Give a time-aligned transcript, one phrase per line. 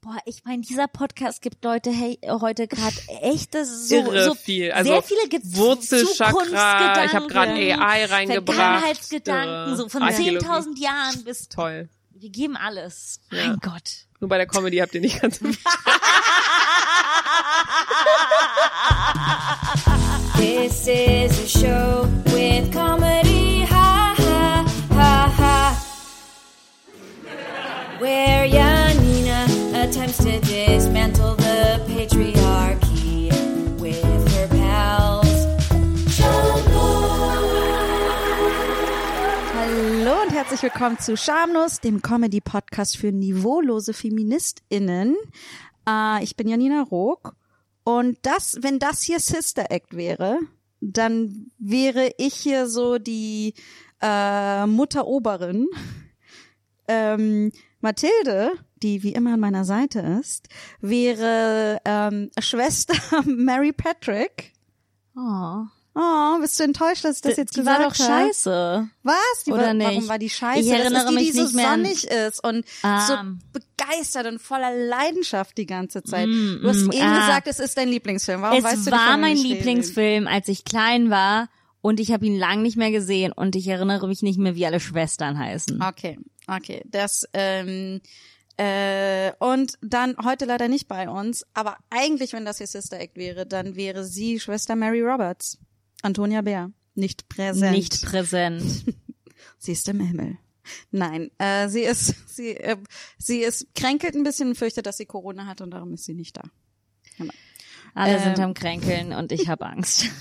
[0.00, 4.72] Boah, ich meine, dieser Podcast gibt Leute hey, heute gerade echte so, Irre so viel.
[4.72, 8.56] Also sehr viele Ge Wurzelchakra, ich habe gerade AI reingebracht.
[8.56, 10.44] Vergangenheitsgedanken, so von Archäologie.
[10.46, 11.88] 10.000 Jahren bis Toll.
[12.10, 13.20] wir geben alles.
[13.30, 13.48] Ja.
[13.48, 14.06] Mein Gott.
[14.20, 15.56] Nur bei der Comedy habt ihr nicht ganz so viel.
[20.36, 25.76] This is a show with comedy, ha ha ha ha.
[27.98, 28.63] Where Janina
[40.64, 45.14] willkommen zu Schamlos, dem Comedy-Podcast für niveaulose FeministInnen.
[45.86, 47.36] Äh, ich bin Janina Rook
[47.84, 50.38] und das, wenn das hier Sister Act wäre,
[50.80, 53.52] dann wäre ich hier so die
[54.00, 55.66] äh, Mutteroberin.
[56.88, 60.48] Ähm, Mathilde, die wie immer an meiner Seite ist,
[60.80, 62.94] wäre ähm, Schwester
[63.26, 64.54] Mary Patrick.
[65.14, 65.64] Oh,
[65.96, 68.26] Oh, bist du enttäuscht, dass ich das jetzt die gesagt war doch habe?
[68.26, 68.88] scheiße.
[69.04, 69.44] Was?
[69.46, 69.86] Die Oder war, nicht?
[69.88, 70.60] Warum war die scheiße?
[70.60, 73.06] Ich erinnere das ist die, mich die so nicht mehr sonnig ist und Ah.
[73.06, 73.14] so
[73.52, 76.26] begeistert und voller Leidenschaft die ganze Zeit.
[76.26, 77.20] Mm, du hast mm, eben ah.
[77.20, 78.42] gesagt, es ist dein Lieblingsfilm.
[78.42, 81.48] Warum es weißt du war nicht, mein Lieblingsfilm, als ich klein war
[81.80, 84.66] und ich habe ihn lang nicht mehr gesehen und ich erinnere mich nicht mehr, wie
[84.66, 85.80] alle Schwestern heißen.
[85.80, 86.82] Okay, okay.
[86.86, 88.00] Das ähm,
[88.56, 93.16] äh, und dann heute leider nicht bei uns, aber eigentlich, wenn das hier Sister Act
[93.16, 95.58] wäre, dann wäre sie Schwester Mary Roberts,
[96.04, 97.76] Antonia Bär, nicht präsent.
[97.76, 98.84] Nicht präsent.
[99.58, 100.36] Sie ist im Himmel.
[100.90, 102.76] Nein, äh, sie ist, sie, äh,
[103.18, 106.14] sie ist kränkelt ein bisschen und fürchtet, dass sie Corona hat und darum ist sie
[106.14, 106.42] nicht da.
[107.94, 108.22] Alle Ähm.
[108.22, 110.06] sind am Kränkeln und ich habe Angst.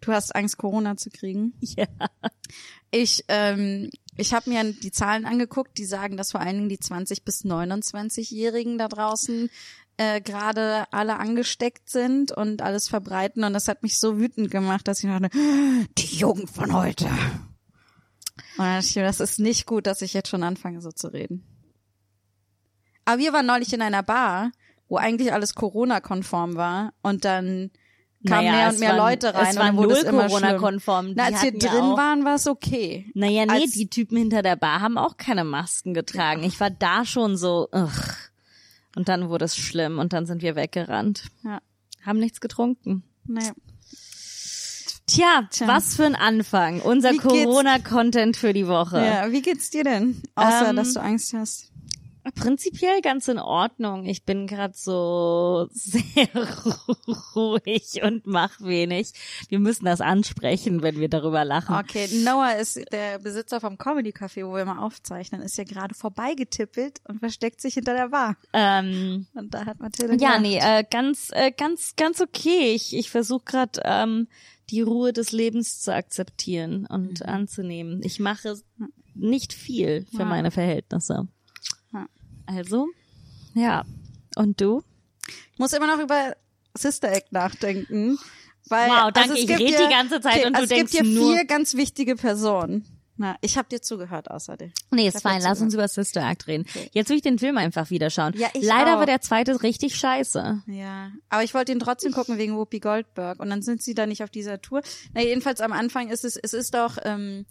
[0.00, 1.54] Du hast Angst, Corona zu kriegen?
[1.60, 1.86] ja.
[2.90, 6.78] Ich, ähm, ich habe mir die Zahlen angeguckt, die sagen, dass vor allen Dingen die
[6.78, 9.50] 20 bis 29-Jährigen da draußen
[9.96, 13.44] äh, gerade alle angesteckt sind und alles verbreiten.
[13.44, 15.30] Und das hat mich so wütend gemacht, dass ich dachte,
[15.98, 17.04] die Jugend von heute.
[17.06, 17.14] Und
[18.58, 21.08] dann dachte ich mir, das ist nicht gut, dass ich jetzt schon anfange, so zu
[21.08, 21.44] reden.
[23.04, 24.50] Aber wir waren neulich in einer Bar,
[24.88, 27.70] wo eigentlich alles Corona-konform war und dann
[28.26, 30.26] kamen Naja, mehr und mehr waren- Leute rein es und war dann wurde es null.
[30.26, 31.12] Corona-konform.
[31.14, 33.10] Na, als wir ja drin auch- waren, war es okay.
[33.14, 36.42] Naja, nee, Als- die Typen hinter der Bar haben auch keine Masken getragen.
[36.44, 37.90] Ich war da schon so, ugh.
[38.96, 41.24] Und dann wurde es schlimm und dann sind wir weggerannt.
[41.42, 41.60] Ja.
[42.04, 43.02] Haben nichts getrunken.
[43.26, 43.52] Naja.
[45.06, 45.66] Tja, Tja.
[45.68, 46.80] was für ein Anfang.
[46.80, 49.04] Unser Corona-Content für die Woche.
[49.04, 50.22] Ja, wie geht's dir denn?
[50.34, 51.70] Außer, Ähm, dass du Angst hast.
[52.34, 54.06] Prinzipiell ganz in Ordnung.
[54.06, 56.28] Ich bin gerade so sehr
[57.36, 59.12] ruhig und mach wenig.
[59.48, 61.74] Wir müssen das ansprechen, wenn wir darüber lachen.
[61.76, 65.94] Okay, Noah ist der Besitzer vom Comedy Café, wo wir immer aufzeichnen, ist ja gerade
[65.94, 68.36] vorbeigetippelt und versteckt sich hinter der Bar.
[68.52, 72.72] Ähm, Und da hat Mathilde ja, nee, äh, ganz, äh, ganz, ganz okay.
[72.74, 74.28] Ich, ich versuche gerade ähm,
[74.70, 77.26] die Ruhe des Lebens zu akzeptieren und Mhm.
[77.26, 78.00] anzunehmen.
[78.02, 78.56] Ich mache
[79.14, 80.24] nicht viel für Ja.
[80.24, 81.28] meine Verhältnisse.
[82.46, 82.86] Also,
[83.54, 83.84] ja.
[84.36, 84.82] Und du?
[85.52, 86.36] Ich muss immer noch über
[86.76, 88.18] Sister Act nachdenken.
[88.68, 89.20] Weil, Wow, danke.
[89.20, 91.10] Also es Ich gibt red ja, die ganze Zeit und du also denkst Es gibt
[91.12, 92.86] hier nur- vier ganz wichtige Personen.
[93.16, 94.72] Na, ich habe dir zugehört außerdem.
[94.90, 95.40] Nee, ist fein.
[95.40, 96.64] Lass uns über Sister Act reden.
[96.68, 96.90] Okay.
[96.92, 98.32] Jetzt will ich den Film einfach wieder schauen.
[98.36, 98.98] Ja, ich Leider auch.
[98.98, 100.62] war der zweite richtig scheiße.
[100.66, 104.06] Ja, aber ich wollte ihn trotzdem gucken wegen Whoopi Goldberg und dann sind sie da
[104.06, 104.82] nicht auf dieser Tour.
[105.12, 107.46] Na jedenfalls am Anfang ist es, es ist doch, ähm,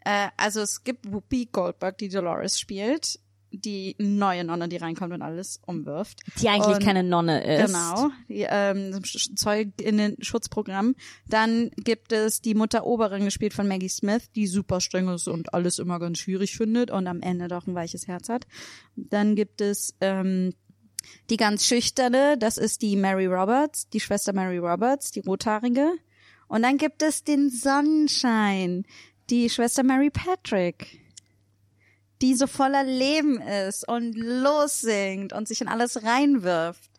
[0.00, 5.22] äh, also es gibt Whoopi Goldberg, die Dolores spielt, die neue Nonne, die reinkommt und
[5.22, 6.20] alles umwirft.
[6.40, 7.66] Die eigentlich Und- keine Nonne ist.
[7.66, 10.94] Genau, die, ähm, Sch- Zeuginnen-Schutzprogramm.
[11.26, 15.54] Dann gibt es die Mutter Oberin, gespielt von Maggie Smith, die super streng ist und
[15.54, 18.46] alles immer ganz schwierig findet und am Ende doch ein weiches Herz hat.
[18.96, 20.52] Dann gibt es ähm,
[21.30, 25.92] die ganz schüchterne, das ist die Mary Roberts, die Schwester Mary Roberts, die rothaarige.
[26.48, 28.84] Und dann gibt es den Sonnenschein,
[29.30, 31.00] die Schwester Mary Patrick
[32.22, 36.90] die so voller Leben ist und lossingt und sich in alles reinwirft.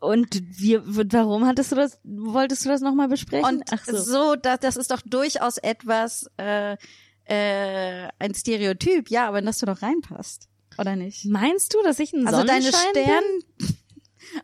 [0.00, 3.46] Und wir, warum hattest du das, wolltest du das nochmal besprechen?
[3.46, 3.96] Und Ach so.
[3.96, 6.76] so, das, das ist doch durchaus etwas, äh,
[7.24, 11.24] äh, ein Stereotyp, ja, aber in das du doch reinpasst, oder nicht?
[11.24, 13.24] Meinst du, dass ich ein Also deine Sonnenschein Stern,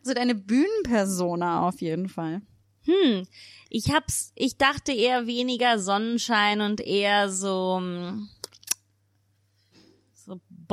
[0.01, 2.41] also deine Bühnenpersona auf jeden Fall.
[2.41, 2.95] bin?
[2.95, 3.27] Hm.
[3.69, 8.42] Ich hab's, ich dachte eher weniger Sonnenschein und eher so, hm, so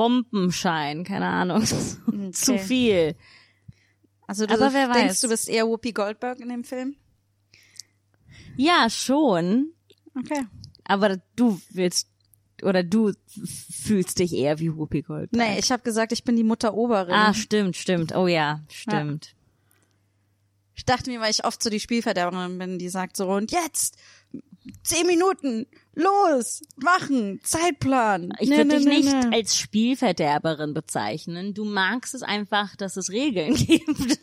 [0.00, 1.62] Bombenschein, keine Ahnung.
[2.32, 3.16] Zu viel.
[4.26, 5.20] Also du Aber wer denkst, weiß.
[5.20, 6.96] du bist eher Whoopi Goldberg in dem Film?
[8.56, 9.74] Ja, schon.
[10.18, 10.46] Okay.
[10.84, 12.08] Aber du willst,
[12.62, 13.12] oder du
[13.84, 15.32] fühlst dich eher wie Whoopi Goldberg.
[15.32, 17.12] Nee, ich habe gesagt, ich bin die Mutter Oberin.
[17.12, 18.16] Ah, stimmt, stimmt.
[18.16, 19.34] Oh ja, stimmt.
[20.74, 23.98] Ich dachte mir, weil ich oft so die Spielverderberin bin, die sagt so, und jetzt
[24.82, 28.32] zehn Minuten, los, machen, Zeitplan.
[28.38, 31.54] Ich würde dich nicht als Spielverderberin bezeichnen.
[31.54, 34.18] Du magst es einfach, dass es Regeln gibt.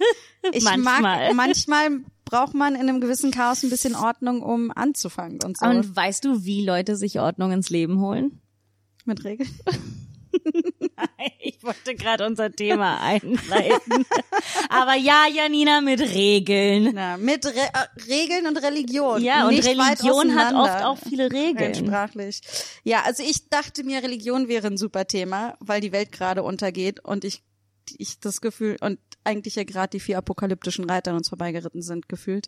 [0.54, 1.02] Ich manchmal.
[1.02, 1.90] mag, manchmal
[2.26, 5.66] braucht man in einem gewissen Chaos ein bisschen Ordnung, um anzufangen und so.
[5.66, 8.42] Und weißt du, wie Leute sich Ordnung ins Leben holen?
[9.08, 9.50] mit Regeln.
[11.40, 14.06] Ich wollte gerade unser Thema einleiten.
[14.70, 16.92] Aber ja, Janina, mit Regeln.
[16.94, 19.24] Na, mit Re äh, Regeln und Religion.
[19.24, 21.74] Ja, und Nicht Religion hat oft auch viele Regeln.
[21.74, 22.42] Sprachlich.
[22.84, 27.00] Ja, also ich dachte mir, Religion wäre ein super Thema, weil die Welt gerade untergeht
[27.04, 27.44] und ich,
[27.98, 32.08] ich das Gefühl, und eigentlich ja gerade die vier apokalyptischen Reiter an uns vorbeigeritten sind,
[32.10, 32.48] gefühlt.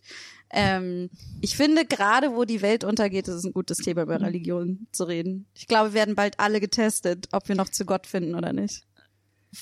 [0.49, 1.09] Ähm,
[1.41, 5.03] ich finde, gerade wo die Welt untergeht, ist es ein gutes Thema, über Religion zu
[5.03, 5.47] reden.
[5.55, 8.83] Ich glaube, wir werden bald alle getestet, ob wir noch zu Gott finden oder nicht.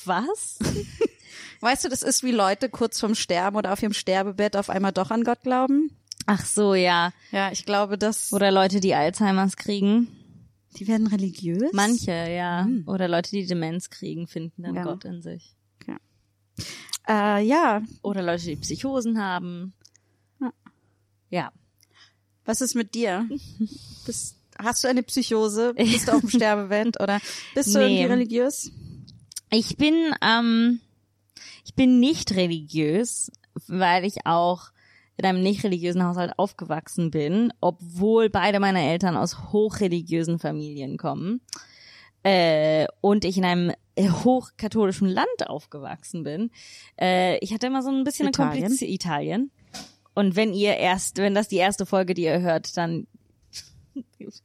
[0.05, 0.59] Was?
[1.61, 4.91] Weißt du, das ist wie Leute kurz vorm Sterben oder auf ihrem Sterbebett auf einmal
[4.91, 5.91] doch an Gott glauben.
[6.25, 7.13] Ach so, ja.
[7.31, 10.07] Ja, ich glaube, das, Oder Leute, die Alzheimers kriegen.
[10.77, 11.71] die werden religiös.
[11.73, 12.67] Manche, ja.
[12.85, 14.83] Oder Leute, die Demenz kriegen, finden dann Ja.
[14.83, 15.55] Gott in sich.
[17.07, 19.73] Äh, ja, Oder Leute, die Psychosen haben.
[20.41, 20.51] Ja.
[21.29, 21.51] Ja.
[22.45, 23.27] Was ist mit dir?
[24.05, 25.73] Bist, hast du eine Psychose?
[25.77, 27.19] Bist du auf dem Sterbebett oder
[27.53, 27.85] bist du Nee.
[28.01, 28.71] irgendwie religiös?
[29.49, 30.79] Ich bin, ähm,
[31.65, 33.31] ich bin nicht religiös,
[33.67, 34.71] weil ich auch
[35.17, 41.41] in einem nicht religiösen Haushalt aufgewachsen bin, obwohl beide meiner Eltern aus hochreligiösen Familien kommen.
[42.27, 46.51] Äh, und ich in einem äh, hochkatholischen Land aufgewachsen bin.
[46.99, 48.51] Äh, ich hatte immer so ein bisschen Italien?
[48.51, 49.51] eine komplizierte Italien.
[50.13, 53.07] Und wenn ihr erst, wenn das die erste Folge, die ihr hört, dann
[54.19, 54.41] ich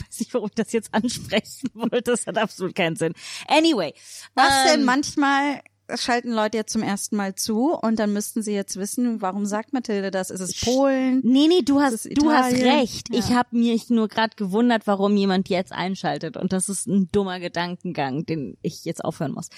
[0.00, 2.10] weiß nicht, warum ich das jetzt ansprechen wollte.
[2.10, 3.14] Das hat absolut keinen Sinn.
[3.46, 3.94] Anyway.
[4.34, 4.80] Was denn?
[4.80, 5.62] ähm, Manchmal
[5.96, 9.72] schalten Leute jetzt zum ersten Mal zu und dann müssten sie jetzt wissen, warum sagt
[9.72, 10.30] Mathilde das?
[10.30, 11.20] Ist es Polen?
[11.24, 13.08] Nee, nee, du hast, du hast recht.
[13.10, 13.18] Ja.
[13.18, 16.36] Ich habe mich nur gerade gewundert, warum jemand jetzt einschaltet.
[16.36, 19.48] Und das ist ein dummer Gedankengang, den ich jetzt aufhören muss.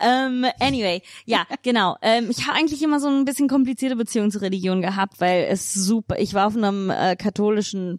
[0.00, 1.96] Ähm, anyway, ja, genau.
[2.02, 5.74] Ähm, ich habe eigentlich immer so ein bisschen komplizierte Beziehung zur Religion gehabt, weil es
[5.74, 7.98] super, ich war auf einem äh, katholischen,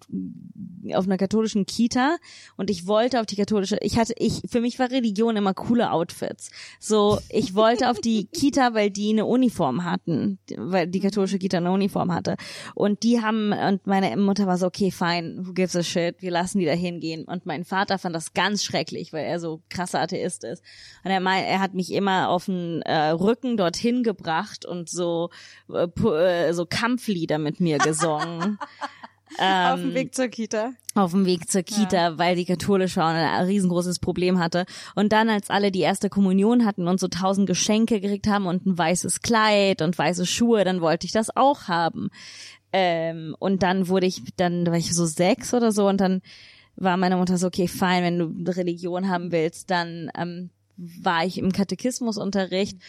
[0.93, 2.17] auf einer katholischen Kita
[2.55, 5.91] und ich wollte auf die katholische, ich hatte, ich, für mich war Religion immer coole
[5.91, 6.49] Outfits.
[6.79, 11.57] So, ich wollte auf die Kita, weil die eine Uniform hatten, weil die katholische Kita
[11.57, 12.35] eine Uniform hatte.
[12.75, 16.31] Und die haben, und meine Mutter war so, okay, fine, who gives a shit, wir
[16.31, 17.25] lassen die da hingehen.
[17.25, 20.63] Und mein Vater fand das ganz schrecklich, weil er so krasser Atheist ist.
[21.03, 25.29] Und er er hat mich immer auf den äh, Rücken dorthin gebracht und so,
[25.73, 28.59] äh, äh, so Kampflieder mit mir gesungen.
[29.39, 30.71] auf Ähm, dem Weg zur Kita.
[30.95, 34.65] auf dem Weg zur Kita, weil die katholisch war und ein riesengroßes Problem hatte.
[34.95, 38.65] Und dann, als alle die erste Kommunion hatten und so tausend Geschenke gekriegt haben und
[38.65, 42.09] ein weißes Kleid und weiße Schuhe, dann wollte ich das auch haben.
[42.71, 46.21] Ähm, und dann wurde ich, dann war ich so sechs oder so und dann
[46.75, 51.23] war meine Mutter so, okay, fein, wenn du eine Religion haben willst, dann ähm, war
[51.23, 52.79] ich im Katechismusunterricht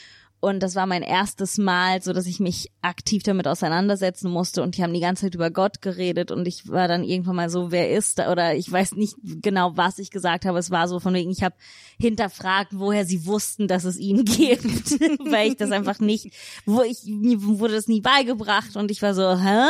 [0.44, 4.62] und das war mein erstes Mal, so dass ich mich aktiv damit auseinandersetzen musste.
[4.62, 6.30] Und die haben die ganze Zeit über Gott geredet.
[6.30, 8.30] Und ich war dann irgendwann mal so, wer ist da?
[8.30, 10.58] Oder ich weiß nicht genau, was ich gesagt habe.
[10.58, 11.54] Es war so von wegen, ich habe
[11.98, 15.00] hinterfragt, woher sie wussten, dass es ihn gibt,
[15.30, 16.32] weil ich das einfach nicht,
[16.64, 19.68] wo ich wurde das nie beigebracht und ich war so, hä?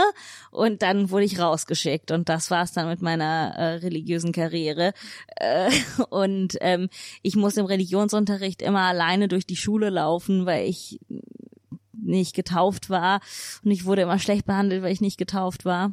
[0.50, 4.92] Und dann wurde ich rausgeschickt und das war's dann mit meiner äh, religiösen Karriere.
[5.36, 5.70] Äh,
[6.10, 6.88] und ähm,
[7.22, 11.00] ich muss im Religionsunterricht immer alleine durch die Schule laufen, weil ich
[11.92, 13.20] nicht getauft war
[13.64, 15.92] und ich wurde immer schlecht behandelt, weil ich nicht getauft war.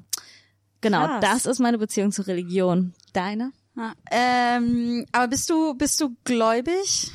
[0.82, 1.22] Genau, Krass.
[1.22, 2.94] das ist meine Beziehung zur Religion.
[3.14, 3.52] Deine?
[3.76, 7.12] Ja, ähm, aber bist du, bist du gläubig?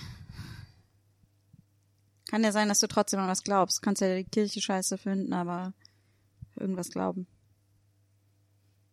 [2.31, 3.83] Kann ja sein, dass du trotzdem an was glaubst.
[3.83, 5.75] Kannst ja die Kirche scheiße finden, aber
[6.57, 7.27] irgendwas glauben.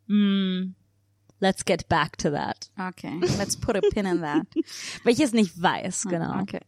[0.07, 0.75] Mm,
[1.39, 2.69] let's get back to that.
[2.77, 4.45] Okay, let's put a pin in that.
[5.03, 6.41] Weil ich es nicht weiß, genau.
[6.41, 6.59] Okay.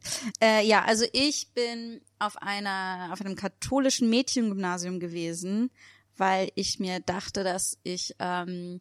[0.42, 5.70] Äh, ja, also ich bin auf einer, auf einem katholischen Mädchengymnasium gewesen,
[6.18, 8.80] weil ich mir dachte, dass ich, ähm,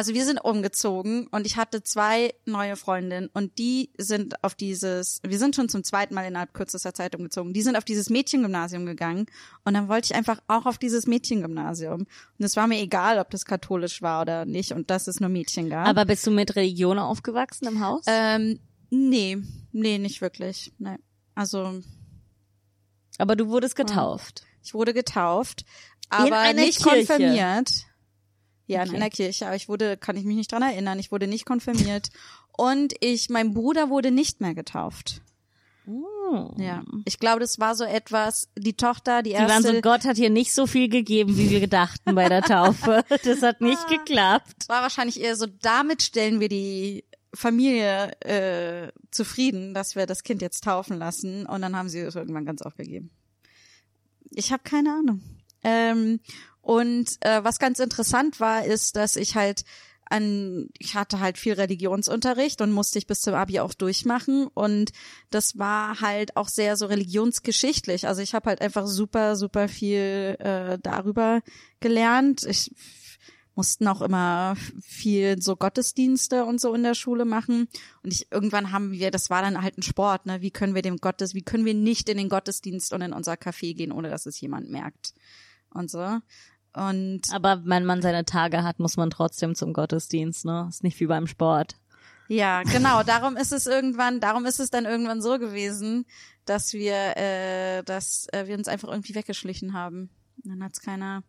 [0.00, 5.20] also wir sind umgezogen und ich hatte zwei neue Freundinnen und die sind auf dieses,
[5.22, 8.86] wir sind schon zum zweiten Mal innerhalb kürzester Zeit umgezogen, die sind auf dieses Mädchengymnasium
[8.86, 9.26] gegangen
[9.62, 12.06] und dann wollte ich einfach auch auf dieses Mädchengymnasium.
[12.06, 15.28] Und es war mir egal, ob das katholisch war oder nicht und dass es nur
[15.28, 15.86] Mädchen gab.
[15.86, 18.04] Aber bist du mit Religion aufgewachsen im Haus?
[18.06, 19.36] ähm, nee,
[19.70, 20.72] nee, nicht wirklich.
[20.78, 20.96] Nee.
[21.34, 21.82] Also
[23.18, 24.44] Aber du wurdest getauft.
[24.62, 25.66] Ich wurde getauft,
[26.08, 27.06] aber nicht Kirche.
[27.06, 27.89] konfirmiert.
[28.70, 28.96] Ja, in Okay.
[28.96, 32.08] einer Kirche, aber ich wurde, kann ich mich nicht dran erinnern, ich wurde nicht konfirmiert
[32.56, 35.22] und ich, mein Bruder wurde nicht mehr getauft.
[35.86, 36.50] Oh.
[36.58, 40.04] Ja, ich glaube, das war so etwas, die Tochter, die Die waren erste, so, Gott
[40.04, 43.04] hat hier nicht so viel gegeben, wie wir gedachten bei der Taufe.
[43.24, 44.68] Das hat nicht geklappt.
[44.68, 50.42] war wahrscheinlich eher so, damit stellen wir die Familie äh, zufrieden, dass wir das Kind
[50.42, 53.10] jetzt taufen lassen und dann haben sie es irgendwann ganz aufgegeben.
[54.30, 55.20] Ich habe keine Ahnung.
[55.62, 56.20] Ähm,
[56.70, 59.64] und äh, was ganz interessant war, ist, dass ich halt
[60.04, 64.92] an, ich hatte halt viel Religionsunterricht und musste ich bis zum Abi auch durchmachen und
[65.30, 68.06] das war halt auch sehr so religionsgeschichtlich.
[68.06, 71.40] Also ich habe halt einfach super, super viel äh, darüber
[71.80, 72.44] gelernt.
[72.44, 72.72] Ich
[73.56, 77.66] mussten auch immer viel so Gottesdienste und so in der Schule machen.
[78.04, 80.40] Und ich irgendwann haben wir, das war dann halt ein Sport, ne?
[80.40, 83.32] Wie können wir dem Gottes, wie können wir nicht in den Gottesdienst und in unser
[83.32, 85.14] Café gehen, ohne dass es jemand merkt?
[85.72, 86.20] Und so.
[86.72, 90.66] Und Aber wenn man seine Tage hat, muss man trotzdem zum Gottesdienst, ne?
[90.68, 91.76] Ist nicht wie beim Sport.
[92.28, 96.06] ja, genau, darum ist es irgendwann, darum ist es dann irgendwann so gewesen,
[96.44, 100.10] dass wir, äh, dass äh, wir uns einfach irgendwie weggeschlichen haben.
[100.42, 101.24] Und dann hat's keiner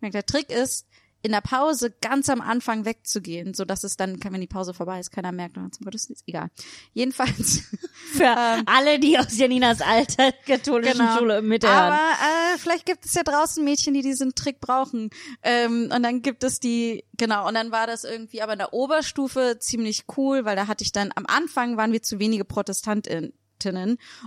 [0.00, 0.14] gemerkt.
[0.14, 0.88] Der Trick ist,
[1.22, 4.98] in der Pause ganz am Anfang wegzugehen, so dass es dann, wenn die Pause vorbei
[4.98, 6.48] ist, keiner merkt, und zum Gottesdienst, egal.
[6.92, 7.62] Jedenfalls,
[8.12, 8.34] Für
[8.66, 11.18] alle, die aus Janinas alter katholischen Genau.
[11.18, 11.74] Schule mithören.
[11.74, 15.10] aber äh, vielleicht gibt es ja draußen Mädchen, die diesen Trick brauchen.
[15.42, 18.72] Ähm, und dann gibt es die, genau, und dann war das irgendwie aber in der
[18.72, 23.32] Oberstufe ziemlich cool, weil da hatte ich dann, am Anfang waren wir zu wenige Protestantinnen.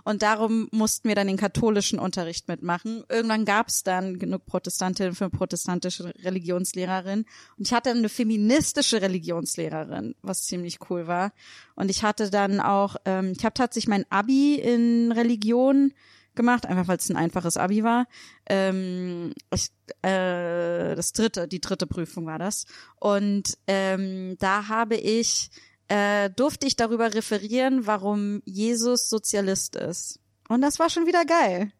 [0.03, 3.03] Und darum mussten wir dann den katholischen Unterricht mitmachen.
[3.09, 7.25] Irgendwann gab es dann genug Protestantinnen für eine protestantische Religionslehrerin.
[7.57, 11.33] Und ich hatte eine feministische Religionslehrerin, was ziemlich cool war.
[11.75, 15.93] Und ich hatte dann auch, ähm, ich habe tatsächlich mein Abi in Religion
[16.35, 18.07] gemacht, einfach weil es ein einfaches Abi war.
[18.47, 19.69] Ähm, ich,
[20.01, 22.65] äh, das dritte, die dritte Prüfung war das.
[22.99, 25.49] Und ähm, da habe ich,
[25.87, 30.19] äh, durfte ich darüber referieren, warum Jesus Sozialist ist.
[30.47, 31.71] Und das war schon wieder geil.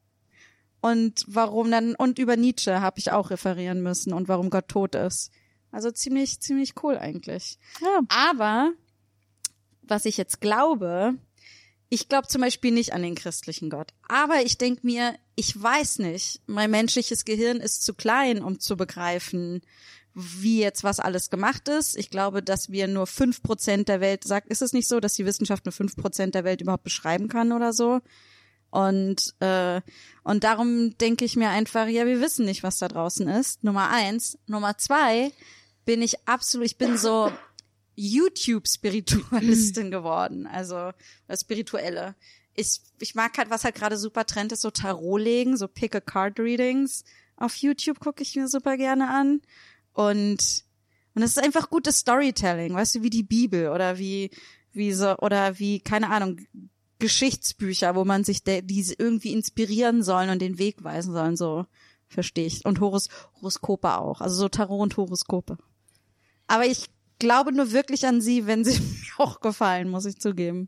[0.81, 4.95] Und warum dann, und über Nietzsche habe ich auch referieren müssen und warum Gott tot
[4.95, 5.31] ist.
[5.71, 7.57] Also ziemlich, ziemlich cool eigentlich.
[7.81, 8.01] Ja.
[8.07, 8.71] Aber
[9.81, 11.15] was ich jetzt glaube,
[11.89, 13.93] ich glaube zum Beispiel nicht an den christlichen Gott.
[14.07, 18.77] Aber ich denke mir, ich weiß nicht, mein menschliches Gehirn ist zu klein, um zu
[18.77, 19.62] begreifen,
[20.15, 21.98] wie jetzt was alles gemacht ist.
[21.98, 25.15] Ich glaube, dass wir nur fünf Prozent der Welt, sagt, ist es nicht so, dass
[25.15, 28.00] die Wissenschaft nur fünf Prozent der Welt überhaupt beschreiben kann oder so?
[28.69, 29.81] Und, äh,
[30.24, 33.63] und darum denke ich mir einfach, ja, wir wissen nicht, was da draußen ist.
[33.63, 34.38] Nummer eins.
[34.48, 35.31] Nummer zwei
[35.84, 37.31] bin ich absolut, ich bin so
[37.95, 40.48] YouTube-Spiritualistin geworden.
[40.48, 40.91] Also
[41.27, 42.15] äh, spirituelle.
[42.53, 47.03] Ich, ich mag halt, was halt gerade super Trend ist, so Tarot legen, so Pick-a-Card-Readings.
[47.38, 49.41] Auf YouTube gucke ich mir super gerne an.
[49.95, 50.65] Und,
[51.15, 54.29] und es ist einfach gutes Storytelling, weißt du, wie die Bibel oder wie,
[54.73, 56.41] wie so, oder wie, keine Ahnung,
[56.99, 61.65] Geschichtsbücher, wo man sich de, diese irgendwie inspirieren sollen und den Weg weisen sollen, so
[62.09, 62.65] verstehe ich.
[62.65, 65.57] Und Horos, Horoskope auch, also so Tarot und Horoskope.
[66.47, 70.67] Aber ich glaube nur wirklich an sie, wenn sie mir auch gefallen, muss ich zugeben.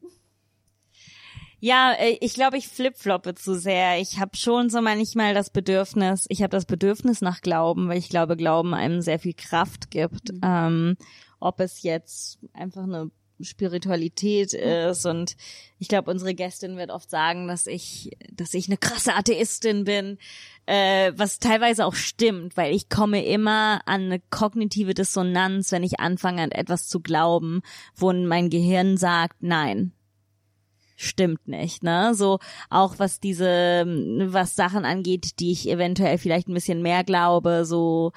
[1.59, 3.99] Ja, äh, ich glaube, ich flipfloppe zu sehr.
[3.99, 8.09] Ich habe schon so manchmal das Bedürfnis, ich habe das Bedürfnis nach Glauben, weil ich
[8.09, 10.31] glaube, Glauben einem sehr viel Kraft gibt.
[10.43, 10.97] Ähm,
[11.39, 15.35] ob es jetzt einfach eine Spiritualität ist und
[15.77, 20.17] ich glaube, unsere Gästin wird oft sagen, dass ich, dass ich eine krasse Atheistin bin,
[20.65, 25.99] äh, was teilweise auch stimmt, weil ich komme immer an eine kognitive Dissonanz, wenn ich
[25.99, 27.61] anfange an etwas zu glauben,
[27.95, 29.93] wo mein Gehirn sagt, nein,
[30.97, 32.13] stimmt nicht, ne?
[32.13, 32.39] So
[32.69, 38.11] auch was diese, was Sachen angeht, die ich eventuell vielleicht ein bisschen mehr glaube, so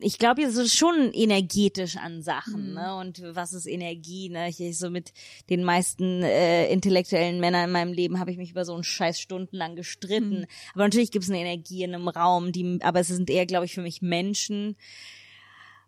[0.00, 2.96] ich glaube, es ist schon energetisch an Sachen, ne?
[2.96, 4.48] Und was ist Energie, ne?
[4.48, 5.12] Ich, ich so mit
[5.50, 9.20] den meisten äh, intellektuellen Männern in meinem Leben habe ich mich über so einen Scheiß
[9.20, 10.46] stundenlang gestritten.
[10.72, 13.66] Aber natürlich gibt es eine Energie in einem Raum, die, aber es sind eher, glaube
[13.66, 14.76] ich, für mich Menschen,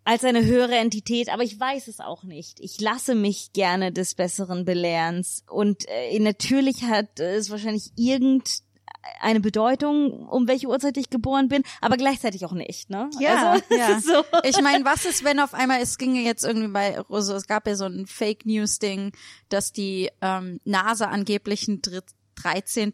[0.04, 2.60] als eine höhere Entität, aber ich weiß es auch nicht.
[2.60, 10.26] Ich lasse mich gerne des Besseren belehrens und äh, natürlich hat es wahrscheinlich irgendeine Bedeutung,
[10.28, 13.10] um welche Uhrzeit ich geboren bin, aber gleichzeitig auch nicht, ne?
[13.48, 14.00] also, es ja.
[14.00, 14.24] so.
[14.44, 17.46] Ich meine, was ist, wenn auf einmal, es ging ja jetzt irgendwie bei, also es
[17.46, 19.12] gab ja so ein Fake News Ding,
[19.48, 22.92] dass die ähm, NASA angeblich ein dritt- 13.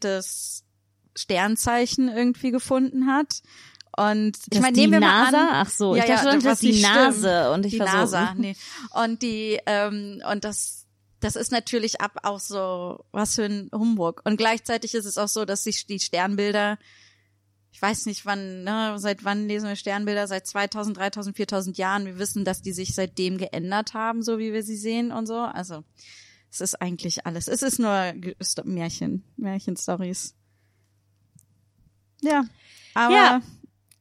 [1.15, 3.43] Sternzeichen irgendwie gefunden hat.
[3.97, 5.39] Und ich meine, die nehmen wir mal NASA?
[5.39, 7.55] an, Ach so, ja, ich dachte ja, schon, das ist die Nase stimmt.
[7.55, 8.57] und ich die so, NASA, nee.
[8.91, 10.87] Und die ähm, und das
[11.21, 14.21] das ist natürlich ab auch so was für ein Humbug.
[14.25, 16.79] Und gleichzeitig ist es auch so, dass sich die Sternbilder
[17.77, 20.27] ich weiß nicht wann, ne, seit wann lesen wir Sternbilder?
[20.27, 22.07] Seit 2000, 3000, 4000 Jahren.
[22.07, 25.41] Wir wissen, dass die sich seitdem geändert haben, so wie wir sie sehen und so.
[25.41, 25.85] Also,
[26.51, 27.49] es ist eigentlich alles.
[27.49, 28.15] Es ist nur
[28.65, 30.35] Märchen, Märchenstories.
[32.23, 32.45] Ja,
[32.95, 33.43] aber Ja.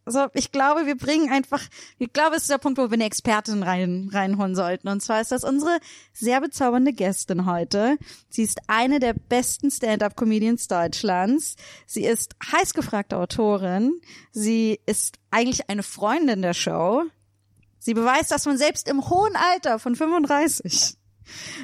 [0.05, 1.61] So, ich glaube, wir bringen einfach,
[1.97, 4.87] ich glaube, es ist der Punkt, wo wir eine Expertin rein, reinholen sollten.
[4.87, 5.79] Und zwar ist das unsere
[6.13, 7.97] sehr bezaubernde Gästin heute.
[8.29, 11.55] Sie ist eine der besten Stand-up-Comedians Deutschlands.
[11.87, 13.99] Sie ist heiß gefragte Autorin.
[14.31, 17.03] Sie ist eigentlich eine Freundin der Show.
[17.79, 20.97] Sie beweist, dass man selbst im hohen Alter von 35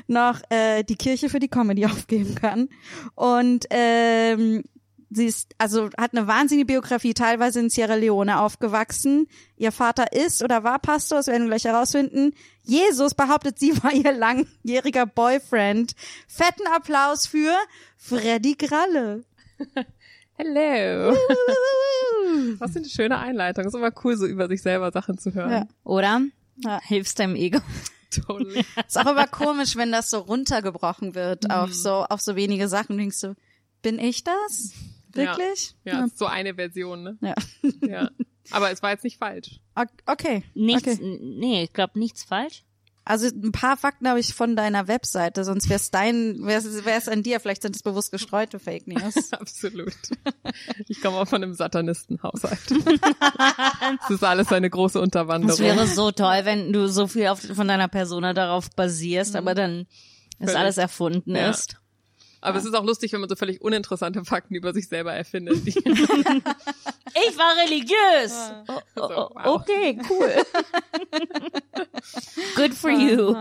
[0.07, 2.69] noch äh, die Kirche für die Comedy aufgeben kann.
[3.15, 4.63] Und ähm,
[5.11, 9.27] sie ist, also hat eine wahnsinnige Biografie, teilweise in Sierra Leone aufgewachsen.
[9.57, 12.33] Ihr Vater ist oder war Pastor, das werden wir gleich herausfinden.
[12.63, 15.93] Jesus behauptet, sie war ihr langjähriger Boyfriend.
[16.27, 17.53] Fetten Applaus für
[17.97, 19.25] Freddy Gralle.
[20.37, 21.15] Hello.
[22.57, 23.65] Was für eine schöne Einleitung.
[23.65, 25.51] Ist immer cool, so über sich selber Sachen zu hören.
[25.51, 25.67] Ja.
[25.83, 26.21] Oder?
[26.55, 26.79] Ja.
[26.81, 27.59] Hilfst deinem Ego.
[28.09, 28.65] Totally.
[28.87, 32.97] Ist auch immer komisch, wenn das so runtergebrochen wird auf so, auf so wenige Sachen.
[32.97, 33.35] Du denkst so,
[33.81, 34.73] bin ich das?
[35.13, 35.75] Wirklich?
[35.83, 37.17] Ja, ist so eine Version, ne?
[37.21, 37.35] Ja.
[37.87, 38.09] Ja.
[38.51, 39.59] Aber es war jetzt nicht falsch.
[40.05, 40.43] Okay.
[40.53, 41.19] Nichts, Okay.
[41.21, 42.63] nee, ich glaube nichts falsch.
[43.03, 47.23] Also ein paar Fakten habe ich von deiner Webseite, sonst wär's dein, wär's, wär's an
[47.23, 49.33] dir, vielleicht sind es bewusst gestreute Fake News.
[49.39, 49.93] Absolut.
[50.87, 52.59] Ich komme auch von einem Satanistenhaushalt.
[54.01, 55.59] Das ist alles eine große Es Unterwanderung.
[55.59, 59.87] wäre so toll, wenn du so viel auf, von deiner Persona darauf basierst, aber dann
[60.39, 61.49] ist alles erfunden Ja.
[61.49, 61.77] ist.
[62.41, 65.61] Aber es ist auch lustig, wenn man so völlig uninteressante Fakten über sich selber erfindet.
[67.13, 68.53] Ich war religiös.
[68.69, 69.45] Oh, oh, oh, wow.
[69.47, 70.33] okay, cool.
[72.55, 73.35] Good for you.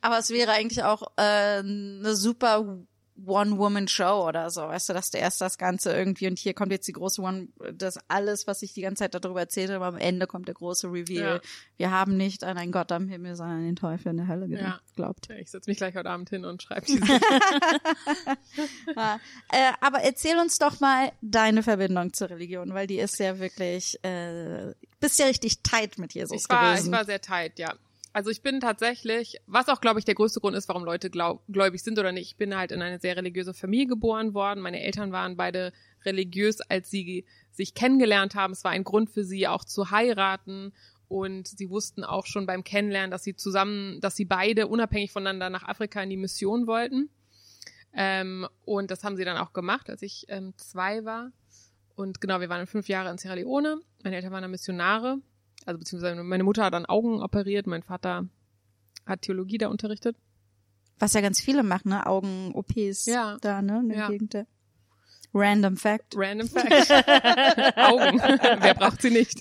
[0.00, 2.78] Aber es wäre eigentlich auch äh, eine super
[3.26, 6.88] One-Woman-Show oder so, weißt du, dass du erst das Ganze irgendwie und hier kommt jetzt
[6.88, 10.26] die große One, das alles, was ich die ganze Zeit darüber erzählt habe, am Ende
[10.26, 11.36] kommt der große Reveal.
[11.36, 11.40] Ja.
[11.76, 14.46] Wir haben nicht an einen Gott am Himmel, sondern an den Teufel in der Hölle
[14.48, 14.80] Ja.
[14.88, 15.28] geglaubt.
[15.30, 17.00] ich setze mich gleich heute Abend hin und schreibe diese.
[18.96, 19.20] Ja.
[19.52, 24.02] Äh, aber erzähl uns doch mal deine Verbindung zur Religion, weil die ist ja wirklich,
[24.04, 26.86] äh, bist ja richtig tight mit Jesus Ich war, gewesen.
[26.86, 27.74] ich war sehr tight, ja.
[28.12, 31.44] Also ich bin tatsächlich, was auch, glaube ich, der größte Grund ist, warum Leute glaub,
[31.46, 32.32] gläubig sind oder nicht.
[32.32, 34.60] Ich bin halt in eine sehr religiöse Familie geboren worden.
[34.60, 35.72] Meine Eltern waren beide
[36.04, 38.52] religiös, als sie sich kennengelernt haben.
[38.52, 40.72] Es war ein Grund für sie auch zu heiraten.
[41.06, 45.50] Und sie wussten auch schon beim Kennenlernen, dass sie zusammen, dass sie beide unabhängig voneinander
[45.50, 47.10] nach Afrika in die Mission wollten.
[47.92, 51.32] Ähm, und das haben sie dann auch gemacht, als ich ähm, zwei war.
[51.96, 53.80] Und genau, wir waren fünf Jahre in Sierra Leone.
[54.02, 55.18] Meine Eltern waren Missionare.
[55.66, 58.26] Also beziehungsweise meine Mutter hat dann Augen operiert, mein Vater
[59.06, 60.16] hat Theologie da unterrichtet.
[60.98, 62.06] Was ja ganz viele machen, ne?
[62.06, 63.36] Augen-OPs Ja.
[63.40, 63.80] da, ne?
[63.80, 64.08] In der Ja.
[64.08, 64.36] Gegend.
[65.32, 66.14] Random Fact.
[66.16, 66.70] Random Fact.
[67.76, 68.18] Augen.
[68.62, 69.40] Wer braucht sie nicht?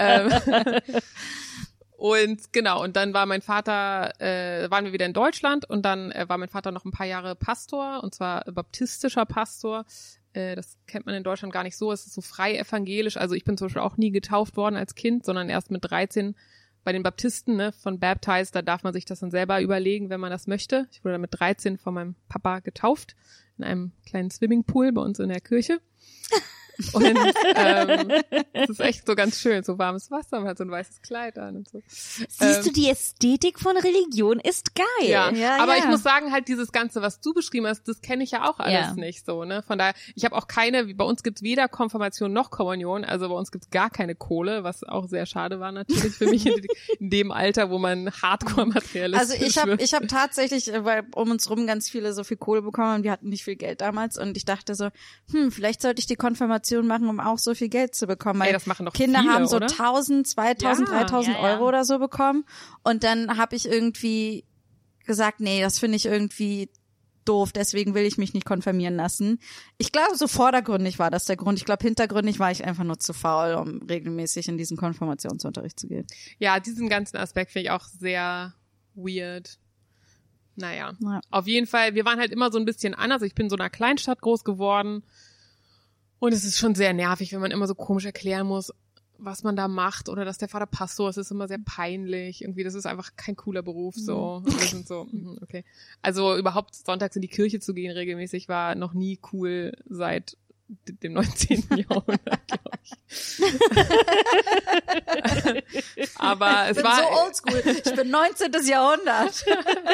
[0.00, 0.32] ähm,
[1.96, 6.10] und genau, und dann war mein Vater, äh, waren wir wieder in Deutschland und dann
[6.10, 9.84] äh, war mein Vater noch ein paar Jahre Pastor und zwar baptistischer Pastor.
[10.34, 11.90] Äh, das kennt man in Deutschland gar nicht so.
[11.90, 13.16] Es ist so frei evangelisch.
[13.16, 16.34] Also ich bin zum Beispiel auch nie getauft worden als Kind, sondern erst mit 13
[16.82, 18.54] bei den Baptisten ne, von Baptized.
[18.54, 20.86] Da darf man sich das dann selber überlegen, wenn man das möchte.
[20.92, 23.16] Ich wurde dann mit 13 von meinem Papa getauft
[23.56, 25.80] in einem kleinen Swimmingpool bei uns in der Kirche.
[26.92, 27.04] Und
[27.56, 28.12] ähm,
[28.52, 31.38] es ist echt so ganz schön, so warmes Wasser, man hat so ein weißes Kleid
[31.38, 31.82] an und so.
[31.88, 34.84] Siehst Ähm, du, die Ästhetik von Religion ist geil.
[35.08, 35.84] Ja, Ja, aber ja.
[35.84, 38.58] ich muss sagen, halt dieses Ganze, was du beschrieben hast, das kenne ich ja auch
[38.58, 38.94] alles Ja.
[38.94, 39.62] nicht so, ne?
[39.62, 43.28] Von daher, ich habe auch keine, wie bei uns gibt's weder Konfirmation noch Kommunion, also
[43.28, 46.54] bei uns gibt's gar keine Kohle, was auch sehr schade war natürlich für mich in,
[46.98, 51.04] in dem Alter, wo man hardcore materialistisch Also ich habe ich hab tatsächlich, äh, weil
[51.14, 53.80] um uns rum ganz viele so viel Kohle bekommen und wir hatten nicht viel Geld
[53.80, 54.88] damals und ich dachte so,
[55.30, 58.40] hm, vielleicht sollte ich die Konfirmation machen, um auch so viel Geld zu bekommen.
[58.40, 59.66] Weil Ey, das machen doch Kinder viele, haben so oder?
[59.70, 61.48] 1000, 2000, Ja, 3000 ja, ja.
[61.54, 62.44] Euro oder so bekommen
[62.82, 64.44] und dann habe ich irgendwie
[65.06, 66.70] gesagt, nee, das finde ich irgendwie
[67.26, 69.38] doof, deswegen will ich mich nicht konfirmieren lassen.
[69.78, 71.58] Ich glaube, so vordergründig war das der Grund.
[71.58, 75.88] Ich glaube, hintergründig war ich einfach nur zu faul, um regelmäßig in diesen Konfirmationsunterricht zu
[75.88, 76.06] gehen.
[76.38, 78.52] Ja, diesen ganzen Aspekt finde ich auch sehr
[78.94, 79.58] weird.
[80.56, 81.20] Naja, Ja.
[81.30, 83.22] auf jeden Fall, wir waren halt immer so ein bisschen anders.
[83.22, 85.02] Ich bin in so einer Kleinstadt groß geworden.
[86.24, 88.72] Und es ist schon sehr nervig, wenn man immer so komisch erklären muss,
[89.18, 92.40] was man da macht oder dass der Vater Pastor ist, ist immer sehr peinlich.
[92.40, 94.36] Irgendwie, das ist einfach kein cooler Beruf, so.
[94.36, 95.66] Und wir sind so, mhm, okay.
[96.00, 101.12] Also überhaupt sonntags in die Kirche zu gehen regelmäßig war noch nie cool seit dem
[101.12, 101.64] 19.
[101.76, 102.92] Jahrhundert, glaube ich.
[106.18, 107.82] Aber es ich bin war, so oldschool.
[107.84, 108.50] Ich bin 19.
[108.66, 109.44] Jahrhundert.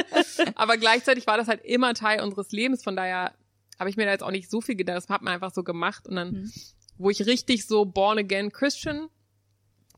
[0.55, 2.85] aber gleichzeitig war das halt immer Teil unseres Lebens.
[2.85, 3.33] Von daher
[3.81, 4.99] habe ich mir da jetzt auch nicht so viel gedacht.
[4.99, 6.53] Das hat man einfach so gemacht und dann
[7.01, 9.09] wo ich richtig so born again Christian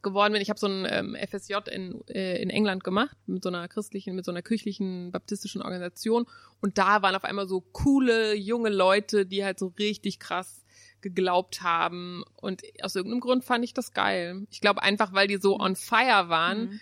[0.03, 0.43] geworden bin.
[0.43, 4.15] Ich habe so ein ähm, FSJ in, äh, in England gemacht mit so einer christlichen,
[4.15, 6.27] mit so einer kirchlichen baptistischen Organisation
[6.61, 10.65] und da waren auf einmal so coole junge Leute, die halt so richtig krass
[11.01, 14.47] geglaubt haben und aus irgendeinem Grund fand ich das geil.
[14.51, 16.67] Ich glaube einfach, weil die so on fire waren.
[16.67, 16.81] Mhm.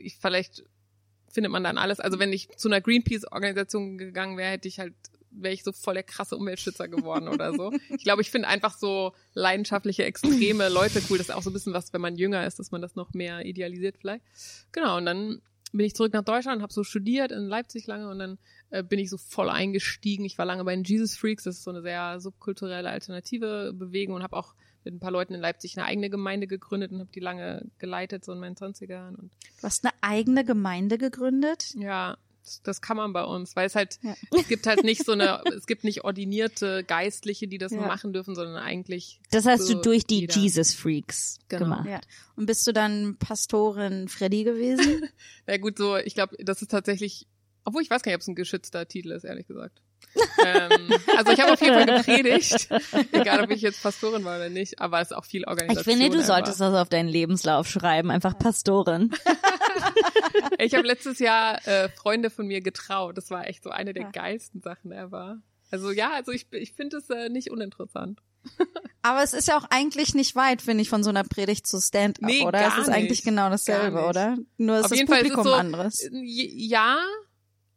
[0.00, 0.64] Ich vielleicht
[1.28, 2.00] findet man dann alles.
[2.00, 4.94] Also wenn ich zu einer Greenpeace-Organisation gegangen wäre, hätte ich halt
[5.30, 7.72] wäre ich so voll der krasse Umweltschützer geworden oder so.
[7.90, 11.18] Ich glaube, ich finde einfach so leidenschaftliche, extreme Leute cool.
[11.18, 13.12] Das ist auch so ein bisschen was, wenn man jünger ist, dass man das noch
[13.14, 14.24] mehr idealisiert vielleicht.
[14.72, 15.40] Genau, und dann
[15.72, 18.38] bin ich zurück nach Deutschland, habe so studiert in Leipzig lange und dann
[18.70, 20.24] äh, bin ich so voll eingestiegen.
[20.24, 24.16] Ich war lange bei den Jesus Freaks, das ist so eine sehr subkulturelle alternative Bewegung
[24.16, 27.10] und habe auch mit ein paar Leuten in Leipzig eine eigene Gemeinde gegründet und habe
[27.14, 29.14] die lange geleitet, so in meinen 20ern.
[29.14, 31.74] Und Du hast eine eigene Gemeinde gegründet.
[31.76, 32.16] ja,
[32.64, 34.14] das, kann man bei uns, weil es halt, Ja.
[34.38, 37.80] es gibt halt nicht so eine, es gibt nicht ordinierte Geistliche, die das Ja.
[37.80, 39.20] machen dürfen, sondern eigentlich.
[39.30, 40.34] Das hast so du durch die jeder.
[40.36, 41.64] Jesus Freaks Genau.
[41.64, 41.86] gemacht.
[41.88, 42.00] Ja.
[42.36, 45.02] Und bist du dann Pastorin Freddy gewesen?
[45.46, 47.26] Ja gut, so, ich glaube, das ist tatsächlich,
[47.64, 49.82] obwohl ich weiß gar nicht, ob es ein geschützter Titel ist, ehrlich gesagt.
[50.44, 52.68] ähm, also ich habe auf jeden Fall gepredigt,
[53.12, 55.84] egal ob ich jetzt Pastorin war oder nicht, aber es ist auch viel Ich Organisation.
[55.84, 56.26] finde, du einfach.
[56.36, 59.10] solltest das auf deinen Lebenslauf schreiben, einfach Pastorin.
[60.58, 63.16] Ich habe letztes Jahr äh, Freunde von mir getraut.
[63.16, 64.10] Das war echt so eine der Ja.
[64.10, 65.38] geilsten Sachen ever.
[65.70, 68.20] Also ja, also ich, ich finde es äh, nicht uninteressant.
[69.02, 71.80] Aber es ist ja auch eigentlich nicht weit, finde ich, von so einer Predigt zu
[71.80, 72.58] Stand-up, Nee, oder?
[72.60, 73.24] gar es ist eigentlich nicht.
[73.24, 74.36] genau dasselbe, oder?
[74.58, 76.00] Nur ist Auf das jeden Fall ist es Publikum so, anderes.
[76.04, 76.98] äh, Ja,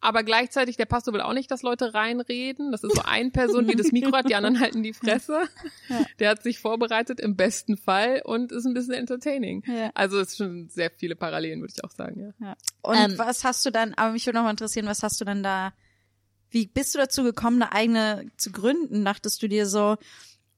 [0.04, 2.72] aber gleichzeitig, der Pastor will auch nicht, dass Leute reinreden.
[2.72, 5.48] Das ist so eine Person, die das Mikro hat, die anderen halten die Fresse.
[5.88, 6.06] Ja.
[6.20, 9.64] Der hat sich vorbereitet im besten Fall und ist ein bisschen entertaining.
[9.66, 9.92] Ja.
[9.94, 12.48] Also es sind schon sehr viele Parallelen, würde ich auch sagen, ja.
[12.48, 12.56] Ja.
[12.82, 15.26] Und Ähm, was hast du dann, aber mich würde noch mal interessieren, was hast du
[15.26, 15.74] dann da,
[16.50, 19.06] wie bist du dazu gekommen, eine eigene zu gründen?
[19.06, 19.98] Dachtest du dir so,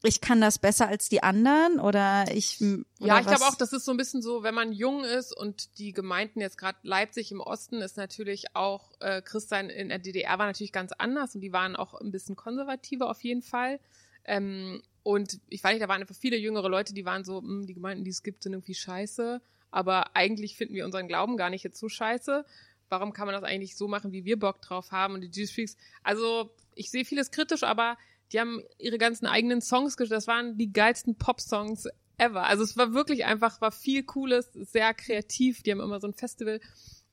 [0.06, 3.74] ich kann das besser als die anderen oder ich Ja, oder ich glaube auch, das
[3.74, 7.32] ist so ein bisschen so, wenn man jung ist und die Gemeinden jetzt gerade Leipzig
[7.32, 11.42] im Osten ist natürlich auch äh, Christsein in der DDR war natürlich ganz anders und
[11.42, 13.80] die waren auch ein bisschen konservativer auf jeden Fall.
[14.26, 17.68] Ähm, und ich weiß nicht, da waren einfach viele jüngere Leute, die waren so, "Hm,
[17.68, 19.42] die Gemeinden, die es gibt, sind irgendwie scheiße.
[19.72, 22.46] Aber eigentlich finden wir unseren Glauben gar nicht jetzt so scheiße.
[22.90, 25.16] Warum kann man das eigentlich so machen, wie wir Bock drauf haben?
[25.16, 27.98] Und die Jesus Freaks, also ich sehe vieles kritisch, aber
[28.32, 32.46] die haben ihre ganzen eigenen Songs gesch- Das waren die geilsten Pop-Songs ever.
[32.46, 35.64] Also es war wirklich einfach, war viel Cooles, sehr kreativ.
[35.64, 36.60] Die haben immer so ein Festival.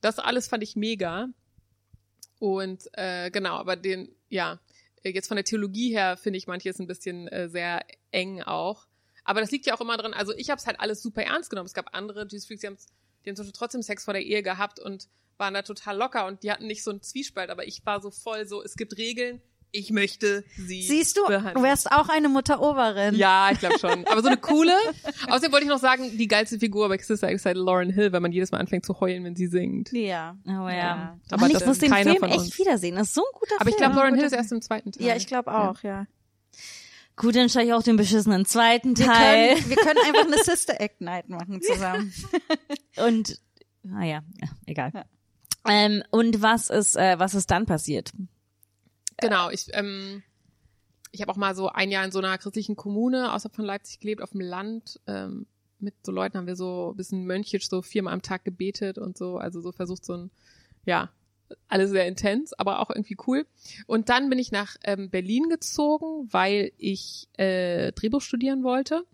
[0.01, 1.29] Das alles fand ich mega.
[2.39, 4.59] Und äh, genau, aber den, ja,
[5.03, 8.87] äh, jetzt von der Theologie her finde ich manches ein bisschen äh, sehr eng auch.
[9.23, 11.49] Aber das liegt ja auch immer dran, also ich habe es halt alles super ernst
[11.49, 11.67] genommen.
[11.67, 12.87] Es gab andere Jesus Freaks, die, haben's-
[13.23, 16.25] die haben zum Beispiel trotzdem Sex vor der Ehe gehabt und waren da total locker
[16.27, 18.97] und die hatten nicht so einen Zwiespalt, aber ich war so voll so, es gibt
[18.97, 19.41] Regeln,
[19.75, 21.55] ich möchte sie Siehst du, behandeln.
[21.55, 23.15] du wärst auch eine Mutter Oberin.
[23.15, 24.05] Ja, ich glaube schon.
[24.05, 24.71] Aber so eine coole.
[25.27, 28.13] Außerdem wollte ich noch sagen, die geilste Figur bei Sister Act ist halt Lauren Hill,
[28.13, 29.91] weil man jedes Mal anfängt zu heulen, wenn sie singt.
[29.91, 30.37] Ja.
[30.45, 30.69] Oh ja.
[30.69, 31.17] Ja.
[31.31, 32.95] Aber Aber ich das muss den Film echt wiedersehen.
[32.95, 33.91] Das ist so ein guter Aber ich Film.
[33.91, 35.07] glaube, Lauren Hill ist erst im zweiten Teil.
[35.07, 36.05] Ja, ich glaube auch, ja.
[37.15, 39.55] Gut, dann schaue ich auch den beschissenen zweiten Wir Teil.
[39.55, 42.13] können, wir können einfach eine Sister Act Night machen zusammen.
[42.97, 43.39] Und,
[43.83, 44.91] naja, ja, egal.
[44.93, 45.05] Ja.
[45.67, 48.11] Ähm, und was ist, äh, was ist dann passiert?
[49.17, 50.23] Genau, ich, ähm,
[51.11, 53.99] ich habe auch mal so ein Jahr in so einer christlichen Kommune außerhalb von Leipzig
[53.99, 54.99] gelebt, auf dem Land.
[55.07, 55.45] Ähm,
[55.79, 59.17] mit so Leuten haben wir so ein bisschen mönchisch so viermal am Tag gebetet und
[59.17, 60.31] so, also so versucht so ein,
[60.85, 61.11] ja,
[61.67, 63.45] alles sehr intens, aber auch irgendwie cool.
[63.85, 69.05] Und dann bin ich nach ähm, Berlin gezogen, weil ich äh, Drehbuch studieren wollte.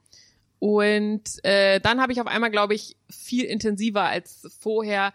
[0.59, 5.13] Und äh, dann habe ich auf einmal, glaube ich, viel intensiver als vorher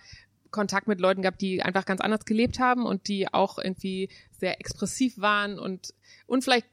[0.54, 4.60] Kontakt mit Leuten gehabt, die einfach ganz anders gelebt haben und die auch irgendwie sehr
[4.60, 5.92] expressiv waren und
[6.26, 6.66] und vielleicht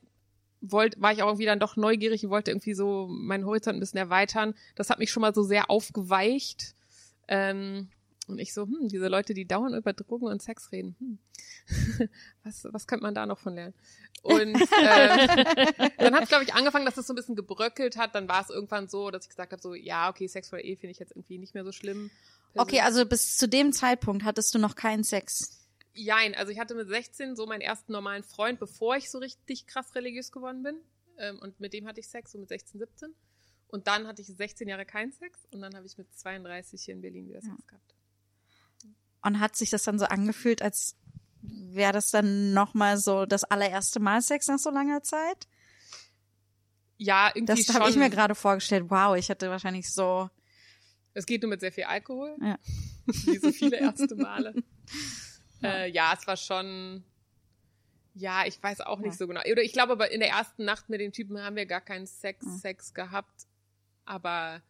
[0.62, 3.80] wollt, war ich auch irgendwie dann doch neugierig und wollte irgendwie so meinen Horizont ein
[3.80, 4.54] bisschen erweitern.
[4.76, 6.76] Das hat mich schon mal so sehr aufgeweicht.
[7.28, 7.90] Ähm,
[8.32, 11.20] und ich so, hm, diese Leute, die dauernd über Drogen und Sex reden, hm.
[12.44, 13.74] was, was könnte man da noch von lernen?
[14.24, 14.56] Und ähm,
[15.98, 18.14] dann hat es, glaube ich, angefangen, dass es so ein bisschen gebröckelt hat.
[18.14, 20.78] Dann war es irgendwann so, dass ich gesagt habe, so, ja, okay, Sex vor Ehe
[20.78, 22.12] finde ich jetzt irgendwie nicht mehr so schlimm.
[22.56, 25.68] Okay, also bis zu dem Zeitpunkt hattest du noch keinen Sex.
[25.94, 29.68] Jein, also ich hatte mit 16 so meinen ersten normalen Freund, bevor ich so richtig
[29.68, 30.78] krass religiös geworden bin.
[31.18, 33.14] Ähm, und mit dem hatte ich Sex, so mit 16, 17.
[33.68, 36.94] Und dann hatte ich 16 Jahre keinen Sex und dann habe ich mit 32 hier
[36.94, 37.96] in Berlin wieder Sex gehabt.
[39.24, 40.96] Und hat sich das dann so angefühlt, als
[41.42, 45.48] wäre das dann nochmal so das allererste Mal Sex nach so langer Zeit?
[46.98, 48.86] Ja, irgendwie Das habe ich mir gerade vorgestellt.
[48.90, 50.30] Wow, ich hatte wahrscheinlich so.
[51.14, 52.36] es geht nur mit sehr viel Alkohol.
[52.42, 52.60] Ja.
[53.06, 54.54] Wie so viele erste Male.
[55.64, 57.04] äh, ja, es war schon.
[58.14, 59.42] Ja, ich weiß auch nicht so genau.
[59.50, 62.06] Oder ich glaube, aber in der ersten Nacht mit den Typen haben wir gar keinen
[62.06, 63.48] Sex, Sex gehabt.
[64.06, 64.62] Aber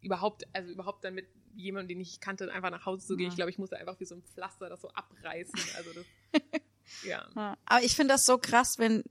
[0.00, 3.26] überhaupt, also überhaupt dann mit jemandem, den ich kannte, einfach nach Hause zu gehen.
[3.26, 3.30] Ja.
[3.30, 5.58] Ich glaube, ich musste einfach wie so ein Pflaster das so abreißen.
[5.76, 6.04] Also das,
[7.04, 7.26] ja.
[7.34, 7.56] Ja.
[7.64, 9.02] Aber ich finde das so krass, wenn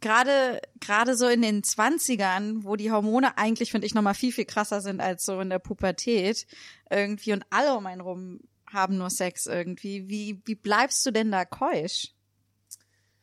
[0.00, 4.44] gerade gerade so in den Zwanzigern, wo die Hormone eigentlich, finde ich, nochmal viel, viel
[4.44, 6.46] krasser sind als so in der Pubertät
[6.90, 10.08] irgendwie und alle um einen rum haben nur Sex irgendwie.
[10.08, 12.12] Wie, wie bleibst du denn da keusch?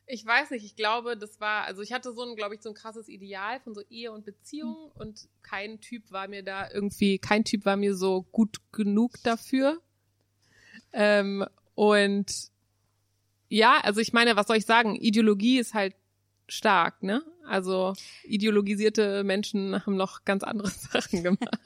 [0.07, 2.69] Ich weiß nicht, ich glaube, das war, also ich hatte so ein, glaube ich, so
[2.69, 7.17] ein krasses Ideal von so Ehe und Beziehung und kein Typ war mir da irgendwie,
[7.17, 9.81] kein Typ war mir so gut genug dafür.
[10.93, 12.49] Ähm, und
[13.49, 14.95] ja, also ich meine, was soll ich sagen?
[14.95, 15.95] Ideologie ist halt
[16.47, 17.23] stark, ne?
[17.47, 21.59] Also ideologisierte Menschen haben noch ganz andere Sachen gemacht.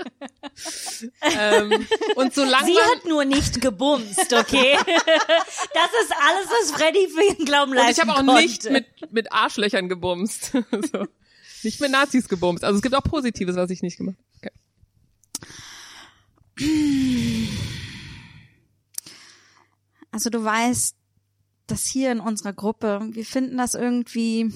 [1.22, 4.78] ähm, und solange Sie hat nur nicht gebumst, okay?
[4.86, 8.42] das ist alles, was Freddy für ihren Glauben Und leisten ich habe auch konnte.
[8.42, 10.52] nicht mit, mit Arschlöchern gebumst.
[10.92, 11.08] so.
[11.64, 12.64] Nicht mit Nazis gebumst.
[12.64, 14.52] Also es gibt auch Positives, was ich nicht gemacht habe.
[16.58, 17.48] Okay.
[20.12, 20.96] Also du weißt,
[21.72, 24.52] dass hier in unserer Gruppe, wir finden das irgendwie,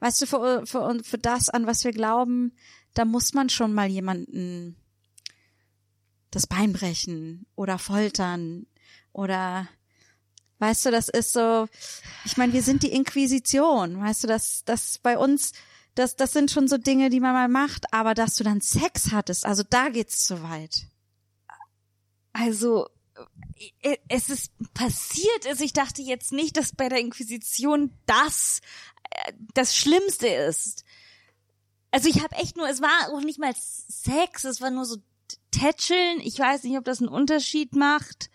[0.00, 2.52] weißt du, für, für, für das, an was wir glauben,
[2.94, 4.76] da muss man schon mal jemanden
[6.30, 8.66] das Bein brechen oder foltern
[9.12, 9.68] oder
[10.58, 11.68] weißt du, das ist so,
[12.24, 15.52] ich meine, wir sind die Inquisition, weißt du, das, das bei uns,
[15.94, 19.10] das, das sind schon so Dinge, die man mal macht, aber dass du dann Sex
[19.10, 20.86] hattest, also da geht's zu weit.
[22.32, 22.88] Also,
[24.08, 25.60] es ist passiert ist.
[25.60, 28.60] Ich dachte jetzt nicht, dass bei der Inquisition das
[29.10, 30.84] äh, das Schlimmste ist.
[31.90, 34.96] Also ich habe echt nur, es war auch nicht mal Sex, es war nur so
[35.50, 36.20] Tätscheln.
[36.20, 38.30] Ich weiß nicht, ob das einen Unterschied macht.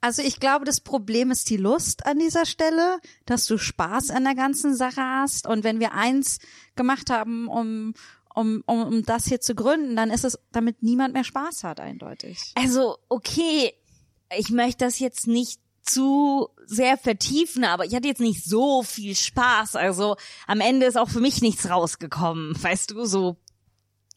[0.00, 4.24] Also ich glaube, das Problem ist die Lust an dieser Stelle, dass du Spaß an
[4.24, 5.46] der ganzen Sache hast.
[5.46, 6.38] Und wenn wir eins
[6.76, 7.94] gemacht haben, um,
[8.34, 11.80] um, um, um das hier zu gründen, dann ist es, damit niemand mehr Spaß hat,
[11.80, 12.52] eindeutig.
[12.54, 13.74] Also, okay,
[14.36, 19.16] ich möchte das jetzt nicht zu sehr vertiefen, aber ich hatte jetzt nicht so viel
[19.16, 19.76] Spaß.
[19.76, 23.36] Also am Ende ist auch für mich nichts rausgekommen, weißt du, so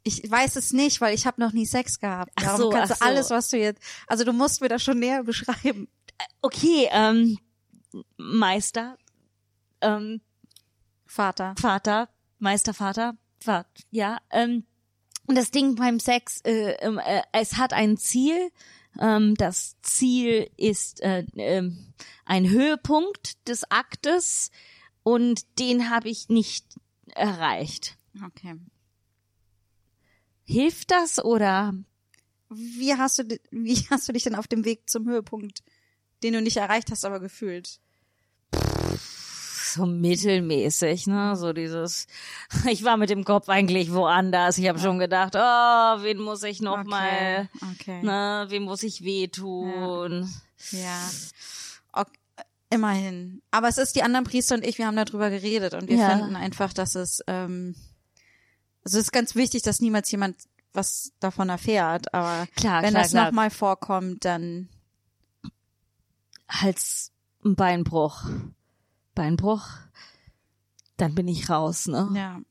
[0.03, 2.31] Ich weiß es nicht, weil ich habe noch nie Sex gehabt.
[2.35, 4.83] Ach Darum so, kannst ach du alles, was du jetzt, also du musst mir das
[4.83, 5.87] schon näher beschreiben.
[6.41, 7.37] okay, ähm,
[8.17, 8.97] Meister,
[9.81, 10.21] ähm,
[11.05, 11.55] Vater.
[11.59, 14.17] Vater, Meistervater, Vater, ja.
[14.29, 14.65] Ähm,
[15.27, 18.51] und das Ding beim Sex, äh, ähm, äh, es hat ein Ziel.
[18.99, 21.93] Ähm, das Ziel ist äh, ähm,
[22.25, 24.51] ein Höhepunkt des Aktes
[25.03, 26.65] und den habe ich nicht
[27.15, 27.97] erreicht.
[28.25, 28.55] Okay.
[30.43, 31.73] Hilft das oder?
[32.49, 35.63] Wie hast du, wie hast du dich denn auf dem Weg zum Höhepunkt,
[36.23, 37.79] den du nicht erreicht hast, aber gefühlt?
[39.73, 41.35] So mittelmäßig, ne?
[41.35, 42.07] So dieses,
[42.69, 44.57] ich war mit dem Kopf eigentlich woanders.
[44.57, 45.39] Ich habe schon gedacht, oh,
[46.03, 48.01] wen muss ich noch Okay, mal, okay.
[48.03, 48.45] ne?
[48.49, 50.31] Wem muss ich wehtun?
[50.71, 51.09] Ja.
[51.93, 52.07] Ok,
[52.69, 53.41] immerhin.
[53.51, 56.09] Aber es ist die anderen Priester und ich, wir haben darüber geredet und wir Ja.
[56.17, 57.75] finden einfach, dass es, ähm,
[58.83, 60.37] also es ist ganz wichtig, dass niemals jemand
[60.73, 64.69] was davon erfährt, aber Klar, wenn klar, das nochmal vorkommt, dann
[66.47, 67.11] Hals,
[67.43, 68.23] Beinbruch,
[69.15, 69.67] Beinbruch,
[70.97, 72.09] dann bin ich raus, ne?
[72.15, 72.41] ja.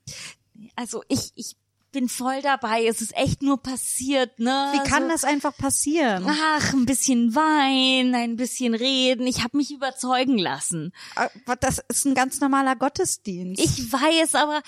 [0.76, 1.56] Also ich, ich
[1.92, 2.86] bin voll dabei.
[2.86, 4.72] Es ist echt nur passiert, ne?
[4.72, 6.24] Wie kann so, das einfach passieren?
[6.26, 9.26] Ach, ein bisschen Wein, ein bisschen reden.
[9.26, 10.92] Ich habe mich überzeugen lassen.
[11.14, 13.62] Aber Das ist ein ganz normaler Gottesdienst.
[13.62, 14.62] Ich weiß, aber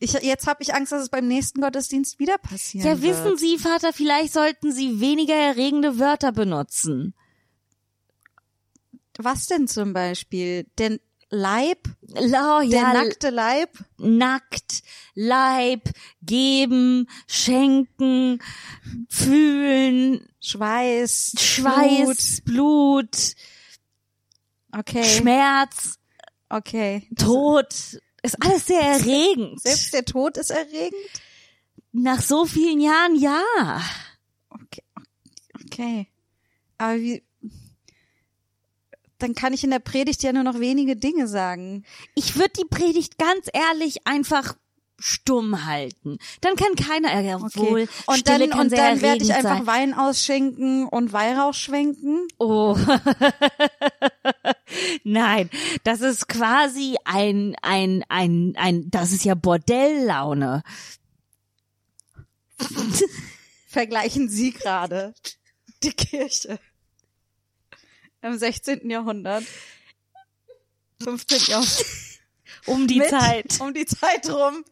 [0.00, 3.16] ich jetzt habe ich Angst, dass es beim nächsten Gottesdienst wieder passieren ja, wird.
[3.16, 7.14] wissen Sie, Vater, vielleicht sollten Sie weniger erregende Wörter benutzen.
[9.18, 10.64] Was denn zum Beispiel?
[10.78, 11.00] Den
[11.30, 11.88] Leib?
[12.14, 13.70] Oh, Der ja, nackte Leib?
[13.98, 14.82] nackt,
[15.14, 15.90] Leib,
[16.22, 18.38] geben, schenken,
[19.08, 21.32] fühlen, Schweiß?
[21.38, 23.34] Schweiß, Blut, Blut.
[24.72, 25.04] Okay.
[25.04, 25.98] Schmerz,
[26.48, 27.06] okay.
[27.18, 27.66] Tod.
[28.22, 29.60] Ist alles sehr erregend.
[29.60, 30.94] Selbst der Tod ist erregend?
[31.92, 33.42] Nach so vielen Jahren, ja.
[34.50, 34.82] Okay.
[35.66, 36.08] Okay.
[36.78, 37.22] Aber wie,
[39.18, 41.84] dann kann ich in der Predigt ja nur noch wenige Dinge sagen.
[42.14, 44.54] Ich würde die Predigt ganz ehrlich einfach
[44.98, 46.18] stumm halten.
[46.40, 49.66] Dann kann keiner, obwohl, Und Stille dann, und dann werde ich einfach sein.
[49.66, 52.26] Wein ausschenken und Weihrauch schwenken.
[52.38, 52.76] Oh.
[55.04, 55.50] Nein,
[55.84, 60.62] das ist quasi ein, ein, ein, ein, das ist ja Bordelllaune.
[63.68, 65.14] Vergleichen Sie gerade
[65.84, 66.58] die Kirche
[68.22, 68.88] im 16.
[68.90, 69.44] Jahrhundert.
[71.02, 71.40] 15.
[71.46, 71.86] Jahrhundert.
[72.66, 73.60] Um die Mit- Zeit.
[73.60, 74.64] Um die Zeit rum.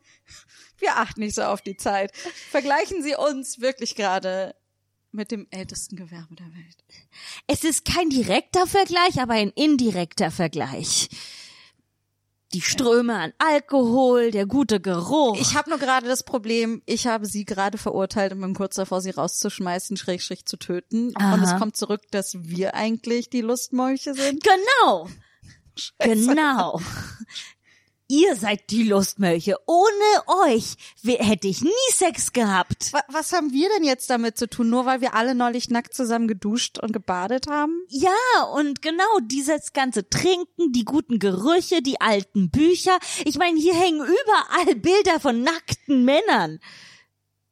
[0.79, 2.15] Wir achten nicht so auf die Zeit.
[2.51, 4.55] Vergleichen Sie uns wirklich gerade
[5.13, 6.77] mit dem ältesten Gewerbe der Welt.
[7.47, 11.09] Es ist kein direkter Vergleich, aber ein indirekter Vergleich.
[12.53, 15.37] Die Ströme an Alkohol, der gute Geruch.
[15.41, 19.01] Ich habe nur gerade das Problem, ich habe sie gerade verurteilt und bin kurz davor,
[19.01, 21.09] sie rauszuschmeißen, schrägstrich zu töten.
[21.09, 21.55] Und Aha.
[21.55, 24.43] es kommt zurück, dass wir eigentlich die Lustmolche sind.
[24.43, 25.09] Genau.
[25.99, 26.81] Genau.
[28.09, 29.57] Ihr seid die Lustmölche.
[29.67, 32.93] Ohne euch hätte ich nie Sex gehabt.
[32.93, 34.71] Wa- Was haben wir denn jetzt damit zu tun?
[34.71, 37.83] Nur weil wir alle neulich nackt zusammen geduscht und gebadet haben?
[37.89, 38.13] Ja,
[38.55, 42.97] und genau dieses ganze Trinken, die guten Gerüche, die alten Bücher.
[43.25, 46.61] Ich meine, hier hängen überall Bilder von nackten Männern.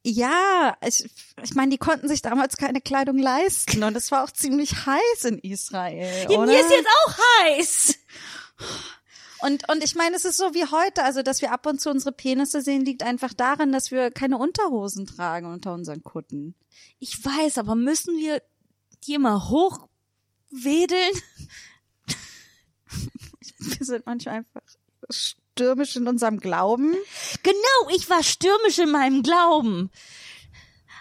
[0.07, 1.09] Ja, ich,
[1.43, 5.25] ich meine, die konnten sich damals keine Kleidung leisten und es war auch ziemlich heiß
[5.25, 6.27] in Israel.
[6.31, 6.53] Ja, oder?
[6.53, 7.95] mir ist jetzt auch heiß.
[9.41, 11.91] Und, und ich meine, es ist so wie heute, also dass wir ab und zu
[11.91, 16.55] unsere Penisse sehen, liegt einfach daran, dass wir keine Unterhosen tragen unter unseren Kutten.
[16.99, 18.43] Ich weiß, aber müssen wir
[19.05, 21.13] die immer hochwedeln?
[23.59, 24.63] Wir sind manchmal einfach
[25.11, 26.95] stürmisch in unserem Glauben.
[27.43, 29.91] Genau, ich war stürmisch in meinem Glauben.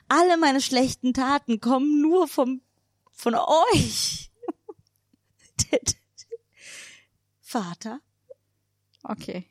[0.08, 2.62] Alle meine schlechten Taten kommen nur vom,
[3.12, 4.32] von euch.
[7.42, 8.00] Vater?
[9.04, 9.46] Okay.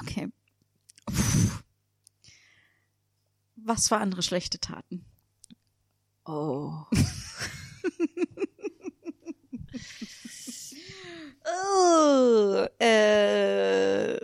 [0.00, 0.28] Okay.
[1.06, 1.62] Puh.
[3.56, 5.04] Was für andere schlechte Taten?
[6.24, 6.84] Oh.
[11.44, 14.18] Oh, äh,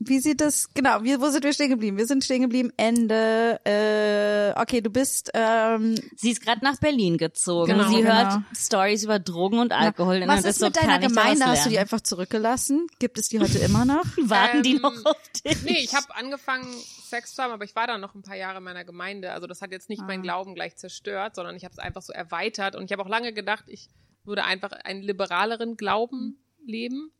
[0.00, 1.96] wie sieht das, genau, wie, wo sind wir stehen geblieben?
[1.98, 7.18] Wir sind stehen geblieben Ende, äh, okay, du bist, ähm, Sie ist gerade nach Berlin
[7.18, 7.72] gezogen.
[7.72, 8.14] Genau, Sie genau.
[8.14, 10.22] hört Stories über Drogen und Alkohol.
[10.26, 11.46] was und ist so mit deiner kann ich Gemeinde?
[11.46, 12.86] Hast du die einfach zurückgelassen?
[13.00, 14.04] Gibt es die heute immer noch?
[14.22, 15.62] Warten die Ähm, noch auf dich?
[15.64, 16.66] Nee, ich habe angefangen,
[17.08, 19.32] Sex zu haben, aber ich war dann noch ein paar Jahre in meiner Gemeinde.
[19.32, 20.06] Also das hat jetzt nicht Ah.
[20.06, 22.76] meinen Glauben gleich zerstört, sondern ich habe es einfach so erweitert.
[22.76, 23.88] Und ich habe auch lange gedacht, ich
[24.24, 27.10] würde einfach einen liberaleren Glauben leben.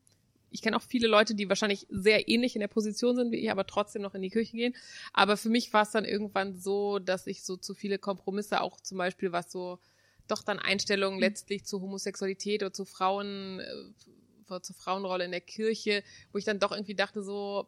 [0.51, 3.51] Ich kenne auch viele Leute, die wahrscheinlich sehr ähnlich in der Position sind wie ich,
[3.51, 4.75] aber trotzdem noch in die Kirche gehen.
[5.13, 8.79] Aber für mich war es dann irgendwann so, dass ich so zu viele Kompromisse, auch
[8.81, 9.79] zum Beispiel was so
[10.27, 16.03] doch dann Einstellungen letztlich zu Homosexualität oder zu Frauen, äh, zur Frauenrolle in der Kirche,
[16.31, 17.67] wo ich dann doch irgendwie dachte so,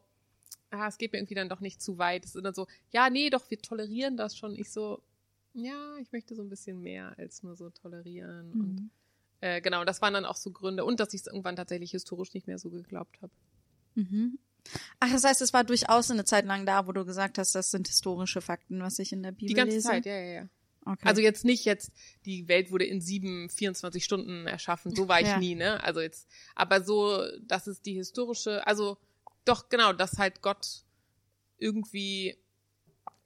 [0.70, 2.24] ah, es geht mir irgendwie dann doch nicht zu weit.
[2.24, 4.56] Es ist dann so, ja, nee, doch, wir tolerieren das schon.
[4.58, 5.02] Ich so,
[5.54, 8.52] ja, ich möchte so ein bisschen mehr als nur so tolerieren.
[8.52, 8.90] Und
[9.42, 10.84] äh, genau, das waren dann auch so Gründe.
[10.84, 13.32] Und dass ich es irgendwann tatsächlich historisch nicht mehr so geglaubt habe.
[13.94, 14.38] Mhm.
[15.00, 17.70] Ach, das heißt, es war durchaus eine Zeit lang da, wo du gesagt hast, das
[17.72, 19.88] sind historische Fakten, was ich in der Bibel Die ganze lese.
[19.88, 20.48] Zeit, ja, ja, ja.
[20.84, 21.06] Okay.
[21.06, 21.92] Also jetzt nicht jetzt,
[22.24, 25.38] die Welt wurde in sieben, 24 Stunden erschaffen, so war ich Ja.
[25.38, 25.82] nie, ne?
[25.82, 28.98] Also jetzt, aber so, das ist die historische, also
[29.44, 30.84] doch genau, dass halt Gott
[31.58, 32.36] irgendwie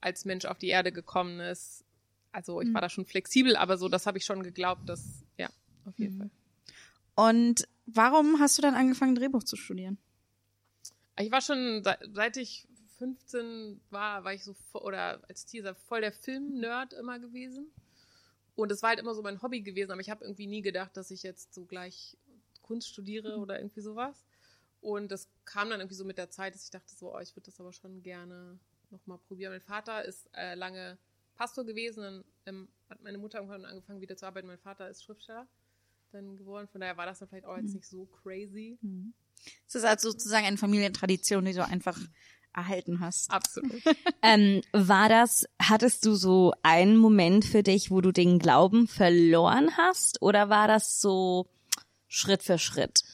[0.00, 1.84] als Mensch auf die Erde gekommen ist.
[2.32, 5.24] Also ich war da schon flexibel, aber so, das habe ich schon geglaubt, dass,
[5.86, 6.30] auf jeden Fall.
[7.16, 9.98] Und warum hast du dann angefangen, Drehbuch zu studieren?
[11.18, 12.68] Ich war schon, seit, ich
[12.98, 17.72] 15 war, war ich so, oder als Teaser voll der Film-Nerd immer gewesen.
[18.54, 20.96] Und es war halt immer so mein Hobby gewesen, aber ich habe irgendwie nie gedacht,
[20.96, 22.16] dass ich jetzt so gleich
[22.62, 24.24] Kunst studiere oder irgendwie sowas.
[24.80, 27.34] Und das kam dann irgendwie so mit der Zeit, dass ich dachte so, oh, ich
[27.34, 28.58] würde das aber schon gerne
[28.90, 29.52] nochmal probieren.
[29.52, 30.98] Mein Vater ist äh, lange
[31.34, 34.46] Pastor gewesen, dann ähm, hat meine Mutter irgendwann angefangen wieder zu arbeiten.
[34.46, 35.46] Mein Vater ist Schriftsteller
[36.12, 38.78] dann geworden, von daher war das dann vielleicht auch jetzt nicht so crazy.
[39.66, 41.98] Es ist also sozusagen eine Familientradition, die du einfach
[42.56, 43.30] erhalten hast.
[43.30, 43.72] Absolut.
[44.22, 49.76] Ähm, war das, hattest du so einen Moment für dich, wo du den Glauben verloren
[49.76, 50.20] hast?
[50.20, 51.46] Oder war das so
[52.08, 53.04] Schritt für Schritt?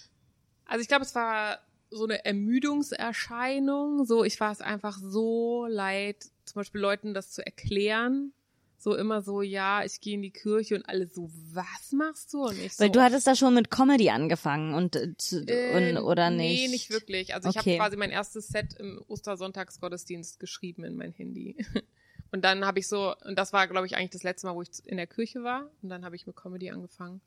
[0.64, 1.58] Also ich glaube, es war
[1.90, 4.06] so eine Ermüdungserscheinung.
[4.06, 8.32] So, ich war es einfach so leid, zum Beispiel Leuten das zu erklären.
[8.82, 12.42] So immer so, ja, ich gehe in die Kirche und alle so, was machst du?
[12.42, 15.92] Und ich so, Weil du hattest da schon mit Comedy angefangen und, äh, zu- äh,
[15.96, 16.62] und oder nicht?
[16.62, 17.32] Nee, nicht wirklich.
[17.32, 17.74] Also ich Okay.
[17.74, 21.56] habe quasi mein erstes Set im Ostersonntagsgottesdienst geschrieben in mein Handy.
[22.32, 24.62] Und dann habe ich so, und das war, glaube ich, eigentlich das letzte Mal, wo
[24.62, 25.70] ich in der Kirche war.
[25.82, 27.20] Und dann habe ich mit Comedy angefangen.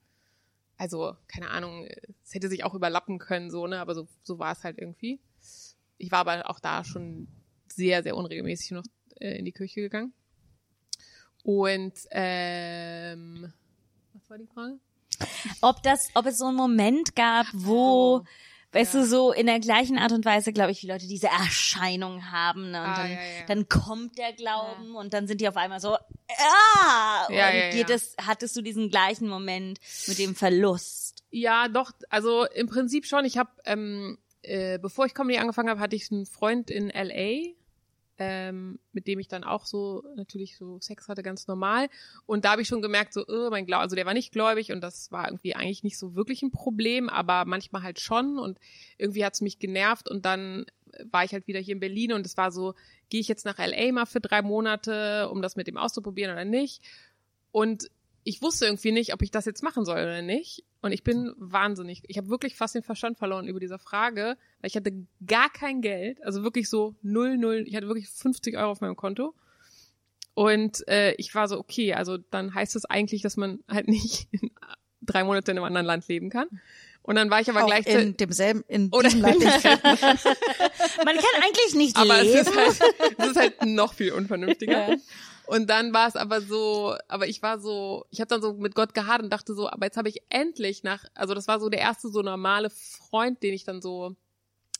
[0.77, 1.87] Also, keine Ahnung,
[2.23, 3.79] es hätte sich auch überlappen können, so, ne?
[3.79, 5.19] Aber so, so war es halt irgendwie.
[5.99, 7.27] Ich war aber auch da schon
[7.67, 8.83] sehr, sehr unregelmäßig noch
[9.19, 10.11] äh, in die Kirche gegangen.
[11.45, 13.53] Und ähm,
[14.13, 14.79] was war die Frage?
[15.61, 18.23] Ob das, ob es so einen Moment gab, wo,
[18.71, 18.99] weißt Ja.
[19.01, 22.71] du, so in der gleichen Art und Weise, glaube ich, wie Leute diese Erscheinung haben.
[22.71, 22.79] Ne?
[22.81, 23.45] Und Ah, dann, ja, ja.
[23.47, 27.27] dann kommt der Glauben und dann sind die auf einmal so, ah!
[27.31, 31.23] Ja, und geht es, hattest du diesen gleichen Moment mit dem Verlust?
[31.29, 33.23] Ja, doch, also im Prinzip schon.
[33.23, 37.53] Ich habe, ähm, äh, bevor ich Comedy angefangen habe, hatte ich einen Freund in LA,
[38.17, 41.89] ähm, mit dem ich dann auch so natürlich so Sex hatte, ganz normal.
[42.25, 44.71] Und da habe ich schon gemerkt, so, oh, mein Glaube, also der war nicht gläubig
[44.71, 48.59] und das war irgendwie eigentlich nicht so wirklich ein Problem, aber manchmal halt schon und
[48.97, 50.65] irgendwie hat's mich genervt und dann
[51.11, 52.73] war ich halt wieder hier in Berlin und es war so,
[53.09, 56.45] gehe ich jetzt nach LA mal für drei Monate, um das mit dem auszuprobieren oder
[56.45, 56.81] nicht?
[57.51, 57.89] Und
[58.27, 60.63] ich wusste irgendwie nicht, ob ich das jetzt machen soll oder nicht.
[60.81, 62.01] Und ich bin wahnsinnig.
[62.07, 64.91] Ich habe wirklich fast den Verstand verloren über diese Frage, weil ich hatte
[65.25, 67.63] gar kein Geld, also wirklich so null null.
[67.67, 69.33] Ich hatte wirklich 50 Euro auf meinem Konto.
[70.33, 74.27] Und äh, ich war so, okay, also dann heißt es eigentlich, dass man halt nicht
[74.31, 74.51] in
[75.01, 76.47] drei Monate in einem anderen Land leben kann.
[77.03, 78.01] Und dann war ich aber Auch gleichzeitig.
[78.07, 79.39] in demselben, in Oder- diesem Land.
[79.43, 82.39] Man kann eigentlich nicht aber es leben.
[82.39, 82.81] ist halt,
[83.19, 84.97] es ist halt noch viel unvernünftiger.
[85.47, 88.75] Und dann war es aber so, aber ich war so, ich habe dann so mit
[88.75, 91.69] Gott gehadert und dachte so, aber jetzt habe ich endlich nach, also das war so
[91.69, 94.15] der erste so normale Freund, den ich dann so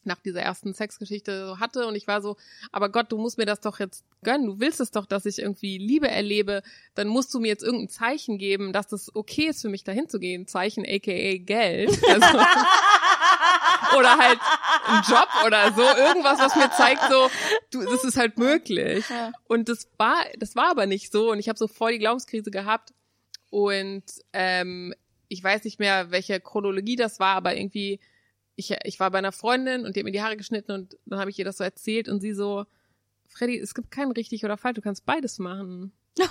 [0.05, 1.87] nach dieser ersten Sexgeschichte so hatte.
[1.87, 2.37] Und ich war so,
[2.71, 5.39] aber Gott, du musst mir das doch jetzt gönnen, du willst es doch, dass ich
[5.39, 6.61] irgendwie Liebe erlebe,
[6.93, 10.07] dann musst du mir jetzt irgendein Zeichen geben, dass das okay ist für mich dahin
[10.07, 11.99] zu gehen, Zeichen aka Geld.
[12.15, 12.37] Also,
[13.97, 14.39] oder halt
[14.87, 17.29] ein Job oder so, irgendwas, was mir zeigt, so,
[17.71, 19.05] du, das ist halt möglich.
[19.47, 21.31] Und das war, das war aber nicht so.
[21.31, 22.93] Und ich habe so voll die Glaubenskrise gehabt.
[23.49, 24.03] Und
[24.33, 24.93] ähm,
[25.27, 27.99] ich weiß nicht mehr, welche Chronologie das war, aber irgendwie,
[28.55, 31.19] ich, ich war bei einer Freundin und die hat mir die Haare geschnitten und dann
[31.19, 32.65] habe ich ihr das so erzählt und sie so,
[33.27, 35.91] Freddy, es gibt kein richtig oder falsch, du kannst beides machen.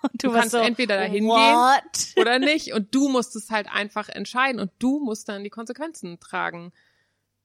[0.00, 2.72] Und du warst kannst entweder dahin gehen oder nicht.
[2.72, 6.72] Und du musst es halt einfach entscheiden und du musst dann die Konsequenzen tragen.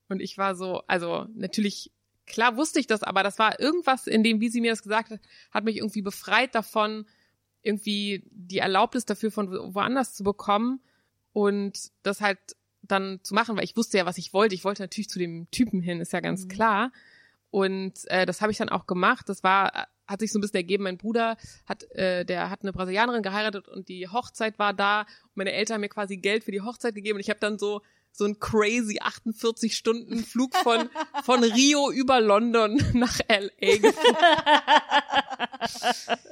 [0.08, 1.92] Und ich war so, also natürlich,
[2.26, 5.10] klar wusste ich das, aber das war irgendwas in dem, wie sie mir das gesagt
[5.10, 7.06] hat, hat mich irgendwie befreit davon,
[7.62, 10.80] irgendwie die Erlaubnis dafür von wo- woanders zu bekommen
[11.32, 12.38] und das halt
[12.82, 14.54] dann zu machen, weil ich wusste ja, was ich wollte.
[14.54, 16.92] Ich wollte natürlich zu dem Typen hin, ist ja ganz klar.
[17.50, 19.28] Und äh, das habe ich dann auch gemacht.
[19.28, 20.84] Das war, hat sich so ein bisschen ergeben.
[20.84, 21.36] Mein Bruder
[21.66, 25.02] hat, äh, der hat eine Brasilianerin geheiratet und die Hochzeit war da.
[25.02, 27.16] Und meine Eltern haben mir quasi Geld für die Hochzeit gegeben.
[27.16, 27.80] Und ich habe dann so
[28.16, 30.88] so ein crazy 48 Stunden Flug von
[31.24, 33.92] von Rio über London nach LA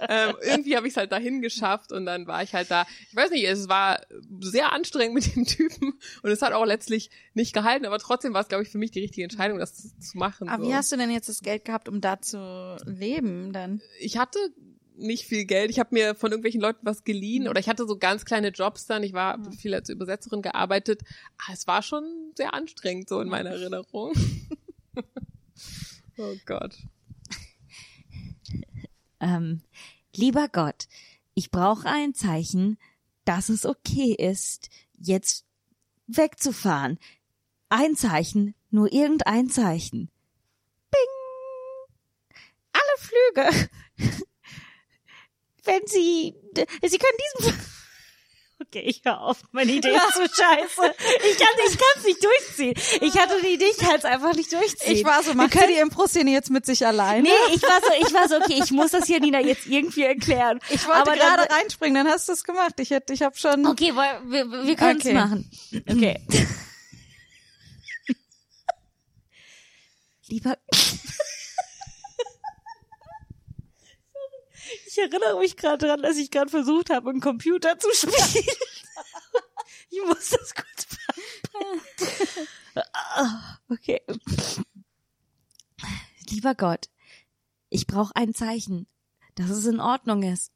[0.09, 2.87] ähm, irgendwie habe ich es halt dahin geschafft und dann war ich halt da.
[3.11, 4.01] Ich weiß nicht, es war
[4.41, 8.43] sehr anstrengend mit dem Typen und es hat auch letztlich nicht gehalten, aber trotzdem war
[8.43, 10.49] es, glaube ich, für mich die richtige Entscheidung, das zu, zu machen.
[10.49, 10.71] Aber so.
[10.71, 13.81] wie hast du denn jetzt das Geld gehabt, um da zu leben dann?
[13.99, 14.39] ich hatte
[14.97, 15.71] nicht viel Geld.
[15.71, 18.87] Ich habe mir von irgendwelchen Leuten was geliehen oder ich hatte so ganz kleine Jobs
[18.87, 19.03] dann.
[19.03, 21.03] Ich war viel als Übersetzerin gearbeitet.
[21.45, 22.05] Aber es war schon
[22.37, 24.13] sehr anstrengend so in meiner Erinnerung.
[26.19, 26.77] oh Gott.
[29.25, 29.63] Ähm,
[30.17, 30.89] lieber Gott,
[31.35, 32.77] ich brauche ein Zeichen,
[33.25, 34.69] dass es okay ist,
[34.99, 35.45] jetzt
[36.09, 36.99] wegzufahren.
[37.69, 40.11] Ein Zeichen, nur irgendein Zeichen.
[40.91, 42.37] Bing!
[42.73, 43.71] Alle Flüge.
[45.65, 47.59] Wenn Sie, Sie können diesen.
[48.69, 49.39] Okay, ich höre auf.
[49.51, 50.95] Meine Idee ist so scheiße.
[51.31, 52.75] Ich kann ich kann's nicht durchziehen.
[53.01, 54.93] Ich hatte die Idee, ich kann es einfach nicht durchziehen.
[54.95, 57.23] Ich war so, macht die Impro-Szene jetzt mit sich alleine?
[57.23, 60.05] Nee, ich war so, ich war so, okay, ich muss das hier Nina jetzt irgendwie
[60.05, 60.61] erklären.
[60.71, 62.75] Ich wollte Aber gerade dann, reinspringen, dann hast du es gemacht.
[62.79, 63.67] Ich hätte, ich habe schon.
[63.67, 64.21] Okay, wir,
[64.65, 65.15] wir können es Okay.
[65.15, 65.51] machen.
[65.89, 66.21] Okay.
[70.29, 70.57] Lieber.
[74.93, 78.45] Ich erinnere mich gerade daran, dass ich gerade versucht habe, einen Computer zu spielen.
[79.89, 80.87] Ich muss das kurz
[83.69, 84.01] Okay.
[86.31, 86.89] Lieber Gott,
[87.69, 88.87] ich brauche ein Zeichen,
[89.35, 90.53] dass es in Ordnung ist,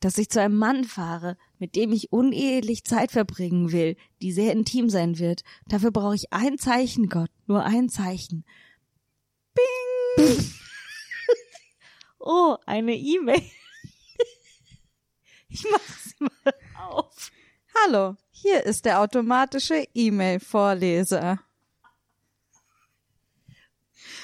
[0.00, 4.52] dass ich zu einem Mann fahre, mit dem ich unehelich Zeit verbringen will, die sehr
[4.52, 5.42] intim sein wird.
[5.66, 8.44] Dafür brauche ich ein Zeichen, Gott, nur ein Zeichen.
[9.54, 10.52] Bing!
[12.18, 13.42] oh, eine E-Mail.
[15.54, 17.30] Ich mach sie mal auf.
[17.80, 21.38] Hallo, hier ist der automatische E-Mail-Vorleser.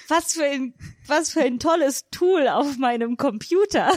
[0.09, 0.75] Was für ein,
[1.07, 3.93] was für ein tolles Tool auf meinem Computer.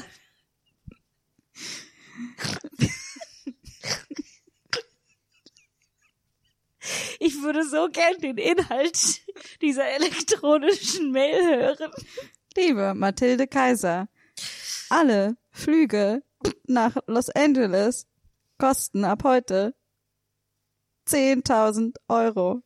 [7.19, 9.21] Ich würde so gern den Inhalt
[9.59, 11.91] dieser elektronischen Mail hören.
[12.55, 14.07] Liebe Mathilde Kaiser,
[14.89, 16.21] alle Flüge
[16.67, 18.07] nach Los Angeles
[18.57, 19.75] kosten ab heute
[21.07, 22.61] 10.000 Euro.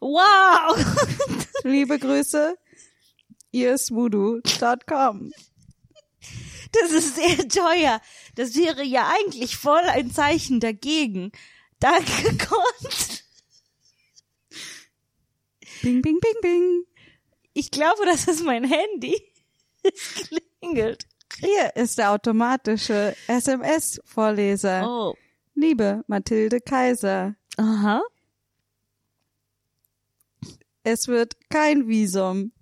[0.00, 0.76] Wow!
[1.64, 2.56] Liebe Grüße,
[3.52, 5.32] earsvoodoo.com.
[6.72, 8.00] Das ist sehr teuer.
[8.34, 11.32] Das wäre ja eigentlich voll ein Zeichen dagegen.
[11.78, 13.24] Danke Gott.
[15.82, 16.84] Bing, bing, bing, bing.
[17.54, 19.20] Ich glaube, das ist mein Handy.
[19.84, 20.28] Es
[20.60, 21.08] klingelt.
[21.40, 24.86] Hier ist der automatische SMS-Vorleser.
[24.88, 25.14] Oh.
[25.54, 28.00] Liebe Mathilde Kaiser, Aha.
[30.82, 32.52] es wird kein Visum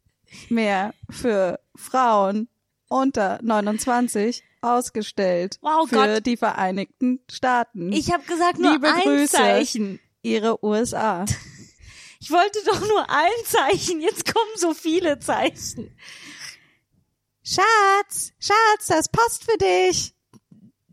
[0.49, 2.49] mehr für Frauen
[2.89, 6.27] unter 29 ausgestellt Wow, für Gott.
[6.27, 7.93] die Vereinigten Staaten.
[7.93, 9.37] Ich habe gesagt nur Liebe ein Grüße.
[9.37, 10.01] Zeichen.
[10.23, 11.25] ihre USA.
[12.23, 14.03] Ich wollte doch nur ein Zeichen.
[14.03, 15.97] Jetzt kommen so viele Zeichen.
[17.43, 20.15] Schatz, Schatz, das Post für dich.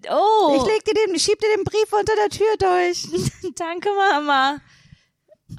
[0.10, 0.56] Oh.
[0.56, 3.08] Ich leg dir den, ich schieb dir den Brief unter der Tür durch.
[3.56, 4.62] Danke, Mama.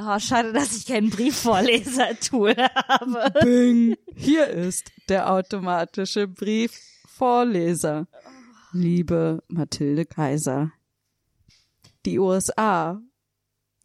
[0.00, 2.54] Oh, schade, dass ich kein Briefvorleser-Tool
[2.88, 3.40] habe.
[3.40, 3.96] Bing.
[4.14, 8.06] Hier ist der automatische Briefvorleser.
[8.72, 10.72] Liebe Mathilde Kaiser,
[12.04, 13.00] die USA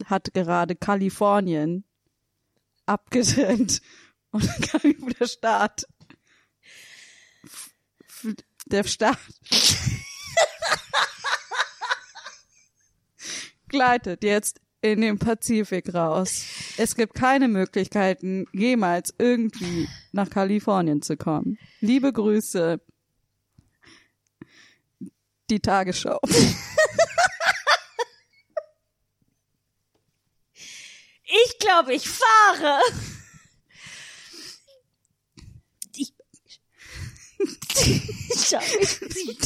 [0.06, 1.86] hat gerade Kalifornien
[2.86, 3.82] abgetrennt
[4.32, 4.49] und
[5.20, 5.88] der Staat
[8.65, 9.17] der Staat
[13.67, 16.45] gleitet jetzt in den Pazifik raus.
[16.78, 21.57] Es gibt keine Möglichkeiten, jemals irgendwie nach Kalifornien zu kommen.
[21.80, 22.80] Liebe Grüße.
[25.49, 26.19] Die Tagesschau.
[31.26, 32.80] Ich glaube, ich fahre.
[38.35, 39.37] Schau, ich, ding,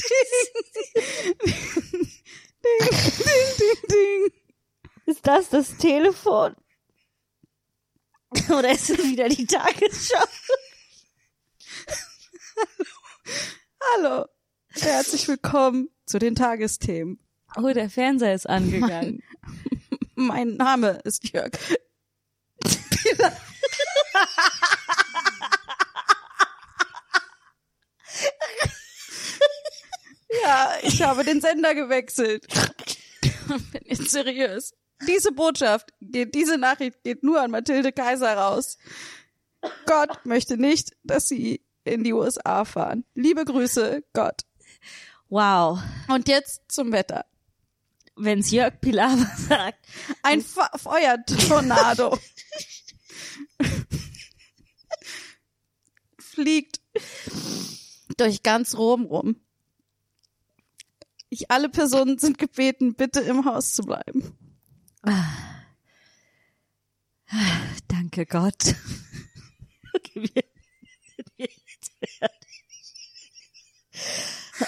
[3.57, 4.31] ding, ding.
[5.05, 6.55] ist das das Telefon?
[8.49, 10.25] Oder ist es wieder die Tagesschau?
[13.95, 14.25] Hallo.
[14.69, 17.19] Herzlich willkommen zu den Tagesthemen.
[17.55, 19.23] Oh, der Fernseher ist angegangen.
[20.15, 21.51] Mein Name ist Jörg.
[30.43, 32.47] Ja, ich habe den Sender gewechselt.
[33.71, 34.73] Bin jetzt seriös.
[35.07, 38.77] Diese Botschaft geht, diese Nachricht geht nur an Mathilde Kaiser raus.
[39.85, 43.05] Gott möchte nicht, dass sie in die USA fahren.
[43.13, 44.41] Liebe Grüße, Gott.
[45.29, 45.79] Wow.
[46.07, 47.25] Und jetzt zum Wetter.
[48.15, 49.85] Wenn's Jörg Pilawa sagt.
[50.23, 52.17] Ein Fe Feuertornado
[56.19, 56.81] fliegt
[58.17, 59.35] durch ganz Rom rum.
[61.29, 64.37] Ich, alle Personen sind gebeten, bitte im Haus zu bleiben.
[67.87, 68.75] Danke Gott.
[70.03, 71.53] Fertig.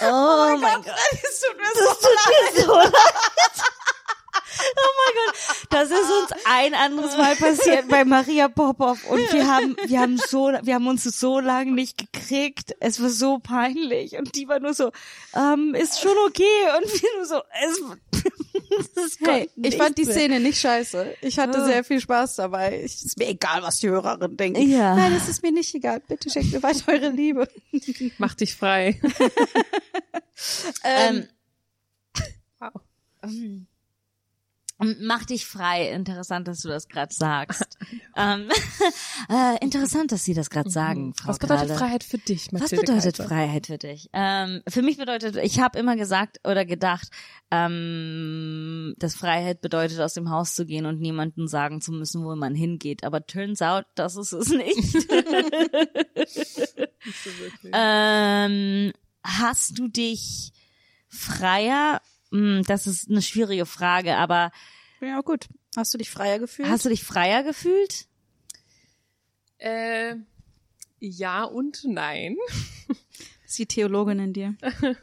[0.02, 0.94] Oh, mein Gott.
[1.12, 2.92] Es tut mir Das tut mir so leid.
[4.76, 5.34] Oh mein Gott,
[5.70, 10.18] das ist uns ein anderes Mal passiert bei Maria Popov und wir haben, wir haben
[10.18, 12.74] so, wir haben uns so lange nicht gekriegt.
[12.80, 14.92] Es war so peinlich und die war nur so,
[15.34, 16.44] ähm, ist schon okay
[16.78, 17.80] und wir nur so, es,
[19.20, 20.04] Hey, ich fand die.
[20.04, 21.16] Szene nicht scheiße.
[21.22, 21.64] Ich hatte Ah.
[21.66, 22.82] sehr viel Spaß dabei.
[22.84, 24.70] Ich, ist mir egal, was die Hörerinnen denken.
[24.70, 24.94] Ja.
[24.94, 26.00] Nein, es ist mir nicht egal.
[26.06, 27.48] Bitte schenkt mir weiter eure Liebe.
[28.18, 29.00] Mach dich frei.
[30.84, 31.28] Ähm,
[32.58, 32.80] Wow.
[34.82, 35.90] Mach dich frei.
[35.90, 37.78] Interessant, dass du das gerade sagst.
[38.16, 38.48] ähm,
[39.28, 41.78] äh, interessant, dass Sie das gerade sagen, Frau Was bedeutet Krahle.
[41.78, 43.28] Freiheit für dich, Was Mathilde bedeutet Kaiser?
[43.28, 44.08] Freiheit für dich?
[44.12, 47.08] Ähm, für mich bedeutet, ich habe immer gesagt oder gedacht,
[47.50, 52.34] ähm, dass Freiheit bedeutet, aus dem Haus zu gehen und niemandem sagen zu müssen, wo
[52.34, 53.04] man hingeht.
[53.04, 55.06] Aber turns out, das ist es nicht.
[57.72, 60.52] ähm, hast du dich
[61.08, 62.00] freier?
[62.32, 64.52] Hm, Das ist eine schwierige Frage, aber
[65.00, 65.46] Ja, gut.
[65.76, 66.68] Hast du dich freier gefühlt?
[66.68, 68.06] hast du dich freier gefühlt?
[69.58, 70.16] Äh,
[70.98, 72.36] ja und nein.
[72.88, 72.96] Das
[73.46, 74.54] ist die Theologin in dir.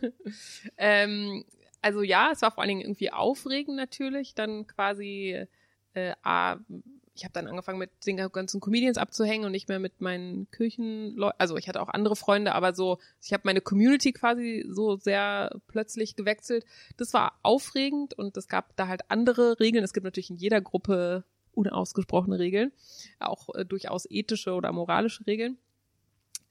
[0.78, 1.43] Ähm,
[1.82, 5.45] also ja, es war vor allen Dingen irgendwie aufregend natürlich, dann quasi,
[5.93, 6.57] äh, A,
[7.18, 11.39] ich habe dann angefangen mit den ganzen Comedians abzuhängen und nicht mehr mit meinen Kirchenleuten.
[11.39, 15.59] Also ich hatte auch andere Freunde, aber so, ich habe meine Community quasi so sehr
[15.68, 16.63] plötzlich gewechselt.
[16.95, 19.84] Das war aufregend und es gab da halt andere Regeln.
[19.84, 22.72] Es gibt natürlich in jeder Gruppe unausgesprochene Regeln,
[23.20, 25.57] auch äh, durchaus ethische oder moralische Regeln.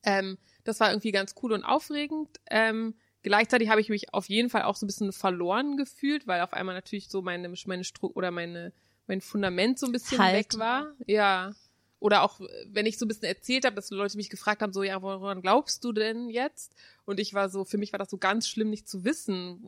[0.03, 2.41] Ähm, das war irgendwie ganz cool und aufregend.
[2.51, 6.41] Ähm, gleichzeitig habe ich mich auf jeden Fall auch so ein bisschen verloren gefühlt, weil
[6.41, 8.73] auf einmal natürlich so meine meine Stru oder meine
[9.07, 10.35] mein Fundament so ein bisschen Halt.
[10.35, 10.93] weg war.
[11.07, 11.53] Ja.
[11.99, 14.83] Oder auch, wenn ich so ein bisschen erzählt habe, dass Leute mich gefragt haben, so,
[14.83, 16.75] ja, woran glaubst du denn jetzt?
[17.05, 19.67] Und ich war so, für mich war das so ganz schlimm, nicht zu wissen.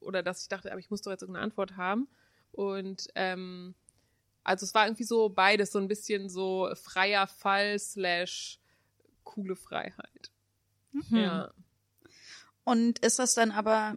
[0.00, 2.08] Oder dass ich dachte, aber ich muss doch jetzt irgendeine Antwort haben.
[2.52, 3.74] Und ähm,
[4.42, 8.58] also es war irgendwie so beides, so ein bisschen so freier Fall slash
[9.22, 10.30] coole Freiheit.
[10.92, 11.16] Hm.
[11.16, 11.50] Ja.
[12.64, 13.96] Und ist das dann aber,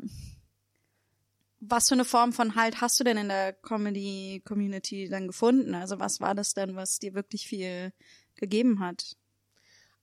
[1.60, 5.74] was für eine Form von Halt hast du denn in der Comedy-Community dann gefunden?
[5.76, 7.94] Also was war das denn, was dir wirklich viel
[8.36, 9.16] gegeben hat?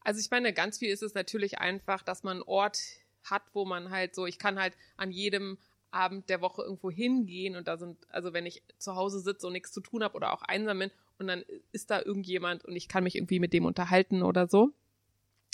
[0.01, 2.79] Also ich meine, ganz viel ist es natürlich einfach, dass man einen Ort
[3.23, 5.59] hat, wo man halt so, ich kann halt an jedem
[5.91, 9.53] Abend der Woche irgendwo hingehen und da sind, also wenn ich zu Hause sitze und
[9.53, 12.89] nichts zu tun habe oder auch einsam bin und dann ist da irgendjemand und ich
[12.89, 14.73] kann mich irgendwie mit dem unterhalten oder so.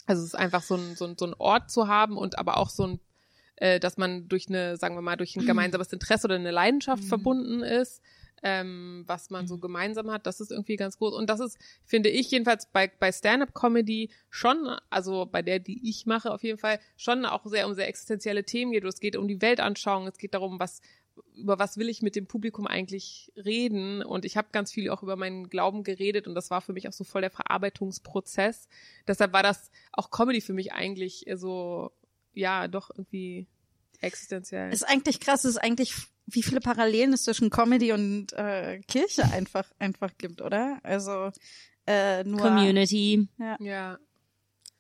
[0.07, 2.57] Also es ist einfach so ein, so ein, so ein Ort zu haben und aber
[2.57, 3.01] auch so ein,
[3.61, 7.05] äh, dass man durch eine, sagen wir mal, durch ein gemeinsames Interesse oder eine Leidenschaft
[7.05, 8.03] verbunden ist,
[8.43, 11.15] ähm, was man so gemeinsam hat, das ist irgendwie ganz groß.
[11.15, 16.07] Und das ist, finde ich jedenfalls bei, bei Stand-up-Comedy schon, also bei der, die ich
[16.07, 18.85] mache auf jeden Fall, schon auch sehr um sehr existenzielle Themen geht.
[18.85, 20.81] Es geht um die Weltanschauung, es geht darum, was
[21.35, 25.03] über was will ich mit dem Publikum eigentlich reden und ich habe ganz viel auch
[25.03, 28.69] über meinen Glauben geredet und das war für mich auch so voll der Verarbeitungsprozess.
[29.07, 31.93] Deshalb war das auch Comedy für mich eigentlich so
[32.41, 33.47] ja doch irgendwie
[34.01, 34.73] existenziell.
[34.73, 35.95] Ist eigentlich krass, ist eigentlich,
[36.27, 40.79] wie viele Parallelen es zwischen Comedy und äh, Kirche einfach, einfach gibt, oder?
[40.83, 41.31] Also
[41.87, 43.29] äh, nur Community,
[43.61, 43.99] ja,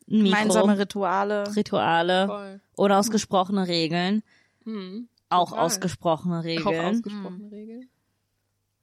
[0.06, 1.56] gemeinsame Mikro, Rituale.
[1.56, 2.60] Rituale, voll.
[2.76, 4.22] unausgesprochene Regeln,
[4.64, 5.08] Hm.
[5.28, 5.64] auch Total.
[5.66, 6.86] ausgesprochene Auch Regeln.
[6.86, 7.88] ausgesprochene Regeln.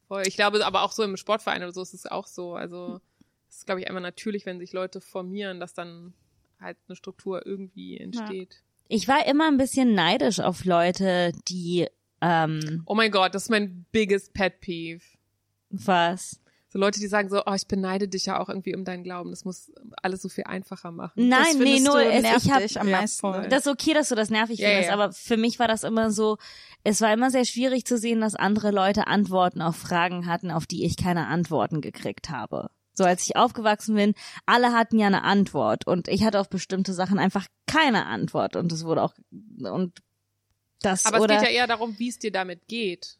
[0.08, 0.24] Voll.
[0.26, 2.56] Ich glaube, aber auch so im Sportverein oder so ist es auch so.
[2.56, 3.02] Also
[3.50, 6.14] es ist, glaube ich, einfach natürlich, wenn sich Leute formieren, dass dann
[6.62, 8.64] halt eine Struktur irgendwie entsteht.
[8.88, 11.88] Ich war immer ein bisschen neidisch auf Leute, die
[12.22, 15.04] ähm, Oh mein Gott, das ist mein biggest pet peeve.
[15.70, 16.40] was?
[16.70, 19.30] So Leute, die sagen so, oh, ich beneide dich ja auch irgendwie um deinen Glauben.
[19.30, 19.72] Das muss
[20.04, 21.30] alles so viel einfacher machen.
[21.30, 23.20] Nein, das nee, nur es, ich hab, am Ja, meisten.
[23.22, 23.48] voll.
[23.50, 24.94] das ist okay, dass du das nervig Ja, findest, ja.
[24.94, 26.38] aber für mich war das immer so,
[26.84, 30.66] es war immer sehr schwierig zu sehen, dass andere Leute Antworten auf Fragen hatten, auf
[30.66, 32.70] die ich keine Antworten gekriegt habe.
[32.98, 34.16] So als ich aufgewachsen bin,
[34.48, 38.72] alle hatten ja eine Antwort und ich hatte auf bestimmte Sachen einfach keine Antwort und
[38.72, 39.14] es wurde auch
[39.62, 40.00] und
[40.82, 43.18] das Aber oder es geht ja eher darum, wie es dir damit geht.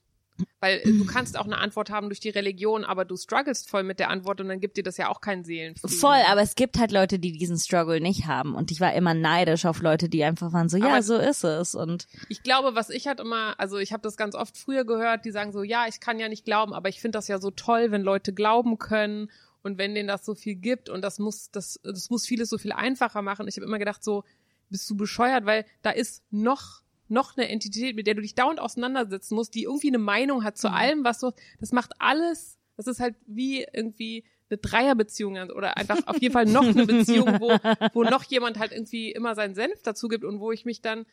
[0.60, 3.84] Weil äh, du kannst auch eine Antwort haben durch die Religion, aber du strugglest voll
[3.84, 5.98] mit der Antwort und dann gibt dir das ja auch keinen Seelenfrieden.
[5.98, 8.54] Voll, aber es gibt halt Leute, die diesen Struggle nicht haben.
[8.56, 11.44] Und ich war immer neidisch auf Leute, die einfach waren so, ja, Aber- so ist
[11.44, 11.74] es.
[11.74, 15.26] Und Ich glaube, was ich halt immer, also ich habe das ganz oft früher gehört,
[15.26, 17.50] die sagen so, ja, ich kann ja nicht glauben, aber ich finde das ja so
[17.50, 19.32] toll, wenn Leute glauben können
[19.64, 22.58] und wenn denen das so viel gibt und das muss, das, das muss vieles so
[22.58, 23.48] viel einfacher machen.
[23.48, 24.24] Ich habe immer gedacht so,
[24.70, 28.60] bist du bescheuert, weil da ist noch noch eine Entität, mit der du dich dauernd
[28.60, 32.88] auseinandersetzen musst, die irgendwie eine Meinung hat zu allem, was du, das macht alles, das
[32.88, 37.50] ist halt wie irgendwie eine Dreierbeziehung oder einfach auf jeden Fall noch eine Beziehung, wo,
[37.94, 41.06] wo noch jemand halt irgendwie immer seinen Senf dazu gibt und wo ich mich dann,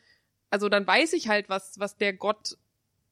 [0.49, 2.57] also dann weiß ich halt, was, was der Gott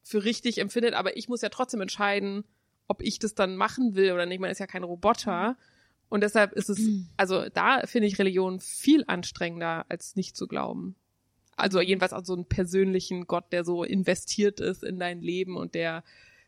[0.02, 2.44] für richtig empfindet, aber ich muss ja trotzdem entscheiden,
[2.88, 4.40] ob ich das dann machen will oder nicht.
[4.40, 5.56] Man ist ja kein Roboter.
[6.08, 6.80] Und deshalb ist es,
[7.16, 10.96] also da finde ich Religion viel anstrengender, als nicht zu glauben.
[11.56, 15.74] Also jedenfalls auch so einen persönlichen Gott, der so investiert ist in dein Leben und
[15.74, 16.04] der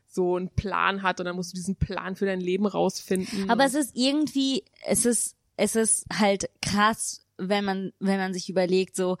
[0.07, 3.49] so einen Plan hat und dann musst du diesen Plan für dein Leben rausfinden.
[3.49, 8.49] aber es ist irgendwie, es ist, es ist halt krass, wenn man, wenn man sich
[8.49, 9.17] überlegt, so,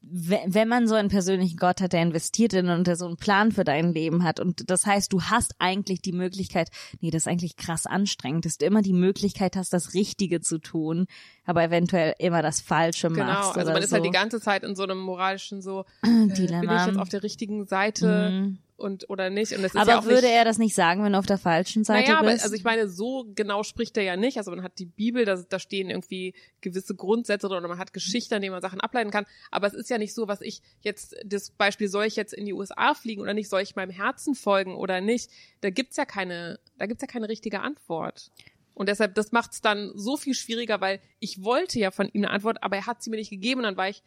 [0.00, 3.50] wenn man so einen persönlichen Gott hat, der investiert in und der so einen Plan
[3.50, 6.70] für dein Leben hat und das heißt, du hast eigentlich die Möglichkeit,
[7.00, 10.58] nee, das ist eigentlich krass anstrengend, dass du immer die Möglichkeit hast, das Richtige zu
[10.58, 11.06] tun,
[11.46, 13.96] aber eventuell immer das Falsche Genau, machst also oder man ist so.
[13.96, 17.22] halt die ganze Zeit in so einem moralischen so, äh, bin ich jetzt auf der
[17.22, 18.58] richtigen Seite Mhm.
[18.76, 19.52] Und oder nicht?
[19.52, 21.26] Und das ist Aber ja auch würde nicht, er das nicht sagen, wenn du auf
[21.26, 22.42] der falschen Seite naja, aber, bist?
[22.44, 24.38] also ich meine, so genau spricht er ja nicht.
[24.38, 27.92] Also man hat die Bibel, da, da stehen irgendwie gewisse Grundsätze drin oder man hat
[27.92, 29.26] Geschichten, an denen man Sachen ableiten kann.
[29.50, 32.44] Aber es ist ja nicht so, was ich jetzt, das Beispiel, soll ich jetzt in
[32.44, 35.30] die USA fliegen oder nicht, soll ich meinem Herzen folgen oder nicht?
[35.60, 38.30] Da gibt's ja keine, da gibt's ja keine richtige Antwort.
[38.74, 42.30] Und deshalb, das macht's dann so viel schwieriger, weil ich wollte ja von ihm eine
[42.30, 44.02] Antwort, aber er hat sie mir nicht gegeben und dann war ich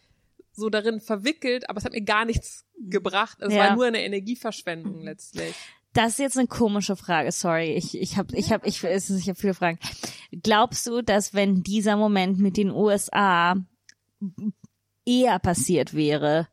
[0.55, 3.37] so darin verwickelt, aber es hat mir gar nichts gebracht.
[3.41, 3.59] Es Ja.
[3.69, 5.53] war nur eine Energieverschwendung letztlich.
[5.93, 7.73] Das ist jetzt eine komische Frage, sorry.
[7.73, 9.79] Ich, ich habe ich hab, ich, es ist- ich hab viele Fragen.
[10.43, 13.55] Glaubst du, dass wenn dieser Moment mit den USA
[15.05, 16.47] eher passiert wäre,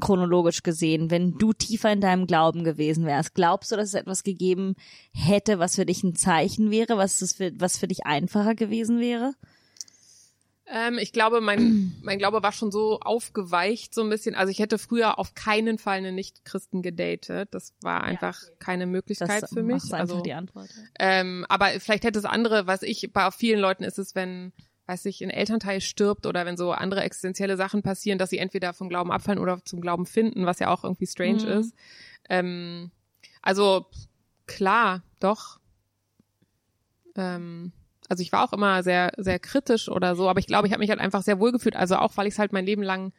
[0.00, 4.24] chronologisch gesehen, wenn du tiefer in deinem Glauben gewesen wärst, glaubst du, dass es etwas
[4.24, 4.74] gegeben
[5.12, 8.98] hätte, was für dich ein Zeichen wäre, was, das für, was für dich einfacher gewesen
[9.00, 9.34] wäre?
[10.66, 14.34] Ähm, ich glaube, mein, mein Glaube war schon so aufgeweicht, so ein bisschen.
[14.34, 17.48] Also ich hätte früher auf keinen Fall einen Nicht-Christen gedatet.
[17.52, 19.82] Das war einfach keine Möglichkeit Das für mich.
[19.84, 20.70] einfach Also, die Antwort.
[20.98, 24.52] ähm, aber vielleicht hätte es andere, was ich, bei vielen Leuten ist es, wenn,
[24.86, 28.72] weiß ich, ein Elternteil stirbt oder wenn so andere existenzielle Sachen passieren, dass sie entweder
[28.72, 31.60] vom Glauben abfallen oder zum Glauben finden, was ja auch irgendwie strange Mhm.
[31.60, 31.74] ist.
[32.30, 32.90] Ähm,
[33.42, 33.86] also
[34.46, 35.60] klar, doch.
[37.16, 37.72] Ähm,
[38.08, 40.80] also ich war auch immer sehr, sehr kritisch oder so, aber ich glaube, ich habe
[40.80, 41.76] mich halt einfach sehr wohl gefühlt.
[41.76, 43.12] Also auch, weil ich es halt mein Leben lang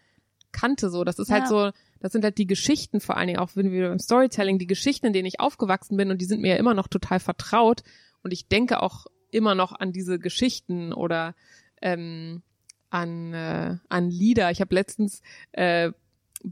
[0.51, 0.89] kannte.
[0.89, 1.47] So, das ist halt Ja.
[1.49, 4.67] so, das sind halt die Geschichten, vor allen Dingen auch wenn wir beim Storytelling, die
[4.67, 7.81] Geschichten, in denen ich aufgewachsen bin und die sind mir ja immer noch total vertraut.
[8.23, 11.35] Und ich denke auch immer noch an diese Geschichten oder
[11.81, 12.41] ähm,
[12.89, 14.51] an, äh, an Lieder.
[14.51, 15.21] Ich habe letztens
[15.51, 15.91] äh,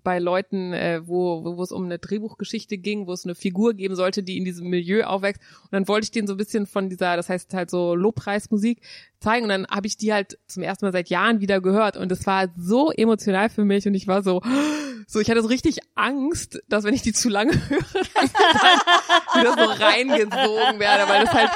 [0.04, 3.96] bei Leuten, äh, wo, wo es um eine Drehbuchgeschichte ging, wo es eine Figur geben
[3.96, 5.42] sollte, die in diesem Milieu aufwächst.
[5.64, 8.82] Und dann wollte ich denen so ein bisschen von dieser, das heißt halt so Lobpreismusik
[9.20, 9.44] zeigen.
[9.44, 11.98] Und dann habe ich die halt zum ersten Mal seit Jahren wieder gehört.
[11.98, 13.88] Und es war so emotional für mich.
[13.88, 14.42] Und ich war so,
[15.08, 18.32] so, ich hatte so richtig Angst, dass wenn ich die zu lange höre, dass ich
[18.32, 21.52] dann wieder so reingesogen werde, weil das halt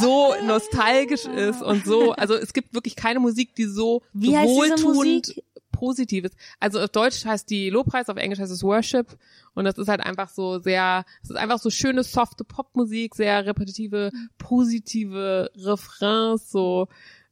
[0.00, 5.34] so nostalgisch ist und so, also es gibt wirklich keine Musik, die so Wie wohltuend
[5.80, 5.88] Musik?
[5.88, 6.36] positiv ist.
[6.60, 9.16] Also auf Deutsch heißt die Lobpreis, auf Englisch heißt es Worship
[9.54, 13.46] und das ist halt einfach so sehr, es ist einfach so schöne, softe Popmusik, sehr
[13.46, 16.88] repetitive, positive Refrains, so,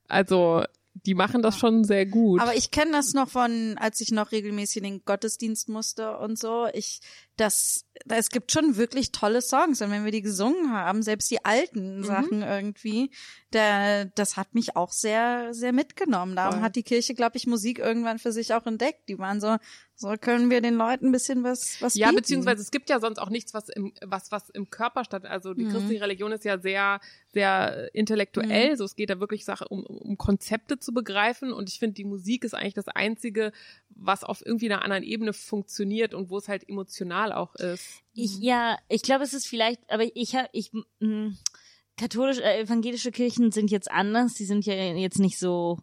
[0.09, 0.65] also
[1.05, 2.41] die machen das schon sehr gut.
[2.41, 6.39] Aber ich kenne das noch von, als ich noch regelmäßig in den Gottesdienst musste und
[6.39, 6.69] so.
[6.73, 7.01] Ich,
[7.37, 9.83] das, da, es gibt schon wirklich tolle Songs.
[9.83, 13.11] Und wenn wir die gesungen haben, selbst die alten Sachen irgendwie,
[13.53, 16.35] der, das hat mich auch sehr, sehr mitgenommen.
[16.37, 16.63] Darum Voll.
[16.63, 19.09] hat die Kirche, glaube ich, Musik irgendwann für sich auch entdeckt.
[19.09, 19.57] Die waren so,
[19.95, 22.17] so können wir den Leuten ein bisschen was, was Ja, bieten.
[22.17, 25.25] beziehungsweise es gibt ja sonst auch nichts, was im, was, was im Körper statt.
[25.25, 25.71] Also die Mhm.
[25.71, 27.01] christliche Religion ist ja sehr,
[27.33, 28.77] sehr intellektuell.
[28.77, 31.53] So, es geht da wirklich Sache um, um Konzepte zu begreifen.
[31.53, 33.53] Und ich finde, die Musik ist eigentlich das Einzige,
[33.91, 38.01] was auf irgendwie einer anderen Ebene funktioniert und wo es halt emotional auch ist.
[38.13, 41.33] Ich, ja, ich glaube, es ist vielleicht, aber ich habe, ich, mh,
[41.97, 44.35] katholisch, äh, evangelische Kirchen sind jetzt anders.
[44.35, 45.79] Die sind ja jetzt nicht so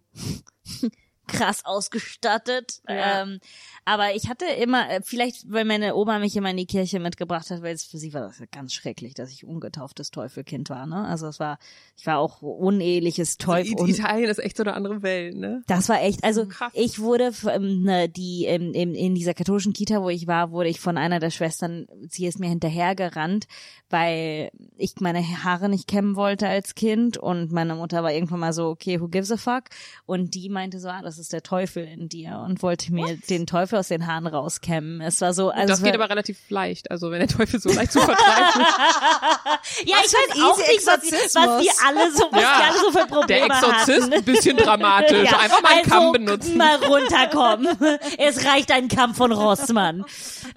[1.28, 2.82] krass ausgestattet.
[2.88, 3.22] Ja.
[3.24, 3.40] Ähm,
[3.86, 7.50] aber ich hatte immer, äh, vielleicht, weil meine Oma mich immer in die Kirche mitgebracht
[7.50, 10.86] hat, weil es für sie war das ganz schrecklich, dass ich ungetauftes Teufelkind war.
[10.86, 11.06] Ne?
[11.06, 11.58] Also es war,
[11.98, 13.88] ich war auch uneheliches Teufel.
[13.88, 15.64] I- Italien ist echt so eine andere Welt, ne?
[15.68, 16.72] Das war echt, also Krass.
[16.76, 20.70] ich wurde ähm, ne, die ähm, in, in dieser katholischen Kita, wo ich war, wurde
[20.70, 23.48] ich von einer der Schwestern, sie ist mir hinterhergerannt,
[23.90, 28.54] weil ich meine Haare nicht kämmen wollte als Kind und meine Mutter war irgendwann mal
[28.54, 29.66] so, okay, who gives a fuck?
[30.06, 33.46] Und die meinte so, ah, das ist der Teufel in dir und wollte mir den
[33.46, 35.00] Teufel aus den Haaren rauskämmen.
[35.00, 36.90] Es war so, also das es geht war, aber relativ leicht.
[36.90, 39.86] Also wenn der Teufel so leicht zu vertreiben ist.
[39.86, 42.58] ja, ich für ein weiß auch nicht, was die, was die alle so, was Ja.
[42.58, 44.14] die alle so für Probleme Der Exorzist, hatten.
[44.14, 45.30] ein bisschen dramatisch.
[45.32, 46.58] Ja, Einfach mal einen also, Kamm benutzen.
[46.58, 47.78] Mal runterkommen.
[48.18, 50.06] es reicht ein Kamm von Rossmann.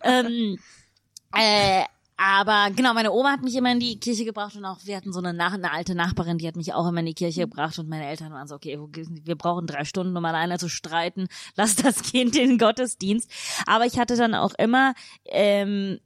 [0.03, 0.59] ähm,
[1.37, 1.83] äh,
[2.17, 5.13] aber genau, meine Oma hat mich immer in die Kirche gebracht und auch wir hatten
[5.13, 7.79] so eine, Nach eine alte Nachbarin, die hat mich auch immer in die Kirche gebracht
[7.79, 11.77] und meine Eltern waren so, okay, wir brauchen drei Stunden, um alleine zu streiten, lass
[11.77, 13.31] das Kind in den Gottesdienst.
[13.67, 14.95] Aber ich hatte dann auch immer,
[15.27, 15.99] ähm,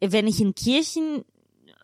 [0.00, 1.24] äh, wenn ich in Kirchen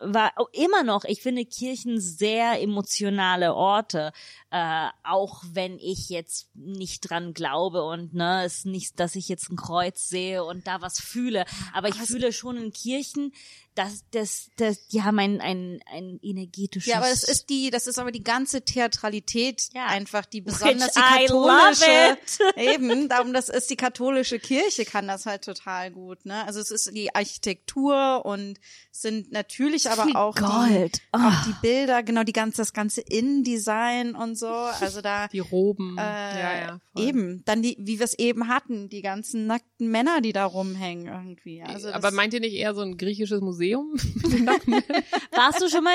[0.01, 4.11] war immer noch, ich finde Kirchen sehr emotionale Orte,
[4.51, 9.27] äh, auch wenn ich jetzt nicht dran glaube und ne, es ist nicht, dass ich
[9.29, 13.33] jetzt ein Kreuz sehe und da was fühle, aber ich fühle schon in Kirchen,
[13.79, 16.91] dass das, das, die haben ein, ein, ein energetisches.
[16.91, 19.85] Ja, aber das ist die, das ist aber die ganze Theatralität Ja.
[19.87, 22.17] einfach, die Which besonders die I katholische,
[22.57, 26.45] eben, darum, das ist die katholische Kirche, kann das halt total gut, ne?
[26.45, 28.59] Also es ist die Architektur und
[28.91, 30.97] sind natürlich aber Viel auch Gold.
[30.97, 31.17] Die, Oh.
[31.19, 35.97] auch die Bilder, genau, die ganze, das ganze Innendesign und so, also da, Die Roben.
[35.97, 36.79] äh, ja, ja.
[36.93, 37.03] voll.
[37.07, 41.07] eben, dann die, wie wir es eben hatten, die ganzen nackten Männer, die da rumhängen
[41.07, 43.68] irgendwie, also das, aber meint ihr nicht eher so ein griechisches Museum?
[45.31, 45.91] Warst du schon mal,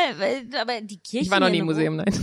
[0.61, 1.25] aber die Kirche.
[1.27, 2.07] ich war noch nie im Museum, nein.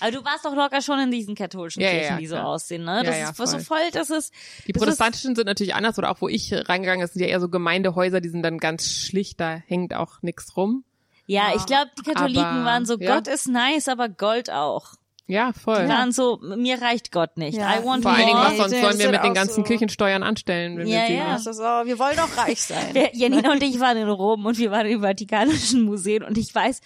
[0.00, 2.46] Aber du warst doch locker schon in diesen katholischen Ja, Kirchen, ja, die so klar.
[2.48, 3.02] aussehen, ne?
[3.04, 3.60] Das Ja, ja, ist so voll.
[3.60, 4.32] voll, das ist.
[4.66, 7.40] Die das protestantischen sind natürlich anders oder auch wo ich reingegangen ist, sind ja eher
[7.40, 10.84] so Gemeindehäuser, die sind dann ganz schlicht, da hängt auch nix rum.
[11.26, 13.14] Ja, ich glaube, die Katholiken Aber, waren so, ja.
[13.16, 14.94] Gott ist nice, aber Gold auch.
[15.28, 15.82] Ja, voll.
[15.82, 17.58] Die waren so, mir reicht Gott nicht.
[17.58, 17.80] Ja.
[17.80, 20.78] I want Vor allen Dingen, was sonst sollen wir mit den ganzen so- Kirchensteuern anstellen,
[20.78, 21.32] wenn Ja, wir sie ja.
[21.32, 22.94] das ist so, wir wollen doch reich sein.
[22.94, 26.54] Wir- Janina und ich waren in Rom und wir waren im Vatikanischen Museum und ich
[26.54, 26.80] weiß,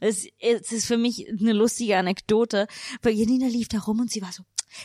[0.00, 2.66] es, es ist für mich eine lustige Anekdote,
[3.02, 4.42] weil Janina lief da rum und sie war so,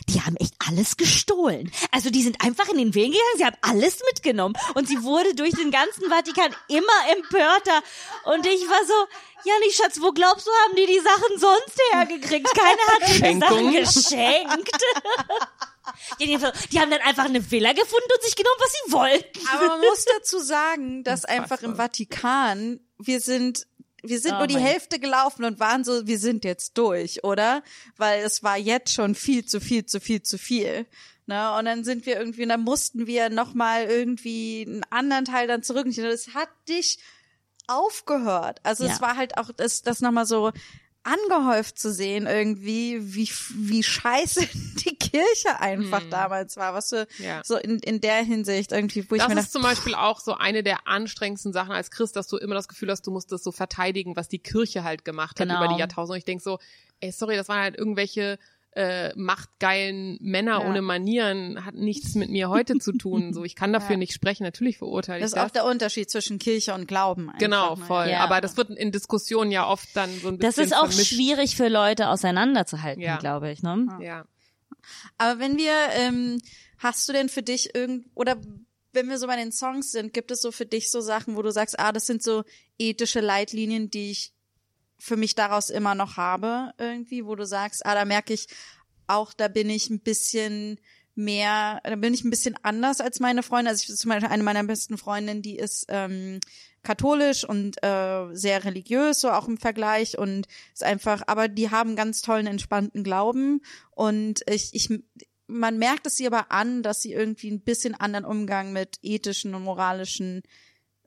[0.08, 1.70] die haben echt alles gestohlen.
[1.90, 5.34] Also die sind einfach in den Willen gegangen, sie haben alles mitgenommen und sie wurde
[5.34, 7.82] durch den ganzen Vatikan immer empörter
[8.24, 8.94] und ich war so,
[9.44, 12.48] ja nicht Schatz, wo glaubst du, haben die die Sachen sonst hergekriegt?
[12.54, 14.64] Keiner hat die Sachen Schenkung.
[14.64, 14.82] geschenkt.
[16.18, 19.48] Die haben dann einfach eine Villa gefunden und sich genommen, was sie wollten.
[19.48, 23.66] Aber man muss dazu sagen, dass einfach im Vatikan, wir sind,
[24.02, 27.62] wir sind Oh nur die Hälfte gelaufen und waren so, wir sind jetzt durch, oder?
[27.96, 30.86] Weil es war jetzt schon viel zu viel, zu viel, zu viel.
[31.26, 31.56] Ne?
[31.56, 35.62] Und dann sind wir irgendwie, und dann mussten wir nochmal irgendwie einen anderen Teil dann
[35.62, 35.86] zurück.
[35.86, 36.98] Und das hat dich
[37.66, 38.58] aufgehört.
[38.64, 38.92] Also Ja.
[38.92, 40.50] es war halt auch das, das nochmal so
[41.02, 44.46] angehäuft zu sehen irgendwie, wie, wie scheiße
[44.84, 47.42] die Kirche einfach damals war, was so, Ja.
[47.44, 50.20] so in, in der Hinsicht irgendwie, wo ich Das mir ist dachte, zum Beispiel auch
[50.20, 53.32] so eine der anstrengendsten Sachen als Christ, dass du immer das Gefühl hast, du musst
[53.32, 55.58] das so verteidigen, was die Kirche halt gemacht hat Genau.
[55.64, 56.12] über die Jahrtausende.
[56.14, 56.58] Und ich denk so,
[57.00, 58.38] ey, sorry, das waren halt irgendwelche
[58.72, 60.68] äh, machtgeilen Männer Ja.
[60.68, 63.32] ohne Manieren, hat nichts mit mir heute zu tun.
[63.34, 63.98] So, ich kann dafür Ja.
[63.98, 65.40] nicht sprechen, natürlich verurteile ich Das das.
[65.42, 67.28] ist auch der Unterschied zwischen Kirche und Glauben.
[67.30, 67.84] Einfach, genau, ne?
[67.84, 68.08] voll.
[68.08, 68.20] Ja.
[68.20, 71.12] Aber das wird in Diskussionen ja oft dann so ein bisschen Das ist auch vermischt.
[71.14, 73.16] schwierig für Leute auseinanderzuhalten, Ja.
[73.18, 73.62] glaube ich.
[73.62, 73.86] Ne?
[74.00, 74.24] Ja.
[75.18, 76.40] Aber wenn wir, ähm,
[76.78, 78.36] hast du denn für dich irgend, oder
[78.92, 81.42] wenn wir so bei den Songs sind, gibt es so für dich so Sachen, wo
[81.42, 82.44] du sagst, ah, das sind so
[82.78, 84.32] ethische Leitlinien, die ich
[85.00, 88.46] für mich daraus immer noch habe, irgendwie, wo du sagst, ah, da merke ich
[89.06, 90.78] auch, da bin ich ein bisschen
[91.14, 93.70] mehr, da bin ich ein bisschen anders als meine Freunde.
[93.70, 96.40] Also ich zum Beispiel eine meiner besten Freundinnen, die ist ähm,
[96.82, 101.96] katholisch und äh, sehr religiös, so auch im Vergleich und ist einfach, aber die haben
[101.96, 104.88] ganz tollen, entspannten Glauben und ich, ich
[105.46, 109.54] man merkt es ihr aber an, dass sie irgendwie ein bisschen anderen Umgang mit ethischen
[109.54, 110.42] und moralischen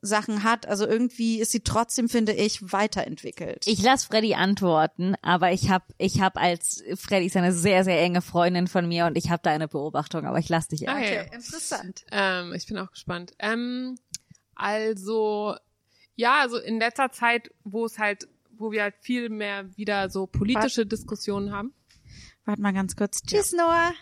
[0.04, 0.66] Sachen hat.
[0.66, 3.66] Also irgendwie ist sie trotzdem, finde ich, weiterentwickelt.
[3.66, 8.00] Ich lasse Freddy antworten, aber ich habe ich hab als Freddy ist eine sehr sehr
[8.00, 11.02] enge Freundin von mir und ich habe da eine Beobachtung, aber ich lass dich an.
[11.02, 11.22] ja.
[11.22, 12.04] interessant.
[12.10, 13.32] Ähm, ich bin auch gespannt.
[13.38, 13.96] Ähm,
[14.54, 15.56] also,
[16.14, 20.26] ja, also in letzter Zeit, wo es halt, wo wir halt viel mehr wieder so
[20.26, 21.74] politische Diskussionen haben.
[22.44, 23.22] Warte mal ganz kurz.
[23.22, 23.92] Tschüss, Noah.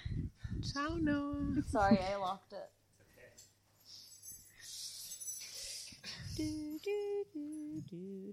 [0.63, 1.63] Ciao, no.
[1.71, 2.72] Sorry, I locked it.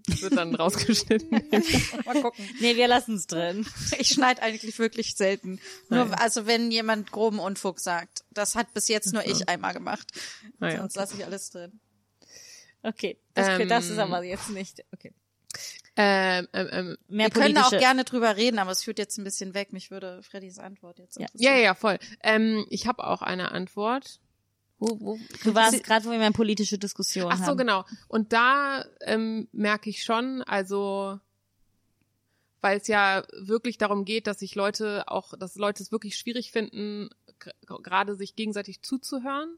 [0.07, 1.29] Das wird dann rausgeschnitten.
[2.05, 2.49] Mal gucken.
[2.59, 3.65] Nee, wir lassen es drin.
[3.99, 5.59] Ich schneide eigentlich wirklich selten.
[5.89, 8.23] Nur, also wenn jemand groben Unfug sagt.
[8.31, 10.11] Das hat bis jetzt nur ich einmal gemacht.
[10.59, 10.77] Naja.
[10.79, 11.79] Sonst lasse ich alles drin.
[12.81, 14.83] Okay, das, Ähm, das ist aber jetzt nicht.
[14.93, 15.13] Okay.
[15.97, 19.25] ähm, ähm, ähm, Mehr Wir können auch gerne drüber reden, aber es führt jetzt ein
[19.25, 19.73] bisschen weg.
[19.73, 21.25] Mich würde Freddys Antwort jetzt Ja.
[21.25, 21.53] interessieren.
[21.53, 21.99] ja, ja, ja, voll.
[22.23, 24.19] Ähm, ich habe auch eine Antwort.
[24.79, 27.57] Wo, wo, Du warst gerade, wo wir eine politische Diskussion Ach so, haben.
[27.57, 27.85] genau.
[28.07, 31.19] Und da ähm, merke ich schon, also
[32.61, 36.51] weil es ja wirklich darum geht, dass sich Leute auch, dass Leute es wirklich schwierig
[36.51, 37.09] finden,
[37.83, 39.57] gerade sich gegenseitig zuzuhören.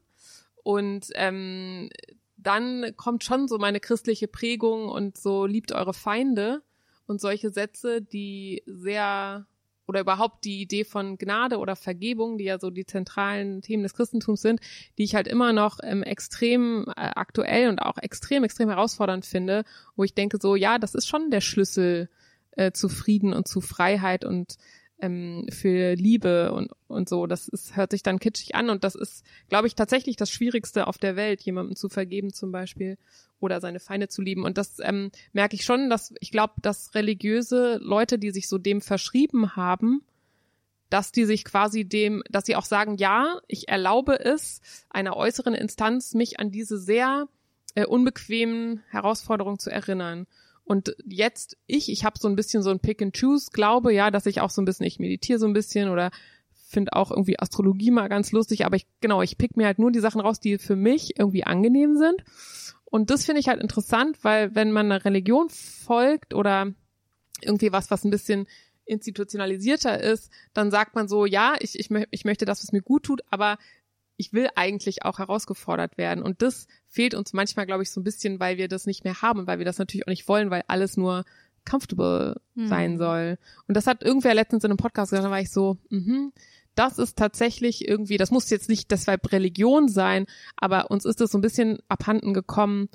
[0.62, 1.90] Und ähm,
[2.36, 6.62] dann kommt schon so meine christliche Prägung und so liebt eure Feinde
[7.06, 9.46] und solche Sätze, die sehr
[9.86, 13.94] oder überhaupt die Idee von Gnade oder Vergebung, die ja so die zentralen Themen des
[13.94, 14.60] Christentums sind,
[14.98, 19.64] die ich halt immer noch ähm, extrem äh, aktuell und auch extrem, extrem herausfordernd finde,
[19.96, 22.08] wo ich denke so, ja, das ist schon der Schlüssel
[22.52, 24.56] äh, zu Frieden und zu Freiheit und
[25.02, 27.26] ähm, für Liebe und, und so.
[27.26, 30.86] Das ist, hört sich dann kitschig an und das ist, glaube ich, tatsächlich das Schwierigste
[30.86, 32.96] auf der Welt, jemandem zu vergeben zum Beispiel
[33.40, 34.44] oder seine Feinde zu lieben.
[34.44, 38.56] Und das ähm, merke ich schon, dass ich glaube, dass religiöse Leute, die sich so
[38.56, 40.02] dem verschrieben haben,
[40.88, 45.54] dass die sich quasi dem, dass sie auch sagen, ja, ich erlaube es einer äußeren
[45.54, 47.26] Instanz, mich an diese sehr
[47.74, 50.26] äh, unbequemen Herausforderungen zu erinnern.
[50.64, 54.10] Und jetzt ich, ich habe so ein bisschen so ein Pick and Choose, glaube ja,
[54.10, 56.10] dass ich auch so ein bisschen, ich meditiere so ein bisschen oder
[56.72, 59.92] finde auch irgendwie Astrologie mal ganz lustig, aber ich genau, ich pick mir halt nur
[59.92, 62.24] die Sachen raus, die für mich irgendwie angenehm sind.
[62.84, 66.72] Und das finde ich halt interessant, weil wenn man einer Religion folgt oder
[67.40, 68.46] irgendwie was, was ein bisschen
[68.84, 73.04] institutionalisierter ist, dann sagt man so, ja, ich, ich, ich möchte das, was mir gut
[73.04, 73.58] tut, aber
[74.22, 76.22] ich will eigentlich auch herausgefordert werden.
[76.22, 79.20] Und das fehlt uns manchmal, glaube ich, so ein bisschen, weil wir das nicht mehr
[79.20, 81.24] haben und weil wir das natürlich auch nicht wollen, weil alles nur
[81.68, 83.36] comfortable sein soll.
[83.66, 86.32] Und das hat irgendwer letztens in einem Podcast gesagt, da war ich so, mhm,
[86.76, 91.32] das ist tatsächlich irgendwie, das muss jetzt nicht deshalb Religion sein, aber uns ist es
[91.32, 92.88] so ein bisschen abhanden gekommen,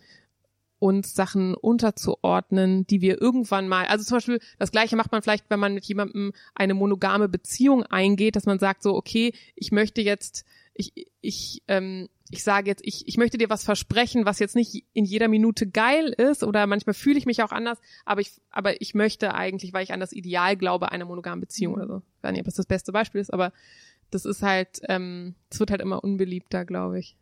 [0.80, 5.50] uns Sachen unterzuordnen, die wir irgendwann mal, also zum Beispiel das Gleiche macht man vielleicht,
[5.50, 10.02] wenn man mit jemandem eine monogame Beziehung eingeht, dass man sagt so, okay, ich möchte
[10.02, 10.46] jetzt,
[10.78, 14.86] ich, ich, ähm, ich sage jetzt, ich, ich möchte dir was versprechen, was jetzt nicht
[14.94, 18.82] in jeder Minute geil ist oder manchmal fühle ich mich auch anders, aber ich, aber
[18.82, 22.02] ich möchte eigentlich, weil ich an das Ideal glaube, einer monogamen Beziehung oder so.
[22.18, 23.54] Ich weiß nicht, ob das das beste Beispiel ist, aber
[24.12, 27.18] das ist halt, ähm, es wird halt immer unbeliebter, glaube ich.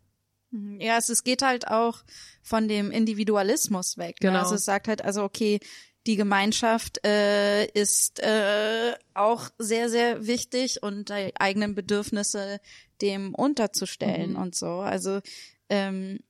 [0.50, 0.80] Mhm.
[0.80, 2.04] Ja, es, es geht halt auch
[2.42, 4.16] von dem Individualismus weg.
[4.22, 4.28] Ne?
[4.28, 4.40] Genau.
[4.40, 5.60] Also es sagt halt, also okay,
[6.06, 12.60] die Gemeinschaft äh, ist äh, auch sehr, sehr wichtig und die eigenen Bedürfnisse
[13.00, 14.36] dem unterzustellen Mhm.
[14.36, 14.66] und so.
[14.80, 15.20] Also
[15.68, 16.20] ähm,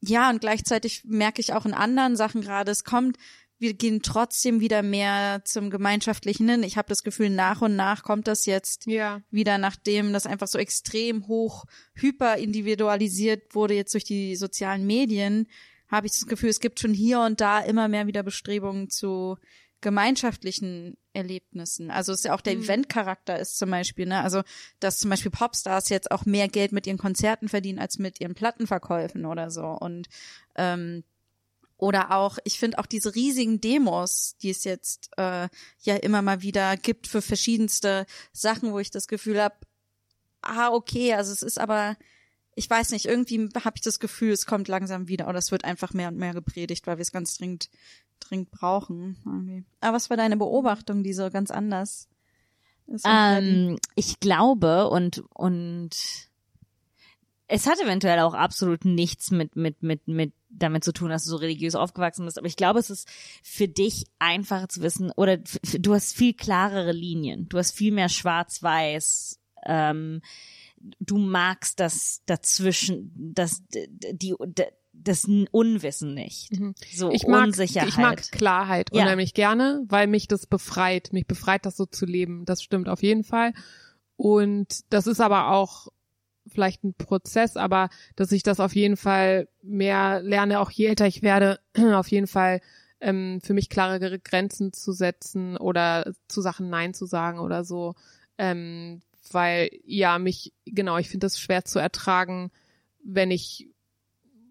[0.00, 3.16] ja, und gleichzeitig merke ich auch in anderen Sachen gerade, es kommt,
[3.58, 6.62] wir gehen trotzdem wieder mehr zum Gemeinschaftlichen hin.
[6.62, 9.22] Ich habe das Gefühl, nach und nach kommt das jetzt Ja.
[9.30, 11.64] wieder, nachdem das einfach so extrem hoch
[11.94, 15.48] hyper individualisiert wurde jetzt durch die sozialen Medien,
[15.88, 19.36] habe ich das Gefühl, es gibt schon hier und da immer mehr wieder Bestrebungen zu
[19.80, 21.90] gemeinschaftlichen Erlebnissen.
[21.90, 24.22] Also es ist ja auch der Eventcharakter ist zum Beispiel, ne?
[24.22, 24.42] Also
[24.80, 28.34] dass zum Beispiel Popstars jetzt auch mehr Geld mit ihren Konzerten verdienen als mit ihren
[28.34, 29.66] Plattenverkäufen oder so.
[29.66, 30.08] Und
[30.56, 31.04] ähm,
[31.78, 35.48] oder auch, ich finde auch diese riesigen Demos, die es jetzt äh,
[35.80, 39.56] ja immer mal wieder gibt für verschiedenste Sachen, wo ich das Gefühl habe,
[40.40, 41.96] ah, okay, also es ist aber,
[42.58, 45.64] ich weiß nicht, irgendwie habe ich das Gefühl, es kommt langsam wieder oder es wird
[45.64, 47.68] einfach mehr und mehr gepredigt, weil wir es ganz dringend,
[48.18, 49.18] dringend brauchen.
[49.26, 49.64] Irgendwie.
[49.80, 52.08] Aber was war deine Beobachtung, die so ganz anders
[52.86, 53.04] ist?
[53.06, 55.90] Ähm, ich glaube und und
[57.46, 61.30] es hat eventuell auch absolut nichts mit mit mit mit damit zu tun, dass du
[61.30, 62.38] so religiös aufgewachsen bist.
[62.38, 63.06] Aber ich glaube, es ist
[63.42, 67.50] für dich einfacher zu wissen oder du hast viel klarere Linien.
[67.50, 69.40] Du hast viel mehr Schwarz-Weiß.
[69.66, 70.22] Ähm,
[71.00, 74.34] du magst das dazwischen, das die
[74.98, 76.50] das Unwissen nicht.
[76.94, 77.14] So Mhm.
[77.14, 77.88] Ich mag, Unsicherheit.
[77.88, 79.02] ich mag Klarheit Ja.
[79.02, 81.12] unheimlich gerne, weil mich das befreit.
[81.12, 82.44] Mich befreit, das so zu leben.
[82.46, 83.52] Das stimmt auf jeden Fall.
[84.16, 85.88] Und das ist aber auch
[86.46, 91.06] vielleicht ein Prozess, aber dass ich das auf jeden Fall mehr lerne, auch je älter
[91.06, 91.60] ich werde,
[91.94, 92.60] auf jeden Fall
[93.00, 97.94] ähm, für mich klarere Grenzen zu setzen oder zu Sachen Nein zu sagen oder so.
[98.38, 99.02] Ähm,
[99.34, 102.50] weil ja, mich, genau, ich finde das schwer zu ertragen,
[103.02, 103.68] wenn ich,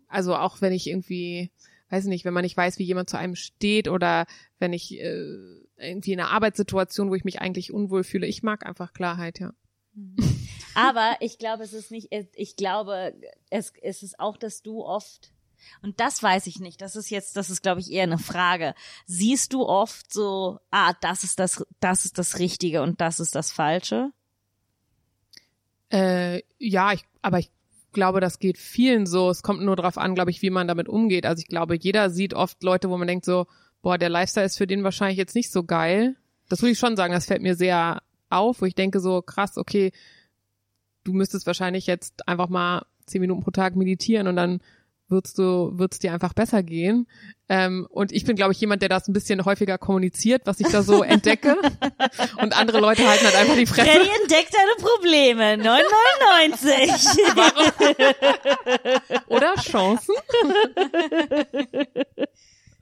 [0.07, 1.51] also auch wenn ich irgendwie,
[1.89, 4.25] weiß nicht, wenn man nicht weiß, wie jemand zu einem steht oder
[4.59, 8.27] wenn ich äh, irgendwie in einer Arbeitssituation, wo ich mich eigentlich unwohl fühle.
[8.27, 9.53] Ich mag einfach Klarheit, ja.
[10.73, 13.13] Aber ich glaube, es ist nicht, ich glaube,
[13.49, 15.31] es, es ist auch, dass du oft,
[15.81, 18.75] und das weiß ich nicht, das ist jetzt, das ist, glaube ich, eher eine Frage.
[19.05, 23.35] Siehst du oft so, ah, das ist das, das ist das Richtige und das ist
[23.35, 24.11] das Falsche?
[25.89, 27.51] Äh, ja, ich, aber ich
[27.91, 29.29] glaube, das geht vielen so.
[29.29, 31.25] Es kommt nur darauf an, glaube ich, wie man damit umgeht.
[31.25, 33.47] Also ich glaube, jeder sieht oft Leute, wo man denkt so,
[33.81, 36.15] boah, der Lifestyle ist für den wahrscheinlich jetzt nicht so geil.
[36.49, 39.57] Das würde ich schon sagen, das fällt mir sehr auf, wo ich denke so, krass,
[39.57, 39.91] okay,
[41.03, 44.61] du müsstest wahrscheinlich jetzt einfach mal zehn Minuten pro Tag meditieren und dann
[45.07, 47.07] wird's du, wird's dir einfach besser gehen.
[47.47, 50.67] Ähm, und ich bin, glaube ich, jemand, der das ein bisschen häufiger kommuniziert, was ich
[50.67, 51.55] da so entdecke.
[52.41, 53.87] Und andere Leute halten halt einfach die Fresse.
[53.87, 55.57] Freddy entdeckt deine Probleme.
[55.57, 57.23] 999.
[59.27, 60.15] Oder Chancen.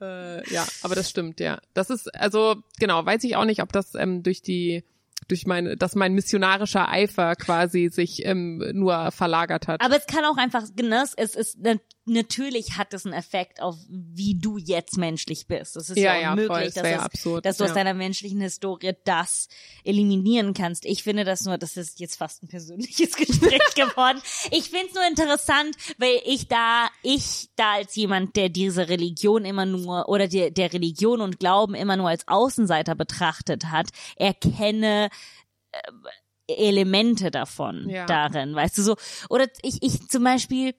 [0.00, 1.58] äh, ja, aber das stimmt, ja.
[1.74, 4.82] Das ist, also, genau, weiß ich auch nicht, ob das ähm, durch die,
[5.28, 9.82] durch meine, dass mein missionarischer Eifer quasi sich ähm, nur verlagert hat.
[9.82, 11.58] Aber es kann auch einfach, genau, es ist,
[12.06, 15.76] natürlich hat es einen Effekt auf, wie du jetzt menschlich bist.
[15.76, 17.74] Es ist ja, Ja, ja, unmöglich, das dass, ja es, absurd, dass du aus ja.
[17.74, 19.48] deiner menschlichen Historie das
[19.84, 20.84] eliminieren kannst.
[20.84, 24.20] Ich finde das nur, das ist jetzt fast ein persönliches Gespräch geworden.
[24.50, 29.44] Ich finde es nur interessant, weil ich da, ich da als jemand, der diese Religion
[29.44, 35.08] immer nur, oder der, der Religion und Glauben immer nur als Außenseiter betrachtet hat, erkenne,
[36.46, 38.06] Elemente davon Ja.
[38.06, 38.96] darin, weißt du so.
[39.30, 40.74] Oder ich, ich zum Beispiel,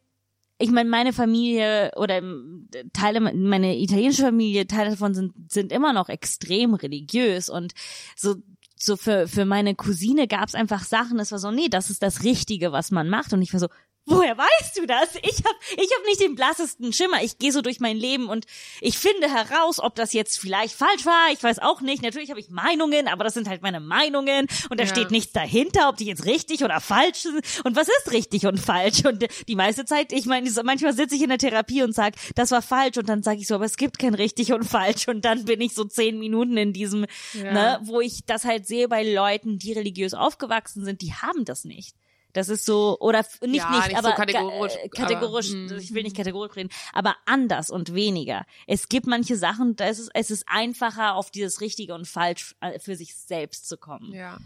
[0.58, 5.92] ich meine, meine Familie oder ähm, Teile, meine italienische Familie, Teile davon sind, sind immer
[5.92, 7.74] noch extrem religiös und
[8.16, 8.36] so,
[8.78, 12.04] so für, für meine Cousine gab es einfach Sachen, es war so, nee, das ist
[12.04, 13.34] das Richtige, was man macht.
[13.34, 13.68] Und ich war so,
[14.06, 15.16] woher weißt du das?
[15.16, 17.24] Ich hab, ich hab nicht den blassesten Schimmer.
[17.24, 18.46] Ich gehe so durch mein Leben und
[18.82, 21.32] ich finde heraus, ob das jetzt vielleicht falsch war.
[21.34, 22.04] Ich weiß auch nicht.
[22.04, 24.90] Natürlich habe ich Meinungen, aber das sind halt meine Meinungen und da Ja.
[24.90, 27.42] steht nichts dahinter, ob die jetzt richtig oder falsch sind.
[27.64, 29.04] Und was ist richtig und falsch?
[29.06, 32.52] Und die meiste Zeit, ich meine, manchmal sitze ich in der Therapie und sag, das
[32.52, 35.26] war falsch und dann sage ich so, aber es gibt kein richtig und falsch und
[35.26, 37.52] dann bin ich so zehn Minuten in diesem, Ja.
[37.54, 41.66] ne, wo ich das halt sehe bei Leuten, die religiös aufgewachsen sind, die haben das
[41.66, 41.96] nicht.
[42.36, 45.78] Das ist so, oder nicht Ja, nicht, nicht so aber kategorisch, äh, kategorisch, aber, hm.
[45.78, 48.46] ich will nicht kategorisch reden, aber anders und weniger.
[48.68, 52.54] Es gibt manche Sachen, da ist es, es ist einfacher, auf dieses Richtige und Falsch
[52.60, 54.14] äh, für sich selbst zu kommen.
[54.14, 54.38] ja.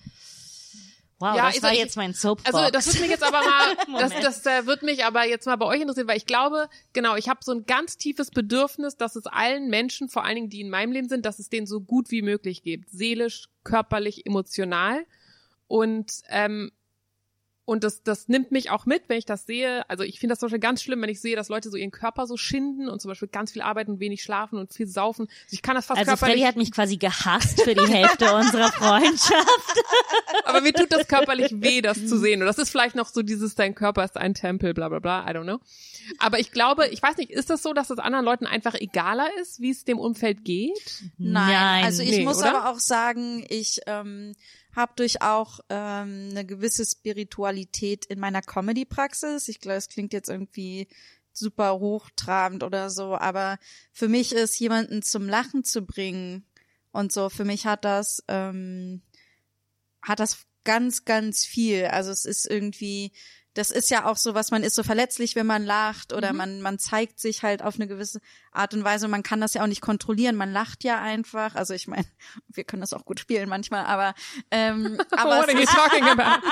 [1.21, 2.53] Wow, Ja, das ist war ich- jetzt mein Soapbox.
[2.55, 5.57] Also das wird mich jetzt aber mal, das, das äh, wird mich aber jetzt mal
[5.57, 9.17] bei euch interessieren, weil ich glaube, genau, ich habe so ein ganz tiefes Bedürfnis, dass
[9.17, 11.81] es allen Menschen, vor allen Dingen die in meinem Leben sind, dass es denen so
[11.81, 15.05] gut wie möglich geht, seelisch, körperlich, emotional.
[15.67, 16.71] Und ähm,
[17.69, 19.87] und das, das nimmt mich auch mit, wenn ich das sehe.
[19.89, 21.91] Also ich finde das zum Beispiel ganz schlimm, wenn ich sehe, dass Leute so ihren
[21.91, 25.27] Körper so schinden und zum Beispiel ganz viel arbeiten und wenig schlafen und viel saufen.
[25.27, 26.33] Also ich kann das fast Also körperlich.
[26.37, 29.83] Freddy hat mich quasi gehasst für die Hälfte unserer Freundschaft.
[30.45, 32.41] aber mir tut das körperlich weh, das zu sehen.
[32.41, 35.29] Und das ist vielleicht noch so dieses, dein Körper ist ein Tempel, bla bla bla,
[35.29, 35.59] I don't know.
[36.17, 39.27] Aber ich glaube, ich weiß nicht, ist das so, dass es anderen Leuten einfach egaler
[39.39, 41.03] ist, wie es dem Umfeld geht?
[41.19, 41.49] Nein.
[41.51, 41.85] Nein.
[41.85, 42.55] also ich Nee, muss oder?
[42.55, 44.33] aber auch sagen, ich ähm,
[44.75, 49.47] habe durch auch ähm, eine gewisse Spiritualität in meiner Comedy-Praxis.
[49.47, 50.87] Ich glaube, es klingt jetzt irgendwie
[51.31, 53.57] super hochtrabend oder so, aber
[53.91, 56.45] für mich ist jemanden zum Lachen zu bringen
[56.91, 59.01] und so, für mich hat das ähm,
[60.01, 61.85] hat das ganz, ganz viel.
[61.85, 63.11] Also es ist irgendwie,
[63.59, 66.61] das ist ja auch so, was man ist so verletzlich, wenn man lacht oder man,
[66.61, 68.21] man zeigt sich halt auf eine gewisse
[68.53, 69.09] Art und Weise.
[69.09, 70.37] Man kann das ja auch nicht kontrollieren.
[70.37, 71.55] Man lacht ja einfach.
[71.55, 72.05] Also ich meine,
[72.47, 74.15] wir können das auch gut spielen manchmal, aber,
[74.49, 75.67] ähm, aber, es
[76.07, 76.47] about?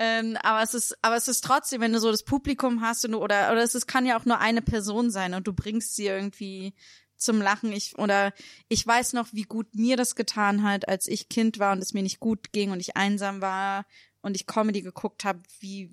[0.00, 3.12] ähm, aber es ist, aber es ist trotzdem, wenn du so das Publikum hast und
[3.12, 5.94] du, oder, oder es ist, kann ja auch nur eine Person sein und du bringst
[5.94, 6.74] sie irgendwie
[7.16, 7.72] zum Lachen.
[7.72, 8.32] Ich, oder
[8.68, 11.94] ich weiß noch, wie gut mir das getan hat, als ich Kind war und es
[11.94, 13.86] mir nicht gut ging und ich einsam war
[14.24, 15.90] und ich Comedy geguckt habe, wie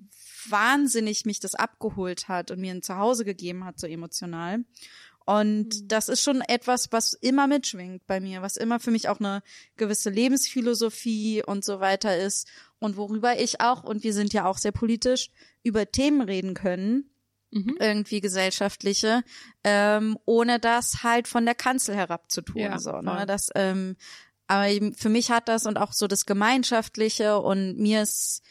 [0.48, 4.64] wahnsinnig mich das abgeholt hat und mir ein Zuhause gegeben hat, so emotional.
[5.24, 9.20] Und das ist schon etwas, was immer mitschwingt bei mir, was immer für mich auch
[9.20, 9.42] eine
[9.76, 12.48] gewisse Lebensphilosophie und so weiter ist
[12.80, 15.30] und worüber ich auch, und wir sind ja auch sehr politisch,
[15.62, 17.08] über Themen reden können,
[17.54, 17.76] Mhm.
[17.78, 19.22] irgendwie gesellschaftliche,
[19.62, 22.62] ähm, ohne das halt von der Kanzel herabzutun.
[22.62, 23.02] Ja, so, voll.
[23.02, 23.26] ne?
[23.26, 23.96] Das, ähm,
[24.52, 28.42] aber für mich hat das und auch so das Gemeinschaftliche und mir ist,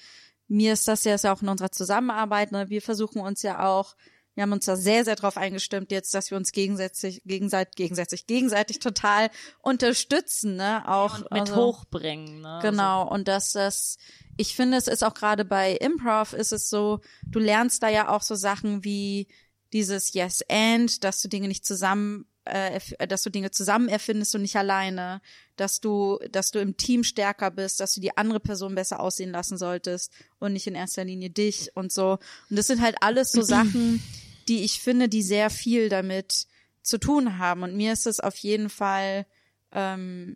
[0.48, 2.70] mir ist das ja ist ja auch in unserer Zusammenarbeit, ne?
[2.70, 3.96] Wir versuchen uns ja auch,
[4.34, 8.26] wir haben uns da sehr, sehr drauf eingestimmt jetzt, dass wir uns gegenseitig, gegenseitig, gegenseitig,
[8.26, 9.30] gegenseitig total
[9.60, 10.88] unterstützen, ne?
[10.90, 12.42] Auch Und mit also- hochbringen.
[12.42, 12.60] Ne?
[12.62, 13.98] Genau, und dass das,
[14.38, 18.10] ich finde, es ist auch gerade bei Improv ist es so, du lernst da ja
[18.10, 19.28] auch so Sachen wie
[19.74, 24.36] dieses Yes and, dass du Dinge nicht zusammen, äh, erf- dass du Dinge zusammen erfindest
[24.36, 25.22] und nicht alleine,
[25.56, 29.32] dass du, dass du im Team stärker bist, dass du die andere Person besser aussehen
[29.32, 32.20] lassen solltest und nicht in erster Linie dich und so.
[32.50, 34.02] Und das sind halt alles so Sachen,
[34.48, 36.48] die ich finde, die sehr viel damit
[36.84, 37.64] zu tun haben.
[37.64, 39.26] Und mir ist es auf jeden Fall
[39.72, 40.36] ähm,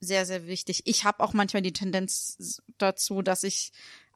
[0.00, 0.82] sehr, sehr wichtig.
[0.86, 3.72] Ich habe auch manchmal die Tendenz dazu, dass ich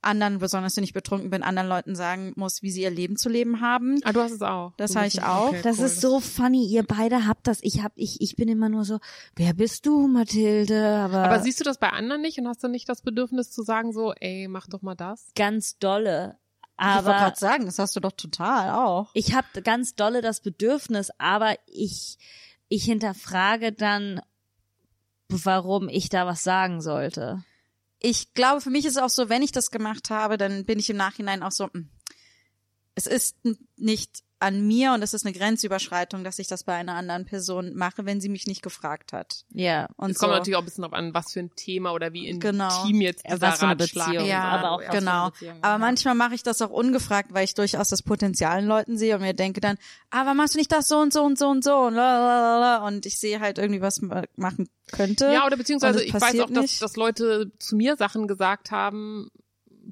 [0.07, 3.29] anderen, besonders wenn ich betrunken bin, anderen Leuten sagen muss, wie sie ihr Leben zu
[3.29, 4.01] leben haben.
[4.05, 4.73] Ah, du hast es auch.
[4.79, 5.49] Das habe ich auch.
[5.49, 5.85] okay, Das cool.
[5.87, 7.59] ist so funny, ihr beide habt das.
[7.63, 8.99] Ich hab, ich, ich bin immer nur so,
[9.35, 10.87] wer bist du, Mathilde?
[10.97, 13.63] Aber, Aber siehst du das bei anderen nicht und hast du nicht das Bedürfnis zu
[13.63, 15.31] sagen so, ey, mach doch mal das?
[15.35, 16.39] ganz dolle.
[16.79, 19.11] ich wollte Aber gerade sagen, das hast du doch total auch.
[19.15, 22.19] ich habe ganz dolle das Bedürfnis, aber ich,
[22.69, 24.21] ich hinterfrage dann,
[25.29, 27.43] warum ich da was sagen sollte.
[28.09, 30.79] Ich glaube, für mich ist es auch so, wenn ich das gemacht habe, dann bin
[30.79, 31.91] ich im Nachhinein auch so, hm,
[32.97, 33.37] es ist
[33.77, 37.73] nicht an mir und es ist eine Grenzüberschreitung, dass ich das bei einer anderen Person
[37.75, 39.45] mache, wenn sie mich nicht gefragt hat.
[39.51, 39.89] Ja.
[39.97, 40.27] Und Es so.
[40.27, 42.85] kommt natürlich auch ein bisschen drauf an, was für ein Thema oder wie intim Genau.
[42.87, 45.31] jetzt Ja, dieser was für eine Ratschlag Beziehung, ja, aber auch was für eine genau.
[45.31, 45.79] Beziehung, Aber ja.
[45.79, 49.23] manchmal mache ich das auch ungefragt, weil ich durchaus das Potenzial in Leuten sehe und
[49.23, 49.79] mir denke dann,
[50.11, 52.87] aber machst du nicht das so und so und so und so und lalalala.
[52.87, 55.33] und ich sehe halt irgendwie was ma- machen könnte.
[55.33, 56.83] Ja, oder beziehungsweise ich weiß passiert auch, dass, nicht.
[56.83, 59.31] dass Leute zu mir Sachen gesagt haben,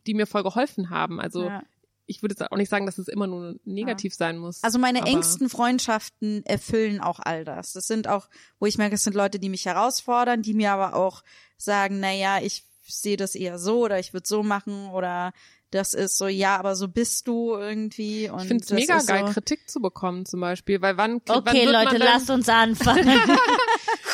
[0.07, 1.18] die mir voll geholfen haben.
[1.18, 1.62] Also Ja.
[2.07, 4.62] Ich würde jetzt auch nicht sagen, dass es immer nur negativ sein muss.
[4.62, 7.72] Also meine engsten Freundschaften erfüllen auch all das.
[7.72, 8.28] Das sind auch,
[8.59, 11.22] wo ich merke, es sind Leute, die mich herausfordern, die mir aber auch
[11.57, 15.32] sagen, na ja, ich sehe das eher so oder ich würde so machen oder
[15.75, 18.31] das ist so, ja, aber so bist du irgendwie.
[18.31, 21.20] Und Ich finde es das mega geil, So, Kritik zu bekommen zum Beispiel, weil wann,
[21.27, 23.20] wann Okay, wird Leute, lasst uns anfangen.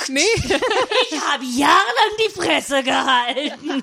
[0.09, 3.83] Nee, ich habe jahrelang die Fresse gehalten.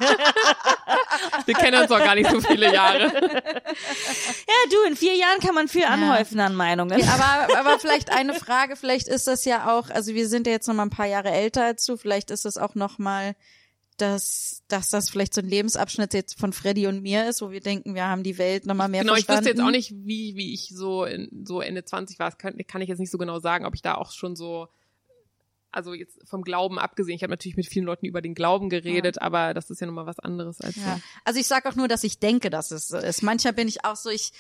[1.45, 3.03] wir kennen uns auch gar nicht so viele Jahre.
[3.13, 7.01] Ja, du, in vier Jahren kann man viel anhäufen an Meinungen.
[7.07, 10.67] Aber, aber vielleicht eine Frage, vielleicht ist das ja auch, also wir sind ja jetzt
[10.67, 13.35] noch mal ein paar Jahre älter als du, vielleicht ist es auch noch mal,
[13.97, 17.59] dass, dass das vielleicht so ein Lebensabschnitt jetzt von Freddy und mir ist, wo wir
[17.61, 19.45] denken, wir haben die Welt noch mal mehr genau, ich verstanden.
[19.45, 22.29] wüsste jetzt auch nicht, wie, wie ich so, in, so Ende 20 war.
[22.29, 24.67] Das kann, kann ich jetzt nicht so genau sagen, ob ich da auch schon so,
[25.71, 27.15] also jetzt vom Glauben abgesehen.
[27.15, 30.05] Ich habe natürlich mit vielen Leuten über den Glauben geredet, aber das ist ja nochmal
[30.05, 30.95] was anderes als Ja.
[30.95, 31.01] so.
[31.25, 33.21] Also ich sag auch nur, dass ich denke, dass es so ist.
[33.23, 34.31] Manchmal bin ich auch so, ich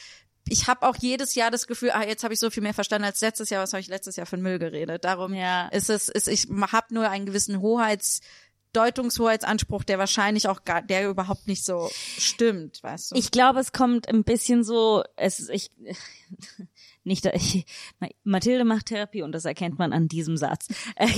[0.49, 3.03] ich habe auch jedes Jahr das Gefühl, ah, jetzt habe ich so viel mehr verstanden
[3.03, 3.61] als letztes Jahr.
[3.61, 5.03] Was habe ich letztes Jahr für Müll geredet?
[5.03, 5.67] Darum Ja.
[5.67, 8.21] ist es, ist, ich habe nur einen gewissen Hoheits
[8.77, 13.15] Deutungshoheitsanspruch, der wahrscheinlich auch gar, der überhaupt nicht so stimmt, weißt du?
[13.15, 15.71] Ich glaube, es kommt ein bisschen so, es, ich,
[17.03, 17.65] nicht, ich,
[18.23, 20.67] Mathilde macht Therapie und das erkennt man an diesem Satz.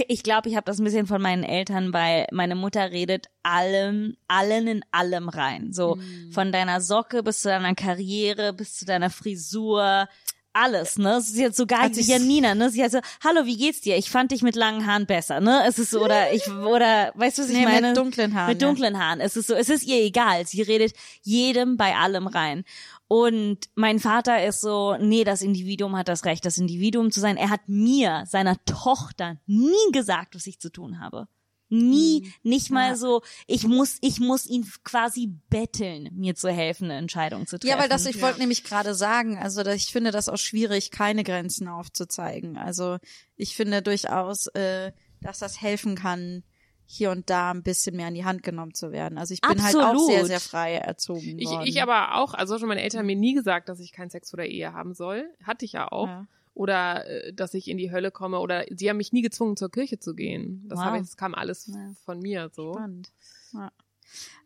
[0.07, 4.15] Ich glaube, ich habe das ein bisschen von meinen Eltern, weil meine Mutter redet allem,
[4.27, 5.73] allen in allem rein.
[5.73, 5.99] So
[6.31, 10.07] von deiner Socke bis zu deiner Karriere, bis zu deiner Frisur,
[10.53, 11.17] alles, ne?
[11.17, 12.69] Ist jetzt sogar Hat Janina, ne?
[12.69, 13.97] Sie hat so, hallo, wie geht's dir?
[13.97, 15.63] Ich fand dich mit langen Haaren besser, ne?
[15.67, 17.93] Es ist so, oder ich, oder, weißt du, was ich Nee, mit meine?
[17.93, 18.67] dunklen Haaren, Mit ja.
[18.67, 19.19] dunklen Haaren.
[19.21, 20.45] Es ist so, es ist ihr egal.
[20.47, 22.63] Sie redet jedem bei allem rein.
[23.07, 27.37] Und mein Vater ist so, nee, das Individuum hat das Recht, das Individuum zu sein.
[27.37, 31.27] Er hat mir, seiner Tochter, nie gesagt, was ich zu tun habe.
[31.69, 32.95] Nie, nicht mal Ja.
[32.95, 37.69] so, ich muss, ich muss ihn quasi betteln, mir zu helfen, eine Entscheidung zu treffen.
[37.71, 40.89] Ja, weil das, ich wollte nämlich gerade sagen, also dass ich finde das auch schwierig,
[40.91, 42.57] keine Grenzen aufzuzeigen.
[42.57, 42.97] Also
[43.35, 44.91] ich finde durchaus, äh,
[45.21, 46.43] dass das helfen kann,
[46.91, 49.19] hier und da ein bisschen mehr in die Hand genommen zu werden.
[49.19, 50.07] Also ich bin halt auch Absolut.
[50.09, 51.67] sehr, sehr frei erzogen Ich, worden.
[51.67, 54.31] ich aber auch, also schon meine Eltern haben mir nie gesagt, dass ich keinen Sex
[54.31, 55.29] vor der Ehe haben soll.
[55.43, 56.07] Hatte ich ja auch.
[56.07, 56.27] Ja.
[56.59, 58.39] Oder äh, dass ich in die Hölle komme.
[58.39, 60.65] Oder sie haben mich nie gezwungen, zur Kirche zu gehen.
[60.67, 60.85] Das, Wow.
[60.85, 61.93] habe ich, das kam alles Ja.
[62.03, 62.73] von mir so.
[62.73, 63.09] Spannend.
[63.53, 63.71] Ja.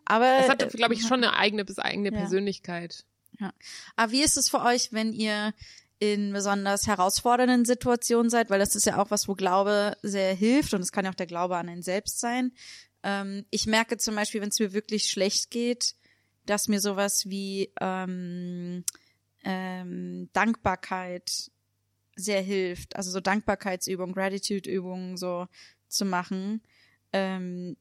[0.06, 2.18] Aber, Es hatte, äh, glaube ich, schon eine eigene bis eigene Ja.
[2.20, 3.06] Persönlichkeit.
[3.96, 5.54] Aber wie ist es für euch, wenn ihr
[5.98, 8.52] in besonders herausfordernden Situationen seid?
[8.52, 11.16] Weil das ist ja auch was, wo Glaube sehr hilft und es kann ja auch
[11.16, 12.52] der Glaube an einen selbst sein.
[13.02, 15.96] Ähm, ich merke zum Beispiel, wenn es mir wirklich schlecht geht,
[16.46, 18.84] dass mir sowas wie ähm,
[19.44, 21.50] ähm, Dankbarkeit
[22.16, 22.96] sehr hilft.
[22.96, 25.48] Also so Dankbarkeitsübungen, Gratitude-Übungen so
[25.88, 26.62] zu machen.
[27.12, 27.78] Ähm,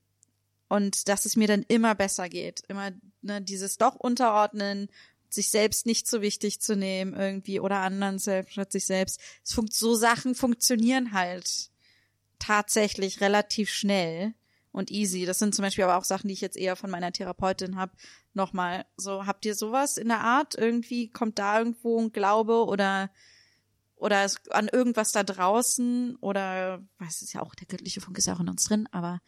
[0.69, 2.63] und dass es mir dann immer besser geht.
[2.67, 2.91] Immer
[3.21, 4.89] ne, dieses doch unterordnen,
[5.29, 9.19] sich selbst nicht so wichtig zu nehmen irgendwie oder anderen selbst statt sich selbst.
[9.43, 11.69] Es funkt, so Sachen funktionieren halt
[12.39, 14.33] tatsächlich relativ schnell
[14.71, 15.25] und easy.
[15.25, 17.93] Das sind zum Beispiel aber auch Sachen, die ich jetzt eher von meiner Therapeutin habe.
[18.33, 20.55] Nochmal, so habt ihr sowas in der Art?
[20.55, 23.11] Irgendwie kommt da irgendwo ein Glaube oder
[24.03, 28.35] oder an irgendwas da draußen oder weiß es ja auch der göttliche Funke ist ja
[28.35, 29.21] auch in uns drin, aber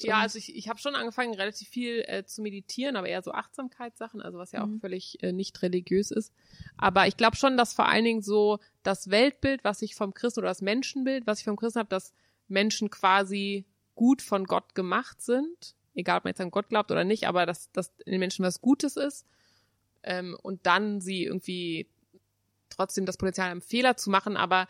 [0.00, 3.32] Ja, also ich, ich habe schon angefangen, relativ viel äh, zu meditieren, aber eher so
[3.32, 4.78] Achtsamkeitssachen, also was ja Mhm.
[4.78, 6.32] auch völlig äh, nicht religiös ist.
[6.76, 10.40] Aber ich glaube schon, dass vor allen Dingen so das Weltbild, was ich vom Christen
[10.40, 12.14] oder das Menschenbild, was ich vom Christen habe, dass
[12.48, 13.64] Menschen quasi
[13.94, 17.46] gut von Gott gemacht sind, egal ob man jetzt an Gott glaubt oder nicht, aber
[17.46, 19.26] dass, dass in den Menschen was Gutes ist
[20.02, 21.86] ähm, und dann sie irgendwie
[22.76, 24.66] trotzdem das Potenzial haben, Fehler zu machen, aber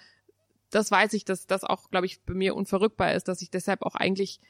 [0.70, 3.83] das weiß ich, dass das auch, glaube ich, bei mir unverrückbar ist, dass ich deshalb
[3.83, 4.41] auch eigentlich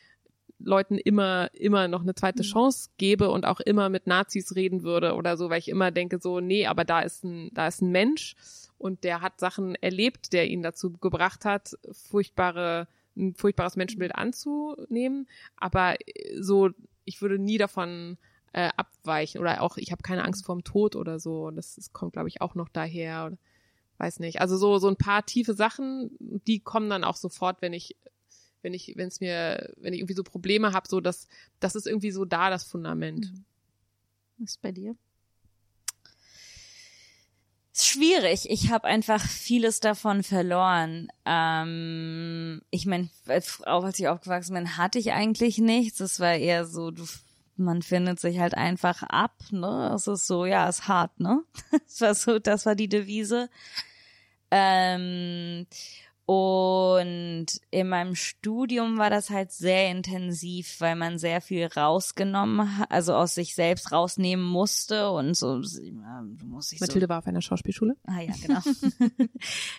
[0.58, 5.14] Leuten immer, immer noch eine zweite Chance gebe und auch immer mit Nazis reden würde
[5.14, 7.90] oder so, weil ich immer denke so, nee, aber da ist ein, da ist ein
[7.90, 8.36] Mensch
[8.78, 15.28] und der hat Sachen erlebt, der ihn dazu gebracht hat, furchtbare, ein furchtbares Menschenbild anzunehmen.
[15.56, 16.70] Aber äh, so,
[17.04, 18.18] ich würde nie davon
[18.52, 21.50] äh, abweichen oder auch, ich habe keine Angst vorm Tod oder so.
[21.50, 23.26] Das, das kommt, glaube ich, auch noch daher.
[23.26, 23.38] Oder,
[23.98, 24.40] weiß nicht.
[24.40, 27.96] Also so, so ein paar tiefe Sachen, die kommen dann auch sofort, wenn ich
[28.62, 31.26] wenn ich, wenn es mir, wenn ich irgendwie so Probleme habe, so dass
[31.58, 33.32] das ist irgendwie so da das Fundament.
[34.38, 34.94] was ist bei dir?
[37.72, 38.50] ist schwierig.
[38.50, 41.08] Ich habe einfach vieles davon verloren.
[41.24, 43.08] Ähm, ich meine,
[43.64, 46.00] auch als ich aufgewachsen bin, hatte ich eigentlich nichts.
[46.00, 47.04] Es war eher so, du,
[47.56, 49.36] man findet sich halt einfach ab.
[49.50, 51.18] Ne, es ist so, ja, ist hart.
[51.20, 51.42] Ne,
[51.72, 53.48] das war so, das war die Devise.
[54.50, 55.66] Ähm,
[56.24, 62.90] und in meinem Studium war das halt sehr intensiv, weil man sehr viel rausgenommen hat,
[62.92, 67.18] also aus sich selbst rausnehmen musste und so, ja, du musst dich so Mathilde war
[67.18, 67.96] auf einer Schauspielschule.
[68.06, 68.60] Ah ja, genau.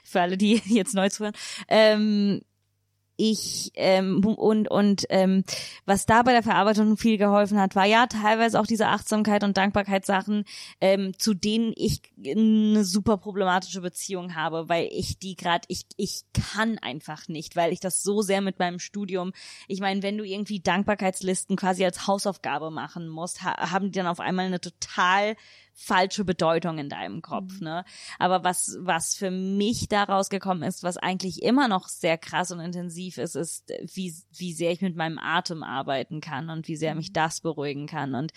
[0.04, 1.34] Für alle, die jetzt neu zuhören.
[1.70, 2.42] Ähm,
[3.32, 5.44] ich ähm, und und ähm,
[5.86, 9.56] was da bei der Verarbeitung viel geholfen hat, war ja teilweise auch diese Achtsamkeit und
[9.56, 10.44] Dankbarkeitssachen,
[10.82, 16.24] ähm, zu denen ich eine super problematische Beziehung habe, weil ich die gerade ich ich
[16.34, 19.32] kann einfach nicht, weil ich das so sehr mit meinem Studium.
[19.68, 24.08] Ich meine, wenn du irgendwie Dankbarkeitslisten quasi als Hausaufgabe machen musst, ha haben die dann
[24.08, 25.36] auf einmal eine total
[25.74, 27.84] falsche Bedeutung in deinem Kopf, ne?
[28.20, 32.60] Aber was, was für mich da rausgekommen ist, was eigentlich immer noch sehr krass und
[32.60, 36.94] intensiv ist, ist, wie, wie sehr ich mit meinem Atem arbeiten kann und wie sehr
[36.96, 38.14] mich das beruhigen kann.
[38.14, 38.32] Und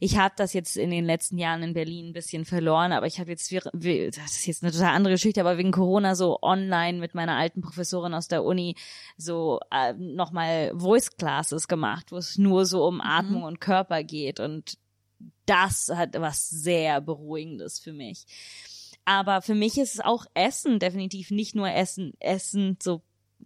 [0.00, 3.20] ich habe das jetzt in den letzten Jahren in Berlin ein bisschen verloren, aber ich
[3.20, 7.14] habe jetzt, das ist jetzt eine total andere Geschichte, aber wegen Corona so online mit
[7.14, 8.74] meiner alten Professorin aus der Uni
[9.16, 14.40] so äh, nochmal Voice Classes gemacht, wo es nur so um Atmung und Körper geht
[14.40, 14.79] und
[15.46, 18.26] das hat was sehr Beruhigendes für mich.
[19.04, 23.02] Aber für mich ist es auch Essen definitiv nicht nur Essen, Essen so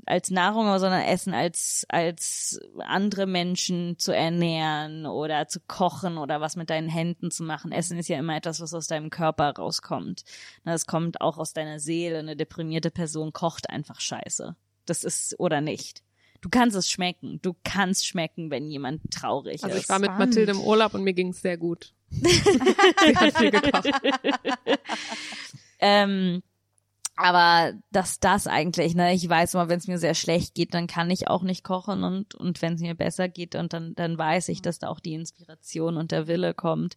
[0.07, 6.57] als Nahrung, sondern Essen als, als andere Menschen zu ernähren oder zu kochen oder was
[6.57, 7.73] mit deinen Händen zu machen.
[7.73, 10.25] Essen ist ja immer etwas, was aus deinem Körper rauskommt.
[10.65, 12.19] Es kommt auch aus deiner Seele.
[12.19, 14.57] Eine deprimierte Person kocht einfach scheiße.
[14.85, 16.04] Das ist, oder nicht.
[16.45, 17.39] Du kannst es schmecken.
[17.41, 19.85] Du kannst schmecken, wenn jemand traurig Also ist.
[19.85, 20.29] ich war mit Spannend.
[20.29, 21.95] Mathilde im Urlaub und mir ging's sehr gut.
[22.11, 23.89] Sie hat viel gekocht.
[25.79, 26.43] Ähm,
[27.17, 30.89] aber dass das eigentlich, ne, ich weiß immer, wenn es mir sehr schlecht geht, dann
[30.89, 34.19] kann ich auch nicht kochen und und wenn es mir besser geht und dann dann
[34.19, 36.95] weiß ich, dass da auch die Inspiration und der Wille kommt.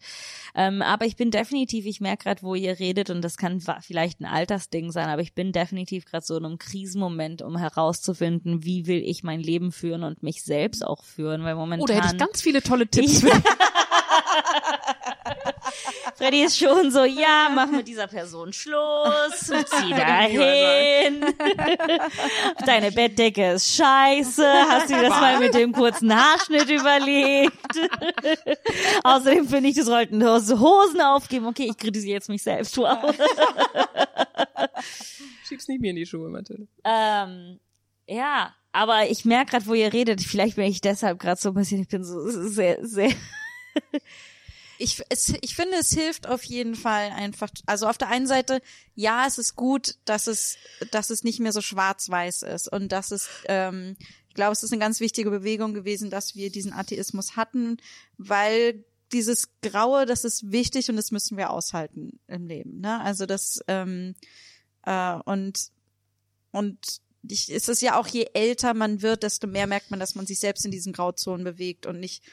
[0.56, 4.20] Ähm, aber ich bin definitiv, ich merke gerade, wo ihr redet und das kann vielleicht
[4.20, 8.88] ein Altersding sein, aber ich bin definitiv gerade so in einem Krisenmoment, um herauszufinden, wie
[8.88, 12.16] will ich mein Leben führen und mich selbst auch führen, weil momentan Oh, da hätte
[12.16, 13.24] ich ganz viele tolle Tipps.
[16.16, 21.26] Freddy ist schon so, ja, mach mit dieser Person Schluss, zieh dahin.
[22.66, 24.46] Deine Bettdecke ist scheiße.
[24.70, 27.54] Hast du dir das mal mit dem kurzen Haarschnitt überlegt?
[29.04, 31.46] Außerdem finde ich, du sollten Hosen aufgeben.
[31.48, 32.78] Okay, ich kritisiere jetzt mich selbst.
[32.78, 33.16] Wow.
[35.48, 36.68] Schieb's nicht mir in die Schuhe, Mathilde.
[36.84, 37.60] Ähm,
[38.08, 40.22] ja, aber ich merke gerade, wo ihr redet.
[40.22, 43.12] Vielleicht bin ich deshalb gerade so ein bisschen, ich bin so sehr, sehr.
[44.80, 47.50] Ich, es, ich finde, es hilft auf jeden Fall einfach.
[47.66, 48.62] Also auf der einen Seite,
[48.96, 50.58] ja, es ist gut, dass es,
[50.92, 53.98] dass es nicht mehr so schwarz-weiß ist und dass es, ähm,
[54.30, 57.78] ich glaube, es ist eine ganz wichtige Bewegung gewesen, dass wir diesen Atheismus hatten,
[58.18, 62.82] weil dieses Graue, das ist wichtig und das müssen wir aushalten im Leben.
[62.82, 63.02] Ne?
[63.02, 64.16] Also das ähm,
[64.84, 65.72] äh, und
[66.52, 70.16] und ich, es ist ja auch, je älter man wird, desto mehr merkt man, dass
[70.16, 72.24] man sich selbst in diesen Grauzonen bewegt und nicht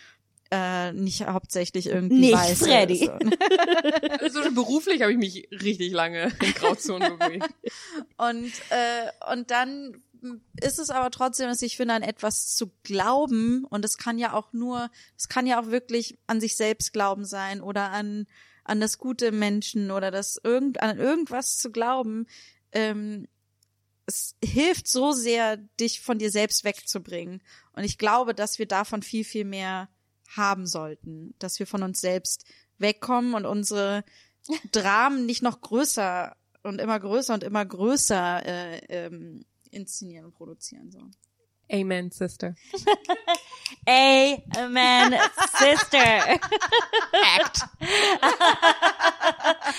[0.51, 2.59] äh, nicht hauptsächlich irgendwie Nicht weiß.
[2.59, 3.11] Freddy.
[4.21, 7.49] Also schon beruflich habe ich mich richtig lange in Grauzonen bewegt.
[8.17, 10.03] Und, äh, und dann
[10.61, 14.33] ist es aber trotzdem, dass ich finde, an etwas zu glauben, und es kann ja
[14.33, 18.27] auch nur, es kann ja auch wirklich an sich selbst glauben sein oder an,
[18.65, 22.27] an das Gute Menschen oder das irgend, an irgendwas zu glauben,
[22.73, 23.29] ähm,
[24.07, 27.43] es hilft so sehr, dich von dir selbst wegzubringen.
[27.73, 29.89] Und ich glaube, dass wir davon viel, viel mehr
[30.29, 32.45] haben sollten, dass wir von uns selbst
[32.79, 34.05] wegkommen und unsere
[34.73, 40.91] Dramen nicht noch größer und immer größer und immer größer äh, ähm, inszenieren und produzieren.
[40.91, 41.01] So.
[41.71, 42.55] Amen, Sister.
[43.87, 45.15] Amen,
[45.59, 46.29] Sister.
[47.39, 47.67] Act.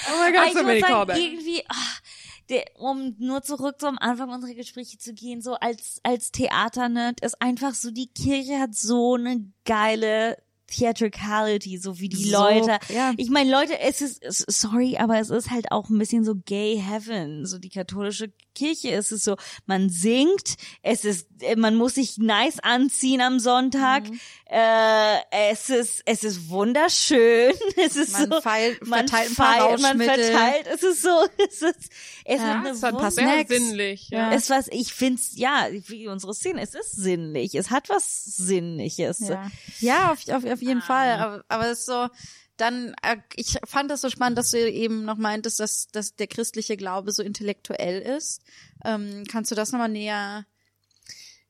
[0.10, 1.20] oh Gott, ich so many callbacks.
[1.20, 2.02] irgendwie, ach,
[2.50, 7.42] der, um nur zurück zum Anfang unserer Gespräche zu gehen, so als, als Theaternerd ist
[7.42, 10.38] einfach so, die Kirche hat so eine geile
[10.68, 12.80] Theatricality, so wie die So, Leute.
[12.94, 13.14] ja.
[13.18, 16.36] Ich meine, Leute, es ist, es- sorry, aber es ist halt auch ein bisschen so
[16.46, 18.92] gay heaven, so die katholische Kirche.
[18.92, 19.36] Es ist so,
[19.66, 24.10] man singt, es ist, äh, man muss sich nice anziehen am Sonntag.
[24.10, 24.20] Mhm.
[24.50, 25.18] Äh,
[25.52, 27.54] es ist, es ist wunderschön.
[27.78, 30.68] Es ist Man so, feil- man verteilt ein paar feilt, man verteilt.
[30.74, 31.10] Es ist so,
[31.50, 31.90] es ist,
[32.24, 34.10] es Ja, hat eine Das hat Wunder- sehr sinnlich.
[34.10, 34.32] Ja.
[34.34, 37.54] es was, ich find's, ja, wie unsere Szene, es ist sinnlich.
[37.56, 39.20] Es hat was Sinnliches.
[39.20, 41.12] Ja, ja auf, auf, auf jeden Fall.
[41.20, 42.10] Aber, aber es ist so,
[42.58, 46.28] dann, äh, ich fand das so spannend, dass du eben noch meintest, dass, dass der
[46.28, 48.42] christliche Glaube so intellektuell ist.
[48.84, 50.46] Ähm, kannst du das nochmal näher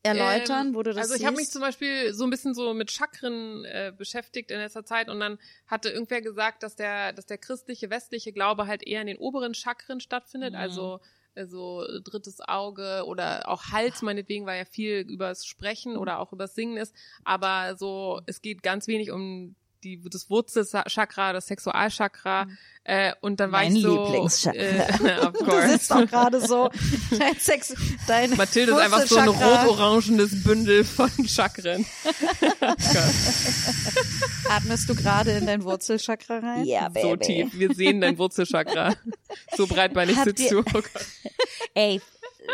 [0.02, 2.72] erläutern, Ähm, wo du das Also ich habe mich zum Beispiel so ein bisschen so
[2.74, 7.26] mit Chakren äh, beschäftigt in letzter Zeit und dann hatte irgendwer gesagt, dass der, dass
[7.26, 10.58] der christliche westliche Glaube halt eher in den oberen Chakren stattfindet, Mhm.
[10.60, 11.00] also
[11.36, 16.32] äh, so drittes Auge oder auch Hals meinetwegen, weil ja viel übers Sprechen oder auch
[16.32, 16.92] übers Singen ist,
[17.24, 19.54] aber so es geht ganz wenig um
[19.84, 22.46] die, das Wurzelchakra, das Sexualchakra
[22.82, 24.58] äh, und dann war Mein ich so Lieblingschakra.
[24.58, 25.68] Äh, of Du course.
[25.68, 26.70] sitzt auch gerade so.
[27.18, 27.74] Dein Sex,
[28.08, 31.84] dein Mathilde ist einfach so ein rot-orangenes Bündel von Chakren.
[34.48, 36.64] Atmest du gerade in dein Wurzelchakra rein?
[36.64, 37.06] Ja, Baby.
[37.08, 37.48] so tief.
[37.52, 38.94] Wir sehen dein Wurzelchakra.
[39.56, 40.58] So breitbeinig Habt sitzt ihr- du.
[40.60, 40.90] Oh Gott.
[41.76, 42.00] Ey,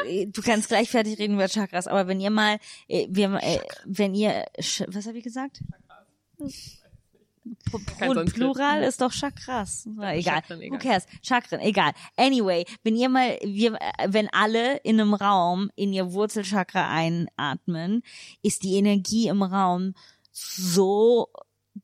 [0.06, 2.58] äh, du kannst gleich fertig reden über Chakras, aber wenn ihr mal,
[2.88, 4.44] äh, wir, äh, wenn ihr,
[4.88, 5.60] was habe ich gesagt?
[7.98, 8.34] Kein Pl- Sanskrit.
[8.34, 9.86] Plural ist doch Chakras.
[9.86, 10.42] Na, egal.
[10.42, 10.78] Chakren, Who egal.
[10.78, 11.06] cares?
[11.22, 11.92] Chakren, egal.
[12.16, 18.02] Anyway, wenn ihr mal, wir, äh, wenn alle in einem Raum in ihr Wurzelchakra einatmen,
[18.42, 19.94] ist die Energie im Raum
[20.32, 21.28] so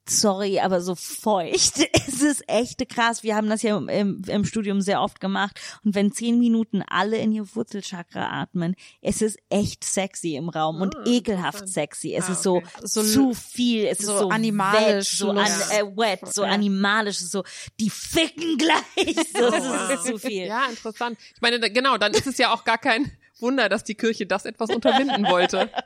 [0.08, 1.80] sorry, aber so feucht.
[2.18, 3.22] Es ist echt krass.
[3.22, 5.60] Wir haben das ja im, im, Studium sehr oft gemacht.
[5.84, 10.80] Und wenn zehn Minuten alle in ihr Wurzelchakra atmen, es ist echt sexy im Raum
[10.80, 11.72] und Ah, ekelhaft interessant.
[11.74, 12.14] sexy.
[12.14, 12.66] Es Ah, ist so, okay.
[12.82, 13.84] So- zu viel.
[13.86, 16.48] Es so ist so animalisch, wet, so an, äh, wet, so Ja.
[16.50, 17.44] animalisch, so
[17.78, 19.16] die ficken gleich.
[19.38, 19.90] So, Oh, das wow.
[19.94, 20.46] ist zu viel.
[20.46, 21.18] Ja, interessant.
[21.36, 24.44] Ich meine, genau, dann ist es ja auch gar kein Wunder, dass die Kirche das
[24.44, 25.70] etwas unterbinden wollte.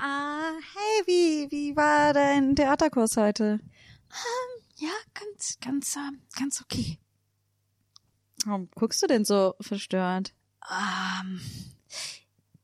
[0.00, 3.58] Ah, hey, wie, wie war dein Theaterkurs heute?
[4.76, 7.00] Ja, ganz, ganz, ähm, ganz okay.
[8.44, 10.34] Warum guckst du denn so verstört?
[10.70, 11.40] Ähm,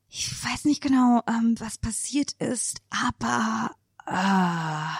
[0.07, 3.75] ich weiß nicht genau, ähm, was passiert ist, aber
[4.07, 4.95] äh,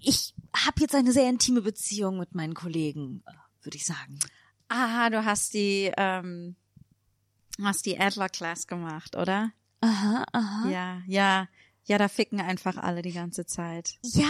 [0.00, 3.32] ich habe jetzt eine sehr intime Beziehung mit meinen Kollegen, äh,
[3.64, 4.18] würde ich sagen.
[4.68, 6.56] Ah, du hast die, ähm,
[7.62, 9.50] hast die Adler Class gemacht, oder?
[9.80, 10.68] Aha, aha.
[10.68, 11.48] Ja, ja,
[11.84, 13.94] ja, da ficken einfach alle die ganze Zeit.
[14.02, 14.26] Ja,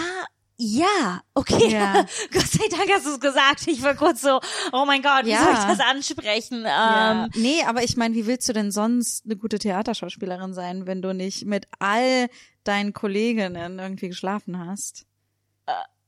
[0.57, 1.69] ja, okay.
[1.73, 1.95] Ja.
[2.33, 3.67] Gott sei Dank hast du es gesagt.
[3.67, 4.41] Ich war kurz so,
[4.73, 5.43] oh mein Gott, wie Ja.
[5.45, 6.63] soll ich das ansprechen?
[6.63, 7.25] Ja.
[7.25, 11.03] Ähm, Nee, aber ich meine, wie willst du denn sonst eine gute Theaterschauspielerin sein, wenn
[11.03, 12.29] du nicht mit all
[12.65, 15.07] deinen Kolleginnen irgendwie geschlafen hast?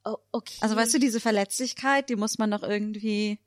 [0.05, 0.59] oh, okay.
[0.61, 3.41] Also weißt du, diese Verletzlichkeit, die muss man doch irgendwie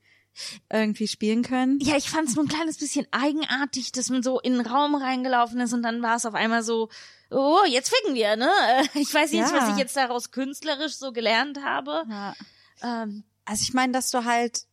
[0.72, 1.80] irgendwie spielen können.
[1.80, 4.96] ja, ich fand es nur ein kleines bisschen eigenartig, dass man so in den Raum
[4.96, 6.90] reingelaufen ist und dann war es auf einmal so,
[7.32, 8.50] oh, jetzt ficken wir, ne?
[8.96, 9.54] Ich weiß nicht, Ja.
[9.54, 12.04] was ich jetzt daraus künstlerisch so gelernt habe.
[12.10, 12.34] Ja.
[12.82, 14.64] Ähm, Also ich meine, dass du halt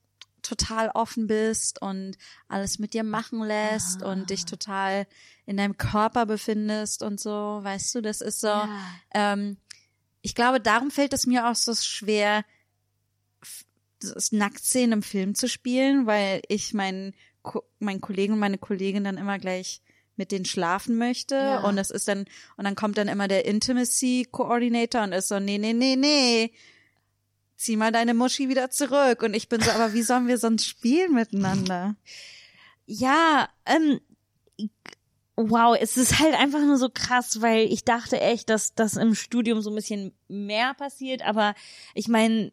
[0.43, 2.17] total offen bist und
[2.47, 5.07] alles mit dir machen lässt und dich total
[5.45, 7.31] in deinem Körper befindest und so,
[7.63, 8.47] weißt du, das ist so.
[8.49, 8.69] ja.
[9.13, 9.57] Ähm,
[10.23, 12.45] ich glaube, darum fällt es mir auch so schwer,
[14.31, 19.19] Nacktszenen im Film zu spielen, weil ich meinen Ko meinen Kollegen und meine Kollegin dann
[19.19, 19.81] immer gleich
[20.17, 21.35] mit denen schlafen möchte.
[21.35, 21.61] Ja.
[21.61, 25.39] und das ist dann und dann kommt dann immer der Intimacy Coordinator und ist so
[25.41, 26.53] nee nee nee nee.
[27.57, 29.23] Zieh mal deine Muschi wieder zurück.
[29.23, 31.97] Und ich bin so aber wie sollen wir sonst spielen miteinander?
[32.89, 33.99] Ja, ähm,
[35.37, 39.15] wow, es ist halt einfach nur so krass, weil ich dachte echt, dass das im
[39.15, 41.55] Studium so ein bisschen mehr passiert, aber
[41.95, 42.53] ich meine,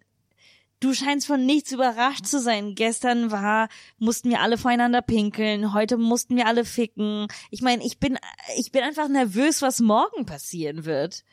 [0.83, 2.75] du scheinst von nichts überrascht zu sein.
[2.75, 7.27] Gestern war, mussten wir alle voreinander pinkeln, heute mussten wir alle ficken.
[7.51, 8.19] Ich meine, ich bin,
[8.57, 11.23] ich bin einfach nervös, was morgen passieren wird.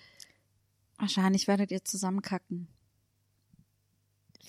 [0.98, 2.68] wahrscheinlich werdet ihr zusammenkacken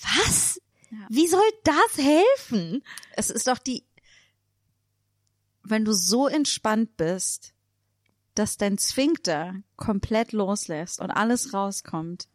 [0.01, 0.61] Was?
[0.91, 1.07] Ja.
[1.09, 2.83] Wie soll das helfen?
[3.15, 3.85] es ist doch die,
[5.63, 7.53] wenn du so entspannt bist,
[8.35, 12.27] dass dein Zwinkter komplett loslässt und alles rauskommt.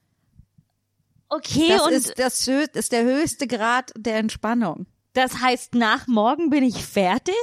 [1.29, 4.87] Okay, Das und ist, das ist der höchste Grad der Entspannung.
[5.13, 7.35] Das heißt, nach morgen bin ich fertig?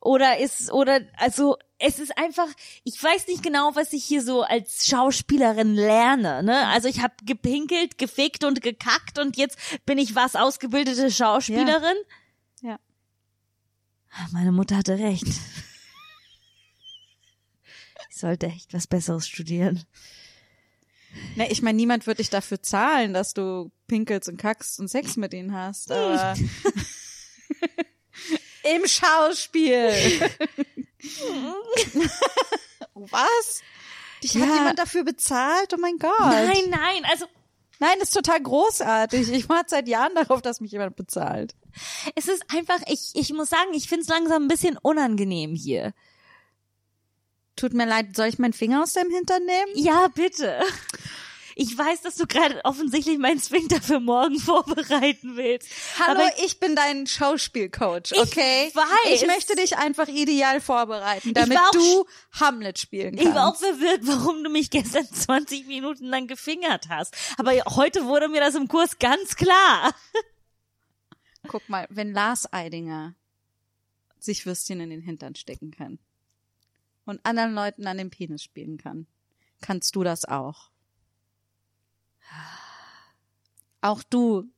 [0.00, 2.48] Oder ist, oder, also, es ist einfach,
[2.82, 6.66] ich weiß nicht genau, was ich hier so als Schauspielerin lerne, ne?
[6.68, 11.96] Also ich habe gepinkelt, gefickt und gekackt und jetzt bin ich was, ausgebildete Schauspielerin?
[12.62, 12.78] Ja.
[14.32, 15.26] Meine Mutter hatte recht.
[18.10, 19.82] Ich sollte echt was Besseres studieren.
[21.36, 25.16] Ne, ich meine, niemand wird dich dafür zahlen, dass du pinkelst und kackst und Sex
[25.16, 26.34] mit ihnen hast, aber
[28.74, 29.90] im Schauspiel.
[32.94, 33.62] Was?
[34.22, 34.54] Dich hat Ja.
[34.56, 35.72] jemand dafür bezahlt?
[35.74, 36.12] Oh mein Gott.
[36.20, 37.26] Nein, nein, also
[37.78, 39.32] Nein, das ist total großartig.
[39.32, 41.56] Ich warte seit Jahren darauf, dass mich jemand bezahlt.
[42.14, 45.92] es ist einfach, ich, ich muss sagen, ich find's langsam ein bisschen unangenehm hier.
[47.56, 49.72] Tut mir leid, soll ich meinen Finger aus deinem Hintern nehmen?
[49.74, 50.60] Ja, bitte.
[51.54, 55.68] Ich weiß, dass du gerade offensichtlich meinen Sphinkter für morgen vorbereiten willst.
[55.98, 58.70] Hallo, Aber ich bin dein Schauspielcoach, okay?
[58.74, 59.22] weiß.
[59.22, 63.28] Ich möchte dich einfach ideal vorbereiten, damit auch du Hamlet spielen kannst.
[63.28, 67.14] ich war auch verwirrt, warum du mich gestern 20 Minuten lang gefingert hast.
[67.36, 69.94] Aber heute wurde mir das im Kurs ganz klar.
[71.48, 73.14] Guck mal, wenn Lars Eidinger
[74.18, 75.98] sich Würstchen in den Hintern stecken kann
[77.04, 79.06] und anderen Leuten an den Penis spielen kann,
[79.60, 80.70] kannst du das auch.
[83.80, 84.48] Auch du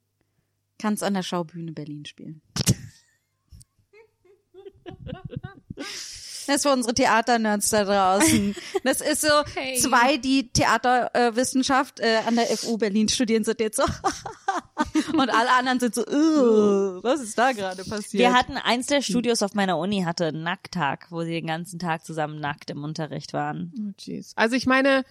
[0.79, 2.43] kannst an der Schaubühne Berlin spielen.
[6.47, 8.55] Das ist für unsere Theaternerds da draußen.
[8.85, 9.77] Das ist so, Hey.
[9.79, 13.85] zwei, die Theaterwissenschaft äh, an der FU Berlin studieren, sind jetzt so
[15.13, 18.15] und alle anderen sind so, "Ugh, was ist da gerade passiert?
[18.21, 21.79] Wir hatten eins der Studios auf meiner Uni hatte einen Nackttag, wo sie den ganzen
[21.79, 23.73] Tag zusammen nackt im Unterricht waren.
[23.79, 24.33] Oh, jeez.
[24.37, 25.05] Also ich meine,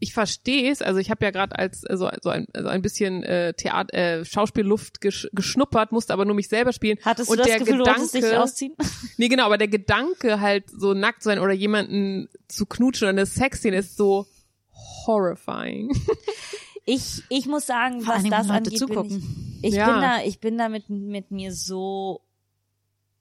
[0.00, 0.82] ich verstehe es.
[0.82, 3.94] Also ich habe ja gerade als äh, so, so ein, so ein bisschen äh, Theater,
[3.94, 6.98] äh, Schauspielluft gesch geschnuppert, musste aber nur mich selber spielen.
[7.02, 8.74] Hattest Und du das der Gefühl, du Gedanke, wolltest dich ausziehen?
[9.16, 13.10] Nee, genau, aber der Gedanke halt so nackt zu sein oder jemanden zu knutschen oder
[13.10, 14.26] eine Sexszene ist so
[15.06, 15.90] horrifying.
[16.86, 19.58] Ich, ich muss sagen, Vor was das Leute angeht, bin zugucken.
[19.62, 19.90] ich, ich Ja.
[19.90, 22.20] bin da, ich bin da mit, mit mir so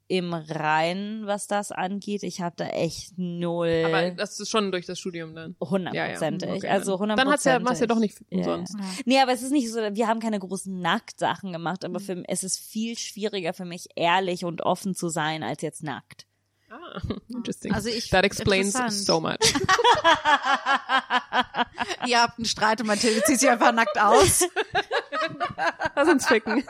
[0.08, 2.24] im Reinen, was das angeht.
[2.24, 5.56] Ich habe da echt null Aber das ist schon durch das Studium dann.
[5.62, 6.50] hundertprozentig.
[6.50, 6.60] Ja, ja.
[6.60, 7.24] Okay, also dann- hundertprozentig.
[7.24, 8.76] Dann hat's ja, machst ja doch nicht Ja, umsonst.
[9.06, 11.90] Nee, aber es ist nicht so, wir haben keine großen Nacktsachen gemacht, Mhm.
[11.90, 15.84] aber für, es ist viel schwieriger für mich, ehrlich und offen zu sein, als jetzt
[15.84, 16.28] nackt.
[16.70, 17.74] Ah, interesting.
[17.74, 18.74] Also ich- That explains
[19.06, 19.38] so much.
[22.08, 24.44] Ihr habt einen Streit und Mathilde zieht sich einfach nackt aus.
[25.96, 26.64] Lass uns ficken.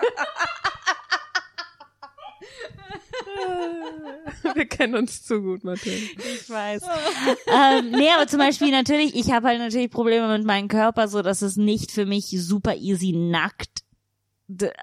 [4.56, 6.06] Wir kennen uns zu gut, Mathilde.
[6.18, 6.84] Ich weiß.
[7.48, 11.22] ähm, nee, aber zum Beispiel natürlich, ich habe halt natürlich Probleme mit meinem Körper, so
[11.22, 13.84] dass es nicht für mich super easy nackt.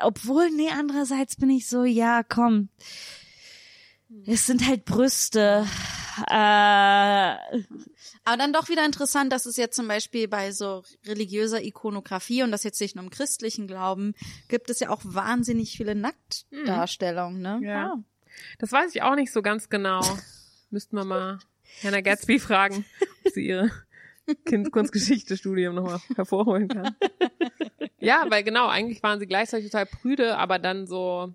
[0.03, 2.71] Obwohl, nee, andererseits bin ich so, ja, komm.
[4.27, 5.67] Es sind halt Brüste.
[6.29, 6.33] Äh,
[8.25, 12.51] Aber dann doch wieder interessant, dass es jetzt zum Beispiel bei so religiöser Ikonografie und
[12.51, 14.15] das jetzt nicht nur im christlichen Glauben,
[14.49, 17.61] gibt es ja auch wahnsinnig viele Nacktdarstellungen, ne?
[17.63, 17.95] Ja.
[18.59, 20.01] Das weiß ich auch nicht so ganz genau.
[20.71, 21.39] Müssten wir mal
[21.83, 22.85] Hannah Gatsby fragen,
[23.25, 23.71] ob sie ihre
[24.47, 26.97] Kind Kunstgeschichte-Studium nochmal hervorholen kann.
[28.03, 31.35] Ja, weil genau, eigentlich waren sie gleichzeitig total prüde, aber dann so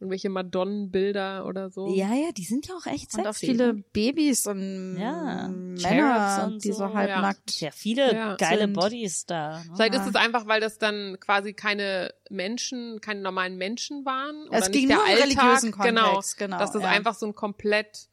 [0.00, 1.92] irgendwelche Madonnenbilder oder so.
[1.94, 3.20] ja, ja, die sind ja auch echt sexy.
[3.20, 7.60] Und auch viele Babys und Ja, Männer, und die so so, halbnackt.
[7.60, 9.58] ja, viele Ja, geile sind- Bodies da.
[9.58, 9.70] ne?
[9.74, 14.46] Vielleicht ist es einfach, weil das dann quasi keine Menschen, keine normalen Menschen waren.
[14.48, 15.24] Oder Es nicht ging der nur um Alltag.
[15.26, 16.88] religiösen genau, Kontext, genau, Dass das ja.
[16.90, 18.08] einfach so ein komplett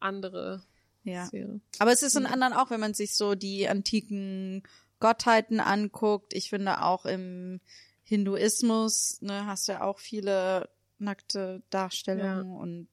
[0.00, 0.62] andere
[1.04, 1.26] Ja.
[1.26, 1.60] Sphäre.
[1.78, 4.64] Aber es ist in anderen auch, wenn man sich so die antiken
[4.98, 6.34] Gottheiten anguckt.
[6.34, 7.60] Ich finde auch im
[8.02, 10.68] Hinduismus, ne, hast du ja auch viele
[10.98, 12.88] nackte Darstellungen und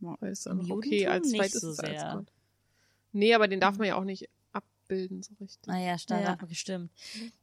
[0.00, 2.12] Weil es Im einfach okay als nicht vielleicht ist so es als sehr.
[2.14, 2.32] Gott.
[3.12, 5.72] Nee, aber den darf man ja auch nicht abbilden so richtig.
[5.72, 6.36] Ah ja, stimmt, Ja.
[6.40, 6.46] ja.
[6.46, 6.90] bestimmt.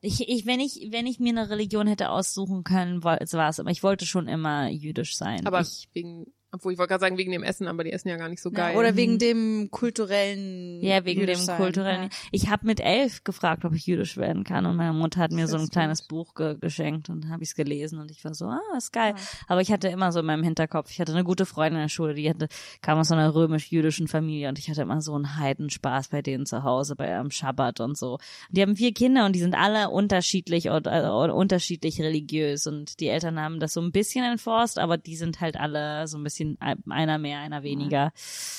[0.01, 3.71] Ich, ich, wenn ich, wenn ich mir eine Religion hätte aussuchen können, war es immer.
[3.71, 5.45] Ich wollte schon immer jüdisch sein.
[5.47, 8.15] Aber ich, wegen, obwohl ich wollte gerade sagen wegen dem Essen, aber die essen ja
[8.15, 8.73] gar nicht so geil.
[8.73, 12.03] Ja, oder wegen dem kulturellen ja, wegen dem Jüdischsein, kulturellen.
[12.03, 12.09] Ja.
[12.31, 15.47] Ich habe mit elf gefragt, ob ich jüdisch werden kann und meine Mutter hat mir
[15.47, 16.03] so ein Sehr kleines.
[16.03, 19.15] Buch ge geschenkt und habe ich es gelesen und ich war so, ah, ist geil.
[19.47, 21.89] Aber ich hatte immer so in meinem Hinterkopf, ich hatte eine gute Freundin in der
[21.89, 22.47] Schule, die hatte,
[22.81, 26.45] kam aus so einer römisch-jüdischen Familie und ich hatte immer so einen Heidenspaß bei denen
[26.45, 28.13] zu Hause, bei ihrem Schabbat und so.
[28.13, 28.21] Und
[28.51, 33.07] die haben vier Kinder und die sind alle unterschiedlich und äh, unterschiedlich religiös und die
[33.07, 36.42] Eltern haben das so ein bisschen enforced, aber die sind halt alle so ein bisschen
[36.59, 38.11] ein- einer mehr, einer weniger.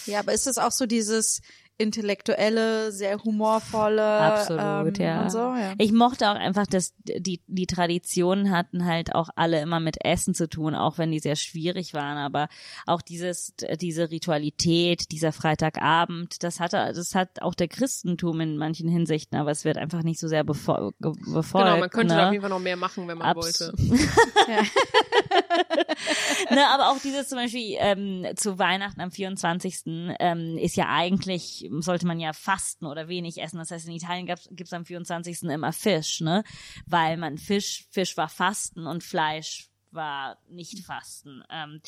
[0.06, 1.40] Ja, aber ist es auch so dieses
[1.76, 5.22] intellektuelle, sehr humorvolle Absolut, ähm, ja.
[5.22, 5.74] und so, ja.
[5.78, 10.34] Ich mochte auch einfach, dass die, die Traditionen hatten halt auch alle immer mit Essen
[10.34, 12.46] zu tun, auch wenn die sehr schwierig waren, aber
[12.86, 18.88] auch dieses, diese Ritualität, dieser Freitagabend, das hatte, das hat auch der Christentum in manchen
[18.88, 21.66] Hinsichten, aber es wird einfach nicht so sehr befol ge- befolgt.
[21.66, 22.20] genau, man könnte ne?
[22.20, 23.74] da auf jeden Fall noch mehr machen, wenn man Abs- wollte.
[26.50, 29.82] ne, aber auch dieses zum Beispiel ähm, zu Weihnachten am 24.
[29.86, 33.58] Ähm, ist ja eigentlich, sollte man ja fasten oder wenig essen.
[33.58, 35.42] Das heißt, in Italien gibt's am 24.
[35.44, 36.44] immer Fisch, ne?
[36.86, 41.42] Weil man Fisch, Fisch war Fasten und Fleisch war nicht Fasten.
[41.50, 41.80] Ähm,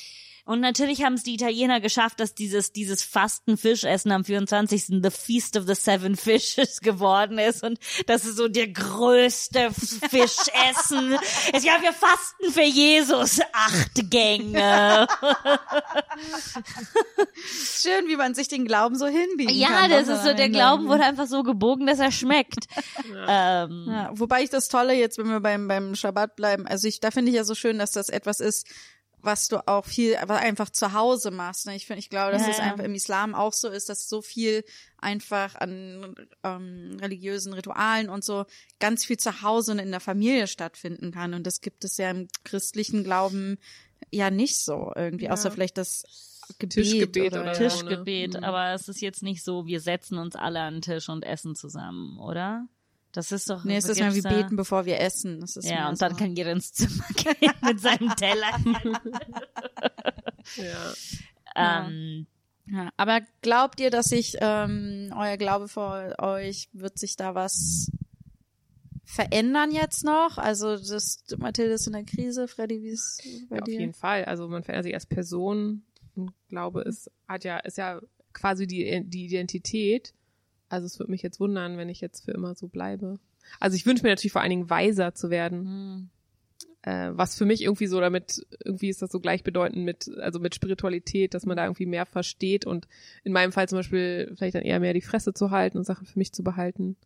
[0.45, 4.87] und natürlich haben es die Italiener geschafft, dass dieses, dieses Fasten-Fischessen am 24.
[5.03, 11.13] The Feast of the Seven Fishes geworden ist und das ist so der größte Fischessen.
[11.55, 13.41] ist ja, wir fasten für Jesus.
[13.53, 15.07] Acht Gänge.
[17.35, 19.91] Schön, wie man sich den Glauben so hinbiegen ja, kann.
[19.91, 22.67] das ist so, der Glauben wurde einfach so gebogen, dass er schmeckt.
[23.29, 27.01] Ähm, Ja, wobei ich das Tolle jetzt, wenn wir beim beim Schabbat bleiben, also ich
[27.01, 28.67] da finde ich ja so schön, dass das etwas ist,
[29.23, 31.67] was du auch viel aber einfach zu Hause machst.
[31.67, 31.75] Ne?
[31.75, 32.65] Ich finde, ich glaube, dass Ja, es ja.
[32.65, 34.63] einfach im Islam auch so ist, dass so viel
[34.99, 36.15] einfach an
[36.45, 38.45] ähm, religiösen Ritualen und so
[38.79, 41.35] ganz viel zu Hause und in der Familie stattfinden kann.
[41.35, 43.59] Und das gibt es ja im christlichen Glauben
[44.13, 45.55] ja nicht so irgendwie, außer Ja.
[45.55, 46.05] vielleicht das
[46.61, 47.65] Gebet Tischgebet oder, oder so.
[47.65, 48.45] Tischgebet, Mhm.
[48.45, 51.57] aber es ist jetzt nicht so, wir setzen uns alle an den Tisch und essen
[51.57, 52.69] zusammen, oder?
[53.17, 53.65] Das ist doch.
[53.65, 55.41] Nee, es ist mal wie beten, bevor wir essen.
[55.41, 56.19] Das ist Ja, und dann so.
[56.19, 58.53] kann jeder ins Zimmer gehen mit seinem Teller.
[60.57, 60.93] Ja.
[61.89, 62.27] ähm,
[62.67, 67.91] Ja, aber glaubt ihr, dass sich ähm, euer Glaube vor euch, wird sich da was
[69.05, 70.37] verändern jetzt noch?
[70.39, 73.81] Also das Mathilde ist in der Krise, Freddy, wie ist es bei Ja, auf dir?
[73.81, 74.25] jeden Fall.
[74.25, 75.85] Also man verändert sich als Person
[76.15, 78.01] und glaube, es hat ja, ist ja
[78.33, 80.13] quasi die, die Identität.
[80.69, 83.19] Also es würde mich jetzt wundern, wenn ich jetzt für immer so bleibe.
[83.61, 85.61] Also ich wünsche mir natürlich vor allen Dingen weiser zu werden.
[85.67, 86.11] hm.
[86.83, 90.55] äh, was für mich irgendwie so damit, irgendwie ist das so gleichbedeutend mit, also mit
[90.55, 92.89] Spiritualität, dass man da irgendwie mehr versteht und
[93.23, 96.07] in meinem Fall zum Beispiel vielleicht dann eher mehr die Fresse zu halten und Sachen
[96.07, 96.97] für mich zu behalten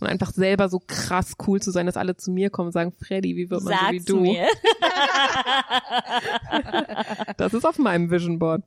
[0.00, 2.92] und einfach selber so krass cool zu sein, dass alle zu mir kommen und sagen,
[2.92, 4.20] Freddy, wie wird man so wie Sag's du?
[4.20, 4.46] mir.
[7.38, 8.62] Das ist auf meinem Vision Board.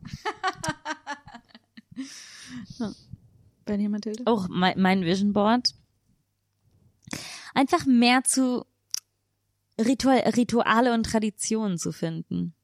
[3.69, 4.23] Bei dir, Mathilde?
[4.25, 5.75] Auch mein, mein Vision Board.
[7.53, 8.65] Einfach mehr zu
[9.79, 12.55] Ritual, Rituale und Traditionen zu finden.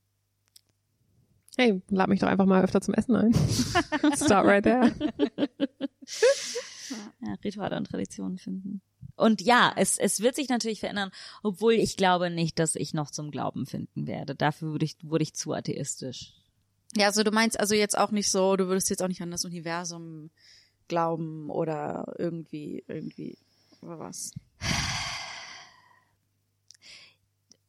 [1.57, 3.33] Hey, lad mich doch einfach mal öfter zum Essen ein.
[4.15, 4.95] Start right there.
[7.21, 8.81] Ja, Rituale und Traditionen finden.
[9.15, 11.11] Und ja, es, es wird sich natürlich verändern,
[11.43, 14.33] obwohl ich glaube nicht, dass ich noch zum Glauben finden werde.
[14.33, 16.33] Dafür wurde ich, wurde ich zu atheistisch.
[16.95, 19.29] Ja, also du meinst also jetzt auch nicht so, du würdest jetzt auch nicht an
[19.29, 20.31] das Universum
[20.87, 23.37] glauben oder irgendwie, irgendwie,
[23.81, 24.31] oder was?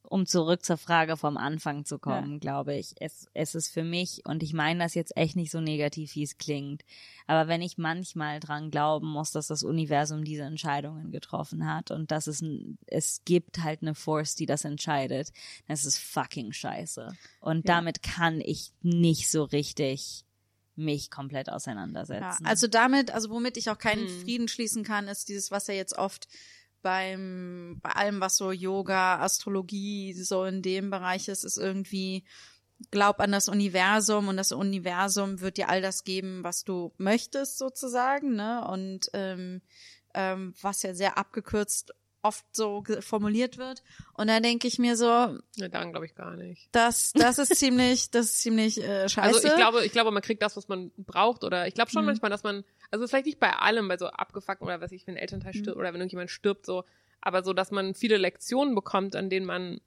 [0.09, 2.95] um zurück zur Frage vom Anfang zu kommen, glaube ich.
[2.99, 6.23] Es, es ist für mich, und ich meine das jetzt echt nicht so negativ, wie
[6.23, 6.83] es klingt,
[7.25, 12.11] aber wenn ich manchmal dran glauben muss, dass das Universum diese Entscheidungen getroffen hat und
[12.11, 12.43] dass es,
[12.85, 15.31] es gibt halt eine Force, die das entscheidet,
[15.67, 17.09] das ist fucking scheiße.
[17.41, 17.75] Und Ja.
[17.75, 20.23] damit kann ich nicht so richtig
[20.77, 22.43] mich komplett auseinandersetzen.
[22.43, 24.21] Ja, also damit, also womit ich auch keinen Hm.
[24.21, 26.27] Frieden schließen kann, ist dieses, was ja jetzt oft
[26.81, 32.23] beim, bei allem, was so Yoga, Astrologie, so in dem Bereich ist, ist irgendwie,
[32.91, 37.57] glaub an das Universum und das Universum wird dir all das geben, was du möchtest,
[37.57, 38.65] sozusagen, ne?
[38.67, 39.61] Und ähm,
[40.13, 43.83] ähm, was ja sehr abgekürzt oft so formuliert wird.
[44.13, 46.67] Und da denke ich mir so, Ja, daran glaube ich gar nicht.
[46.71, 49.21] das, das ist ziemlich, das ist ziemlich äh, scheiße.
[49.21, 52.01] Also ich glaube, ich glaube, man kriegt das, was man braucht, oder ich glaube schon
[52.03, 52.07] Mhm.
[52.07, 55.15] manchmal, dass man, also vielleicht nicht bei allem, bei so abgefuckten oder was ich, wenn
[55.15, 55.59] ein Elternteil Mhm.
[55.59, 56.83] stirbt oder wenn irgendjemand stirbt, so,
[57.21, 59.79] aber so, dass man viele Lektionen bekommt, an denen man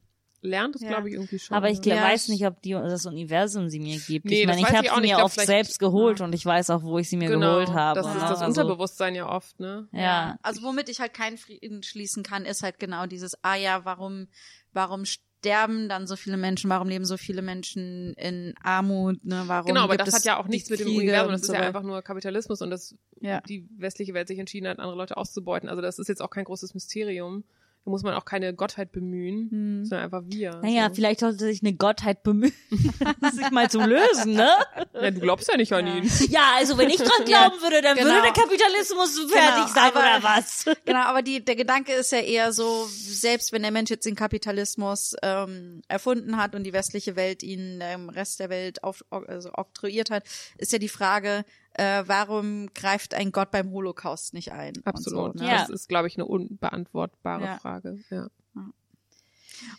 [0.43, 0.89] lernt, das Ja.
[0.89, 1.57] glaube ich irgendwie schon.
[1.57, 4.27] Aber ich glaub, Ja, weiß ich- nicht, ob die, das Universum sie mir gibt.
[4.27, 6.25] Nee, ich meine, ich habe sie mir oft selbst geholt Ja.
[6.25, 8.01] und ich weiß auch, wo ich sie mir genau, geholt habe.
[8.01, 8.21] das ist ne?
[8.21, 9.89] das Also- Unterbewusstsein ja oft, ne?
[9.93, 10.39] Ja.
[10.43, 14.29] Also womit ich halt keinen Frieden schließen kann, ist halt genau dieses, ah ja, warum,
[14.73, 19.67] warum sterben dann so viele Menschen, warum leben so viele Menschen in Armut, ne, warum
[19.69, 21.41] Genau, aber gibt das es hat ja auch nichts mit dem Kriege Universum, und das
[21.43, 23.41] ist so ja einfach nur Kapitalismus und dass Ja.
[23.43, 25.69] die westliche Welt sich entschieden hat, andere Leute auszubeuten.
[25.69, 27.45] Also das ist jetzt auch kein großes Mysterium.
[27.85, 29.85] Da muss man auch keine Gottheit bemühen, Hm.
[29.87, 30.61] sondern einfach wir.
[30.63, 30.97] Naja, so.
[30.97, 32.53] vielleicht sollte sich eine Gottheit bemühen,
[33.33, 34.51] sich mal zu lösen, ne?
[34.93, 35.95] Ja, du glaubst ja nicht an Ja.
[35.95, 36.11] ihn.
[36.29, 38.11] Ja, also wenn ich dran glauben würde, dann Genau.
[38.11, 40.65] würde der Kapitalismus fertig Genau, sein aber- oder was?
[40.85, 44.15] Genau, aber die, der Gedanke ist ja eher so, selbst wenn der Mensch jetzt den
[44.15, 49.51] Kapitalismus ähm, erfunden hat und die westliche Welt ihn dem Rest der Welt auf, also
[49.55, 50.25] oktroyiert hat,
[50.59, 51.45] ist ja die Frage,
[51.75, 54.75] äh, warum greift ein Gott beim Holocaust nicht ein?
[54.85, 55.39] Absolut.
[55.39, 55.51] So, ne?
[55.51, 55.59] Ja.
[55.61, 57.59] Das ist, glaube ich, eine unbeantwortbare Ja.
[57.59, 57.99] Frage.
[58.11, 58.27] Ja.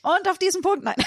[0.04, 0.94] Und auf diesen Punkt, nein.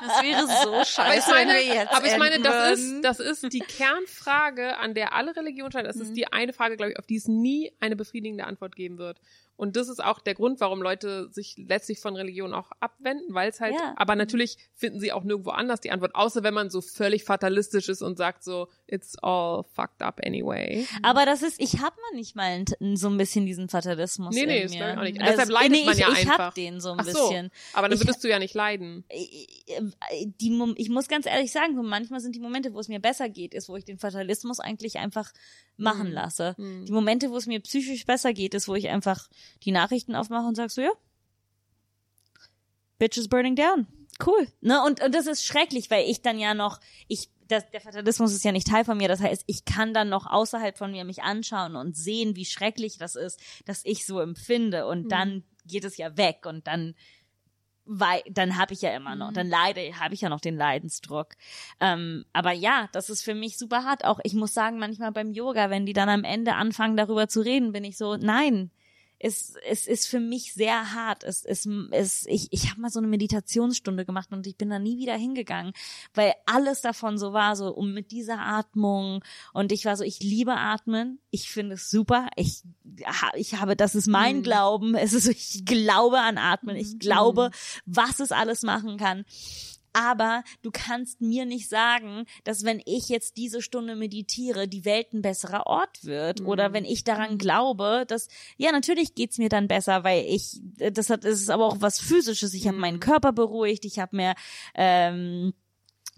[0.00, 3.02] das wäre so scheiße, Aber ich meine, wenn wir jetzt aber ich meine, das ist,
[3.02, 5.88] das ist die Kernfrage, an der alle Religionen scheitern.
[5.88, 6.02] Das Mhm.
[6.02, 9.20] ist die eine Frage, glaube ich, auf die es nie eine befriedigende Antwort geben wird.
[9.56, 13.50] Und das ist auch der Grund, warum Leute sich letztlich von Religion auch abwenden, weil
[13.50, 13.94] es halt, Ja.
[13.96, 17.88] aber natürlich finden sie auch nirgendwo anders die Antwort, außer wenn man so völlig fatalistisch
[17.88, 20.86] ist und sagt so, it's all fucked up anyway.
[21.02, 24.46] Aber das ist, ich hab mal nicht mal ein- so ein bisschen diesen Fatalismus Nee,
[24.46, 24.78] nee, in das mir.
[24.78, 25.20] glaub ich auch nicht.
[25.20, 26.38] Also, Deshalb leidet nee, man ich, ja ich einfach.
[26.38, 27.50] hab den so ein Ach so, bisschen.
[27.72, 29.04] aber dann Ich- würdest du ja nicht leiden.
[30.40, 33.00] die, Mom- ich muss ganz ehrlich sagen, so manchmal sind die Momente, wo es mir
[33.00, 35.32] besser geht, ist, wo ich den Fatalismus eigentlich einfach
[35.76, 36.12] machen Mhm.
[36.14, 36.54] lasse.
[36.58, 36.84] Mhm.
[36.86, 39.28] Die Momente, wo es mir psychisch besser geht, ist, wo ich einfach
[39.64, 40.90] die Nachrichten aufmache und sag so, ja,
[42.98, 43.86] Bitch is burning down.
[44.24, 44.46] Cool.
[44.60, 44.80] Ne?
[44.84, 46.78] Und, und das ist schrecklich, weil ich dann ja noch,
[47.08, 49.08] ich, das, der Fatalismus ist ja nicht Teil von mir.
[49.08, 52.98] Das heißt, ich kann dann noch außerhalb von mir mich anschauen und sehen, wie schrecklich
[52.98, 54.86] das ist, dass ich so empfinde.
[54.86, 55.08] Und Mhm.
[55.08, 56.94] dann geht es ja weg und dann
[57.84, 59.34] weil dann habe ich ja immer noch, Mhm.
[59.34, 61.30] dann leide, habe ich ja noch den Leidensdruck.
[61.80, 64.04] Ähm, aber ja, das ist für mich super hart.
[64.04, 67.40] Auch ich muss sagen, manchmal beim Yoga, wenn die dann am Ende anfangen, darüber zu
[67.40, 68.70] reden, bin ich so, nein,
[69.24, 71.22] es, es ist für mich sehr hart.
[71.22, 74.78] Es, es, es, ich ich habe mal so eine Meditationsstunde gemacht und ich bin da
[74.80, 75.72] nie wieder hingegangen,
[76.12, 79.22] weil alles davon so war, so um mit dieser Atmung
[79.52, 82.62] und ich war so, ich liebe Atmen, ich finde es super, ich,
[83.34, 84.42] ich habe, das ist mein Mhm.
[84.42, 86.98] Glauben, es ist, ich glaube an Atmen, ich Mhm.
[86.98, 87.50] glaube,
[87.86, 89.24] was es alles machen kann.
[89.92, 95.12] Aber du kannst mir nicht sagen, dass wenn ich jetzt diese Stunde meditiere, die Welt
[95.12, 96.40] ein besserer Ort wird.
[96.40, 96.48] Mhm.
[96.48, 101.10] Oder wenn ich daran glaube, dass, ja, natürlich geht's mir dann besser, weil ich, das
[101.10, 102.54] hat, das ist aber auch was Physisches.
[102.54, 102.80] Ich habe Mhm.
[102.80, 104.34] meinen Körper beruhigt, ich habe mehr,
[104.74, 105.52] ähm,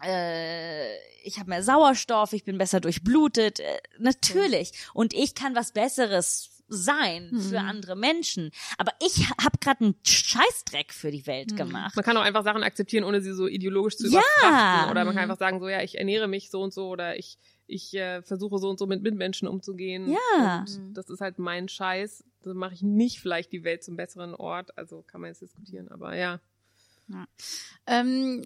[0.02, 4.72] äh, ich habe mehr Sauerstoff, ich bin besser durchblutet, äh, natürlich.
[4.92, 8.50] Und ich kann was Besseres sein für andere Menschen.
[8.78, 11.94] Aber ich habe gerade einen Scheißdreck für die Welt gemacht.
[11.96, 14.20] Man kann auch einfach Sachen akzeptieren, ohne sie so ideologisch zu Ja.
[14.20, 14.90] überfrachten.
[14.90, 17.38] Oder man kann einfach sagen, so ja, ich ernähre mich so und so oder ich,
[17.66, 20.08] ich äh, versuche so und so mit Mitmenschen umzugehen.
[20.38, 20.60] Ja.
[20.66, 22.24] Und das ist halt mein Scheiß.
[22.42, 24.76] Da mache ich nicht vielleicht die Welt zum besseren Ort.
[24.78, 26.40] Also kann man jetzt diskutieren, aber ja.
[27.86, 28.42] Ähm,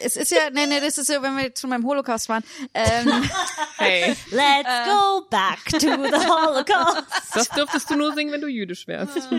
[0.00, 2.44] es ist ja, nee, nee, das ist ja, wenn wir schon beim Holocaust waren.
[2.74, 3.08] Ähm,
[3.76, 7.02] Hey, Let's go back to the Holocaust.
[7.32, 9.16] das dürftest du nur singen, wenn du jüdisch wärst.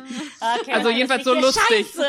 [0.61, 1.88] Okay, Also jedenfalls so lustig.
[1.88, 2.05] Scheiße.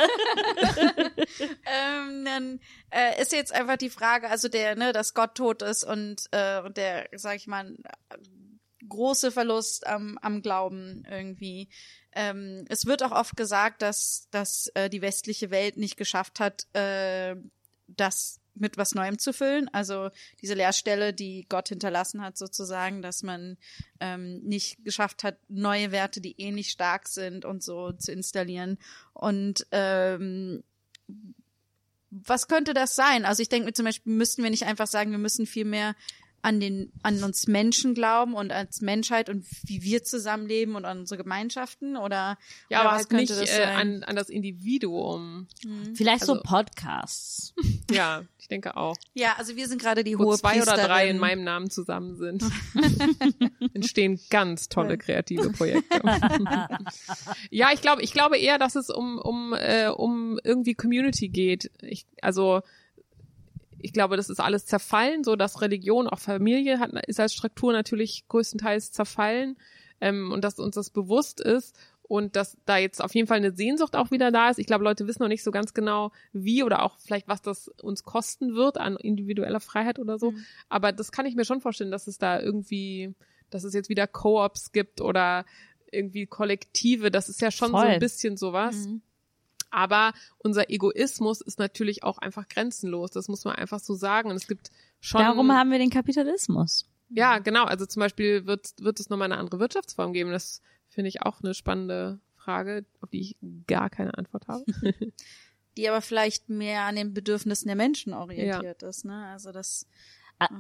[1.66, 2.60] ähm, dann
[2.90, 6.60] äh, ist jetzt einfach die Frage, also der, ne, dass Gott tot ist und, äh,
[6.60, 7.76] und der, sag ich mal,
[8.88, 11.68] große Verlust am, am Glauben irgendwie.
[12.14, 16.66] Ähm, es wird auch oft gesagt, dass, dass äh, die westliche Welt nicht geschafft hat,
[16.74, 17.36] äh,
[17.86, 19.68] das mit was Neuem zu füllen.
[19.72, 20.10] Also
[20.40, 23.56] diese Leerstelle, die Gott hinterlassen hat, sozusagen, dass man
[24.00, 28.78] ähm, nicht geschafft hat, neue Werte, die ähnlich stark sind und so zu installieren.
[29.14, 30.62] Und ähm,
[32.10, 33.24] was könnte das sein?
[33.24, 35.94] Also ich denke mir zum Beispiel, müssten wir nicht einfach sagen, wir müssen viel mehr
[36.44, 40.98] an den, an uns Menschen glauben und als Menschheit und wie wir zusammenleben und an
[41.00, 42.36] unsere Gemeinschaften oder,
[42.68, 43.76] Ja, oder aber was halt nicht könnte das äh, sein?
[43.76, 45.46] an, an das Individuum.
[45.94, 47.54] Vielleicht so Also- Podcasts.
[47.90, 48.96] Ja, ich denke auch.
[49.12, 51.10] Ja, also wir sind gerade die Wo hohe zwei oder drei Priesterin.
[51.10, 52.42] in meinem Namen zusammen sind,
[53.74, 56.00] entstehen ganz tolle kreative Projekte.
[57.50, 61.70] ja, ich glaube, ich glaube eher, dass es um um äh, um irgendwie Community geht.
[61.82, 62.62] Ich, also
[63.82, 67.72] ich glaube, das ist alles zerfallen, so dass Religion, auch Familie hat, ist als Struktur
[67.72, 69.56] natürlich größtenteils zerfallen
[70.00, 73.54] ähm, und dass uns das bewusst ist und dass da jetzt auf jeden Fall eine
[73.54, 74.58] Sehnsucht auch wieder da ist.
[74.58, 77.68] Ich glaube, Leute wissen noch nicht so ganz genau, wie oder auch vielleicht, was das
[77.68, 80.34] uns kosten wird an individueller Freiheit oder so.
[80.68, 83.14] Aber das kann ich mir schon vorstellen, dass es da irgendwie,
[83.50, 85.44] dass es jetzt wieder Co-ops gibt oder
[85.90, 87.10] irgendwie Kollektive.
[87.10, 87.86] Das ist ja schon so Voll.
[87.86, 88.88] ein bisschen sowas.
[88.88, 89.02] Mhm.
[89.72, 93.10] Aber unser Egoismus ist natürlich auch einfach grenzenlos.
[93.10, 94.30] Das muss man einfach so sagen.
[94.30, 94.70] Und es gibt
[95.00, 95.20] schon.
[95.20, 96.88] Darum haben wir den Kapitalismus.
[97.08, 97.64] Ja, genau.
[97.64, 100.30] Also zum Beispiel wird, wird es nochmal eine andere Wirtschaftsform geben.
[100.30, 103.36] Das finde ich auch eine spannende Frage, auf die ich
[103.66, 104.64] gar keine Antwort habe.
[105.76, 109.26] die aber vielleicht mehr an den Bedürfnissen der Menschen orientiert ist, ne?
[109.26, 109.86] Also das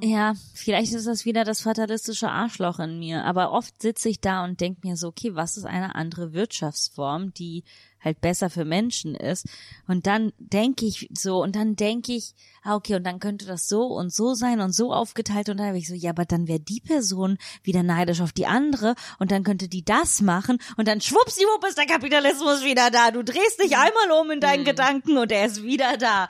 [0.02, 3.24] Ja, vielleicht ist das wieder das fatalistische Arschloch in mir.
[3.24, 7.32] Aber oft sitze ich da und denke mir so, okay, was ist eine andere Wirtschaftsform,
[7.34, 7.64] die
[8.00, 9.46] halt besser für Menschen ist?
[9.86, 13.68] Und dann denke ich so, und dann denke ich, ah, okay, und dann könnte das
[13.68, 15.48] so und so sein und so aufgeteilt.
[15.48, 18.46] Und dann habe ich so, ja, aber dann wäre die Person wieder neidisch auf die
[18.46, 23.10] andere und dann könnte die das machen und dann schwuppsiwupp ist der Kapitalismus wieder da.
[23.10, 26.28] Du drehst dich einmal um in deinen Gedanken und er ist wieder da.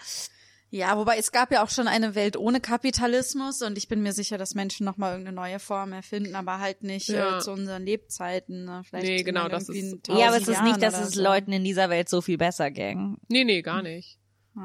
[0.75, 4.15] Ja, wobei es gab ja auch schon eine Welt ohne Kapitalismus und ich bin mir
[4.15, 7.37] sicher, dass Menschen noch mal irgendeine neue Form erfinden, aber halt nicht Ja.
[7.37, 8.65] äh, zu unseren Lebzeiten.
[8.65, 8.81] Ne?
[8.89, 11.23] Vielleicht Nee, genau, das ist- in Ja, aber es 1000 ist nicht, dass es so.
[11.23, 13.19] Leuten in dieser Welt so viel besser ging.
[13.29, 14.19] nee, nee, gar nicht.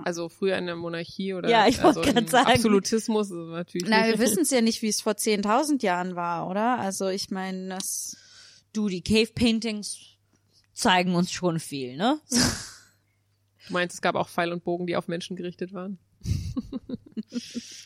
[0.05, 2.47] Also früher in der Monarchie oder Ja, ich also grad im sagen.
[2.51, 6.47] Absolutismus ist natürlich Na, wir wissen es ja nicht, wie es vor 10.000 Jahren war,
[6.49, 6.79] oder?
[6.79, 8.15] Also ich meine, das
[8.73, 9.97] Du, die Cave Paintings
[10.73, 12.19] zeigen uns schon viel, ne?
[13.67, 15.97] Du meinst, es gab auch Pfeil und Bogen, die auf Menschen gerichtet waren?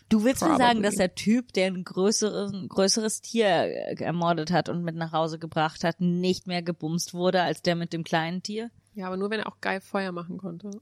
[0.09, 0.65] Du willst mir Probably.
[0.67, 4.95] sagen, dass der Typ, der ein größeres, ein größeres Tier äh, ermordet hat und mit
[4.95, 8.69] nach Hause gebracht hat, nicht mehr gebumst wurde als der mit dem kleinen Tier?
[8.93, 10.69] Ja, aber nur wenn er auch geil Feuer machen konnte.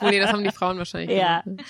[0.00, 1.40] oh nee, das haben die Frauen wahrscheinlich Ja.
[1.42, 1.46] gemacht.
[1.46, 1.64] Ne?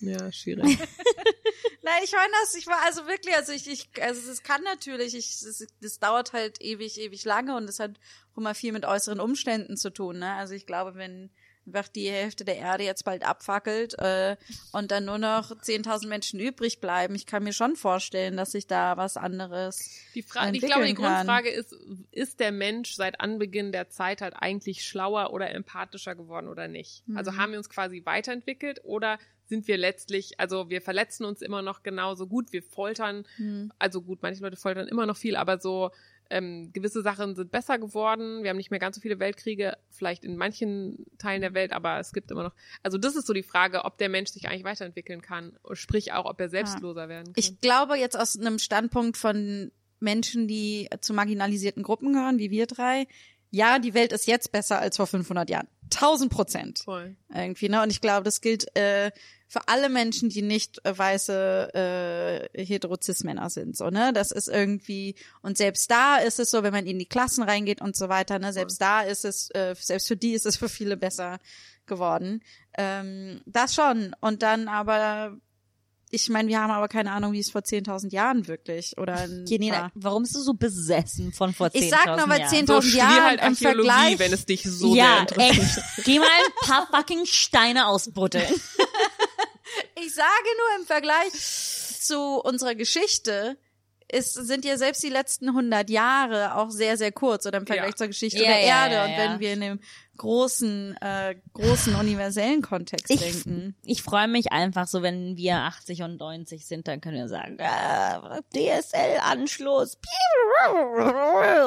[0.00, 0.64] Ja, schwierig.
[1.82, 5.14] Nein, ich meine das, ich war also wirklich, also ich, ich also es kann natürlich,
[5.14, 7.98] ich, es, das dauert halt ewig, ewig lange und es hat
[8.32, 10.34] auch immer viel mit äußeren Umständen zu tun, ne?
[10.34, 11.30] Also ich glaube, wenn
[11.66, 14.36] einfach die Hälfte der Erde jetzt bald abfackelt äh,
[14.72, 18.66] und dann nur noch 10.000 Menschen übrig bleiben, ich kann mir schon vorstellen, dass sich
[18.66, 21.26] da was anderes Die Frage, ich glaube, die kann.
[21.26, 21.74] Grundfrage ist,
[22.10, 27.06] ist der Mensch seit Anbeginn der Zeit halt eigentlich schlauer oder empathischer geworden oder nicht?
[27.06, 27.16] Mhm.
[27.16, 31.60] Also haben wir uns quasi weiterentwickelt oder sind wir letztlich, also wir verletzen uns immer
[31.60, 33.72] noch genauso gut, wir foltern, Hm.
[33.80, 35.90] also gut, manche Leute foltern immer noch viel, aber so
[36.30, 38.42] ähm, gewisse Sachen sind besser geworden.
[38.42, 41.98] Wir haben nicht mehr ganz so viele Weltkriege, vielleicht in manchen Teilen der Welt, aber
[41.98, 42.54] es gibt immer noch.
[42.82, 46.24] Also das ist so die Frage, ob der Mensch sich eigentlich weiterentwickeln kann, sprich auch,
[46.24, 47.34] ob er selbstloser werden kann.
[47.36, 52.66] Ich glaube jetzt aus einem Standpunkt von Menschen, die zu marginalisierten Gruppen gehören, wie wir
[52.66, 53.06] drei,
[53.50, 55.66] ja, die Welt ist jetzt besser als vor 500 Jahren.
[55.92, 56.78] 1000 Prozent.
[56.84, 57.16] Voll.
[57.34, 57.82] irgendwie, ne?
[57.82, 59.10] Und ich glaube, das gilt äh,
[59.50, 64.12] für alle Menschen, die nicht äh, weiße äh, Heterozis-Männer sind, so, ne?
[64.12, 67.80] Das ist irgendwie, und selbst da ist es so, wenn man in die Klassen reingeht
[67.80, 68.52] und so weiter, ne?
[68.52, 71.40] Selbst da ist es, äh, selbst für die ist es für viele besser
[71.86, 72.44] geworden.
[72.78, 74.14] Ähm, das schon.
[74.20, 75.36] Und dann aber
[76.12, 79.90] ich meine, wir haben aber keine Ahnung, wie es vor 10.000 Jahren wirklich oder Janina,
[79.94, 82.54] warum bist du so besessen von vor 10.000 Ich sag nur, weil Jahren?
[82.54, 84.18] 10.000 So Jahren halt im Vergleich.
[84.18, 85.84] wenn es dich so ja, sehr interessiert.
[85.86, 86.04] echt.
[86.04, 88.46] Geh mal ein paar fucking Steine ausbuddeln.
[90.02, 93.56] Ich sage nur im Vergleich zu unserer Geschichte
[94.12, 97.90] ist, sind ja selbst die letzten 100 Jahre auch sehr, sehr kurz oder im Vergleich
[97.90, 97.96] Ja.
[97.96, 99.04] zur Geschichte Ja, der ja, Erde.
[99.12, 99.80] Und wenn wir in dem
[100.16, 103.76] großen, äh, großen universellen Kontext Ich- denken.
[103.84, 107.56] Ich freue mich einfach so, wenn wir 80 und 90 sind, dann können wir sagen,
[107.60, 109.96] ah, DSL-Anschluss.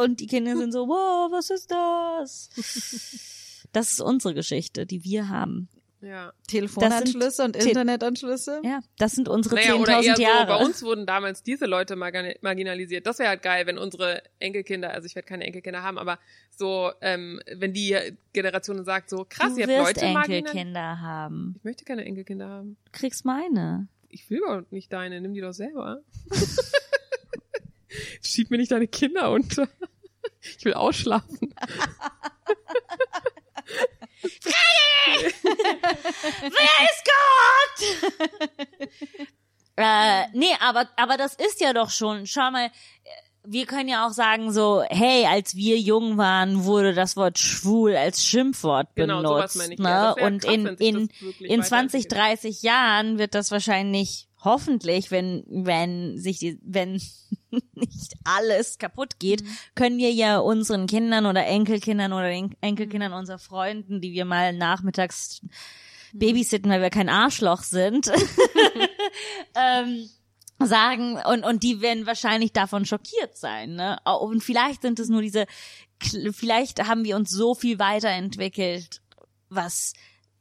[0.04, 2.50] Und die Kinder sind so, wow, was ist das?
[3.72, 5.68] Das ist unsere Geschichte, die wir haben.
[6.04, 6.34] Ja.
[6.48, 8.62] Telefonanschlüsse und Te- Internetanschlüsse.
[8.64, 10.52] Ja, das sind unsere Naja, oder eher 10.000 Jahre.
[10.52, 13.08] so, bei uns wurden damals diese Leute margin- marginalisiert.
[13.08, 16.20] Das wäre halt geil, wenn unsere Enkelkinder, also ich werde keine Enkelkinder haben, aber
[16.56, 17.98] so, ähm, wenn die
[18.34, 20.48] Generation sagt so, krass, du ihr habt wirst Leute marginalisiert.
[20.50, 21.56] Enkelkinder haben.
[21.60, 22.78] Ich möchte keine Enkelkinder haben.
[22.86, 23.88] Du kriegst meine.
[24.10, 26.02] Ich will überhaupt nicht deine, nimm die doch selber.
[28.22, 29.68] Schieb mir nicht deine Kinder unter.
[30.42, 31.54] Ich will ausschlafen.
[36.42, 37.04] Wer ist
[38.10, 38.90] Gott?
[39.76, 42.70] äh, nee, aber, aber das ist ja doch schon, schau mal,
[43.46, 47.96] wir können ja auch sagen so, hey, als wir jung waren, wurde das Wort schwul
[47.96, 49.58] als Schimpfwort Genau, sowas benutzt.
[49.58, 49.80] meine ich.
[49.80, 49.90] ne?
[49.90, 51.10] Ja, Und krass, in, in,
[51.40, 52.12] in 20, weiterentwickelt.
[52.14, 56.94] 30 Jahren wird das wahrscheinlich, hoffentlich, wenn, wenn sich die, wenn
[57.76, 59.58] nicht alles kaputt geht, Mhm.
[59.76, 62.30] können wir ja unseren Kindern oder Enkelkindern oder
[62.62, 63.18] Enkelkindern Mhm.
[63.18, 65.42] unserer Freunden, die wir mal nachmittags
[66.14, 68.12] babysitten, weil wir kein Arschloch sind,
[69.56, 70.10] ähm,
[70.64, 73.98] sagen und und die werden wahrscheinlich davon schockiert sein, ne?
[74.06, 75.46] Und vielleicht sind es nur diese
[76.32, 79.02] vielleicht haben wir uns so viel weiterentwickelt,
[79.50, 79.94] was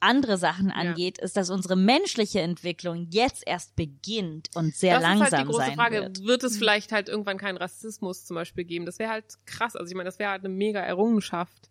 [0.03, 5.27] andere Sachen angeht, ist, dass unsere menschliche Entwicklung jetzt erst beginnt und sehr das langsam
[5.27, 6.11] ist halt die große sein Frage.
[6.21, 6.43] wird.
[6.43, 8.85] es vielleicht halt irgendwann keinen Rassismus zum Beispiel geben?
[8.85, 9.77] Das wäre halt krass.
[9.77, 11.71] Also ich meine, das wäre halt eine mega Errungenschaft.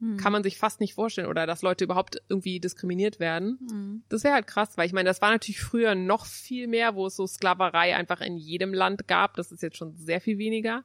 [0.00, 0.16] Hm.
[0.18, 1.26] Kann man sich fast nicht vorstellen.
[1.28, 3.58] Oder dass Leute überhaupt irgendwie diskriminiert werden.
[3.70, 4.02] Hm.
[4.10, 7.06] Das wäre halt krass, weil ich meine, das war natürlich früher noch viel mehr, wo
[7.06, 9.36] es so Sklaverei einfach in jedem Land gab.
[9.36, 10.84] Das ist jetzt schon sehr viel weniger.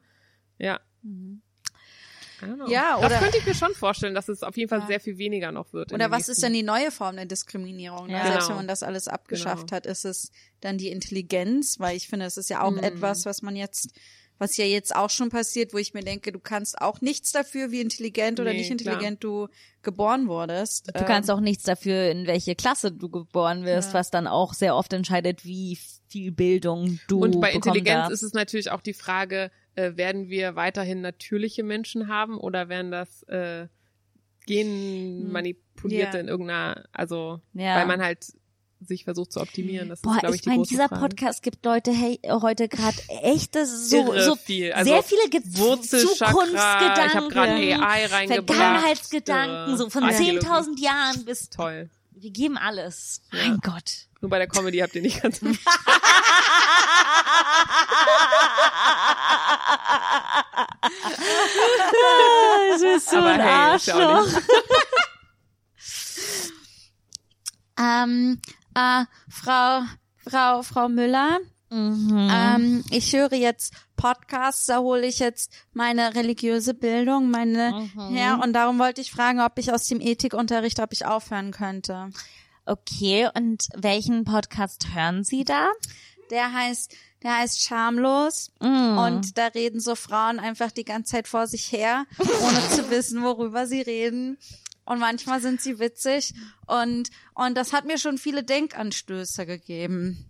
[0.58, 0.80] Ja.
[2.40, 2.66] Know.
[2.68, 4.86] Ja, das oder- könnte ich mir schon vorstellen, dass es auf jeden Fall Ja.
[4.88, 5.92] sehr viel weniger noch wird.
[5.92, 8.08] Oder was ist denn die neue Form der Diskriminierung?
[8.08, 8.14] ne?
[8.14, 8.22] Ja.
[8.26, 8.48] Selbst Genau.
[8.48, 9.76] wenn man das alles abgeschafft Genau.
[9.76, 12.78] hat, ist es dann die Intelligenz, weil ich finde, es ist ja auch Mhm.
[12.78, 13.92] etwas, was man jetzt,
[14.42, 17.70] was ja jetzt auch schon passiert, wo ich mir denke, du kannst auch nichts dafür,
[17.70, 19.46] wie intelligent oder Nee, nicht intelligent du
[19.82, 20.88] geboren wurdest.
[20.94, 24.00] Du kannst auch nichts dafür, in welche Klasse du geboren wirst, Ja.
[24.00, 25.78] was dann auch sehr oft entscheidet, wie
[26.08, 28.12] viel Bildung du Und bei Intelligenz darfst.
[28.14, 32.90] ist es natürlich auch die Frage, äh, werden wir weiterhin natürliche Menschen haben oder werden
[32.90, 33.68] das äh,
[34.46, 36.20] genmanipulierte Ja.
[36.20, 37.76] in irgendeiner, also Ja.
[37.76, 38.26] weil man halt
[38.86, 39.88] sich versucht zu optimieren.
[39.88, 41.00] Das Boah, ist, glaube ich, ich meine, dieser Frage.
[41.00, 44.72] Podcast gibt Leute hey, heute gerade echt das so, so viel.
[44.72, 48.56] Also sehr viele Ge Zukunftsgedanken, ich habe gerade AI reingebracht.
[48.56, 50.46] Vergangenheitsgedanken, so von Archäologie.
[50.46, 51.90] 10.000 Jahren bis Toll.
[52.12, 53.22] wir geben alles.
[53.32, 54.06] Mein Gott.
[54.20, 55.40] Nur bei der Comedy habt ihr nicht ganz.
[62.72, 64.40] Das ist so Aber ein hey, ja Arschloch.
[67.78, 68.40] Ähm,
[68.74, 69.82] äh, Frau,
[70.28, 71.38] Frau, Frau Müller,
[71.70, 72.28] Mhm.
[72.30, 78.14] ähm, ich höre jetzt Podcasts, da hole ich jetzt meine religiöse Bildung, meine, Mhm.
[78.14, 82.10] ja, und darum wollte ich fragen, ob ich aus dem Ethikunterricht, ob ich aufhören könnte.
[82.66, 85.68] Okay, und welchen Podcast hören Sie da?
[86.30, 88.98] Der heißt, der heißt Schamlos Mm.
[88.98, 93.22] und da reden so Frauen einfach die ganze Zeit vor sich her, ohne zu wissen,
[93.22, 94.36] worüber sie reden.
[94.84, 96.34] Und manchmal sind sie witzig
[96.66, 100.26] und, und das hat mir schon viele Denkanstöße gegeben.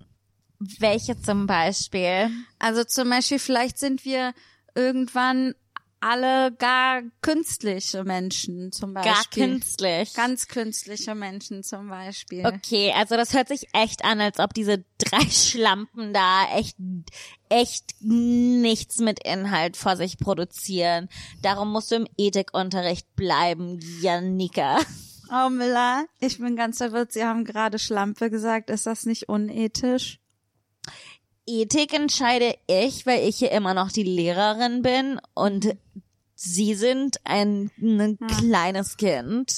[0.58, 2.30] Welche zum Beispiel?
[2.58, 4.34] Also zum Beispiel, vielleicht sind wir
[4.74, 5.54] irgendwann
[6.02, 9.12] alle gar künstliche Menschen zum Beispiel.
[9.12, 10.14] Gar künstlich.
[10.14, 12.44] Ganz künstliche Menschen zum Beispiel.
[12.44, 16.76] Okay, also das hört sich echt an, als ob diese drei Schlampen da echt,
[17.48, 21.08] echt nichts mit Inhalt vor sich produzieren.
[21.40, 24.78] Darum musst du im Ethikunterricht bleiben, Janika.
[25.34, 27.12] Oh Miller, ich bin ganz verwirrt.
[27.12, 28.68] Sie haben gerade Schlampe gesagt.
[28.68, 30.20] Ist das nicht unethisch?
[31.46, 35.74] Ethik entscheide ich, weil ich hier immer noch die Lehrerin bin und
[36.34, 39.52] Sie sind ein, ein kleines Kind.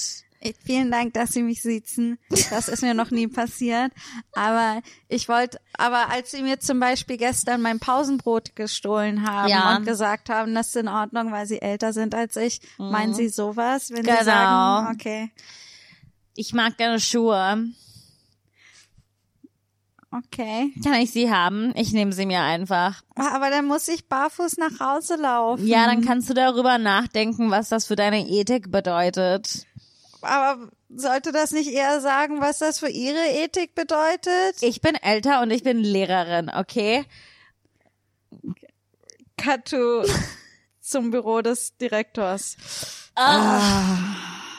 [0.63, 2.19] Vielen Dank, dass Sie mich siezen.
[2.51, 3.91] Das ist mir noch nie passiert.
[4.33, 9.75] Aber ich wollte, aber als Sie mir zum Beispiel gestern mein Pausenbrot gestohlen haben Ja.
[9.77, 13.29] und gesagt haben, das ist in Ordnung, weil Sie älter sind als ich, meinen Sie
[13.29, 14.19] sowas, wenn Genau.
[14.19, 15.31] Sie sagen, okay.
[16.35, 17.65] Ich mag deine Schuhe.
[20.17, 20.71] Okay.
[20.83, 21.73] Kann ich sie haben?
[21.75, 23.01] Ich nehme sie mir einfach.
[23.15, 25.65] Aber dann muss ich barfuß nach Hause laufen.
[25.67, 29.65] Ja, dann kannst du darüber nachdenken, was das für deine Ethik bedeutet.
[30.21, 34.55] Aber sollte das nicht eher sagen, was das für ihre Ethik bedeutet?
[34.61, 37.05] Ich bin älter und ich bin Lehrerin, okay?
[39.37, 40.03] Katu
[40.81, 42.57] zum Büro des Direktors.
[43.15, 44.15] Ah,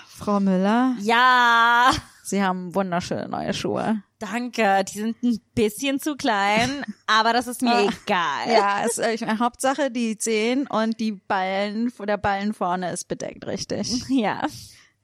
[0.09, 1.91] Frau Müller, Ja,
[2.23, 4.03] Sie haben wunderschöne neue Schuhe.
[4.19, 4.85] Danke.
[4.85, 8.53] Die sind ein bisschen zu klein, aber das ist mir egal.
[8.53, 13.09] Ja, ist, äh, ich meine, Hauptsache die Zehen und die Ballen, der Ballen vorne ist
[13.09, 14.05] bedeckt, richtig.
[14.09, 14.43] Ja.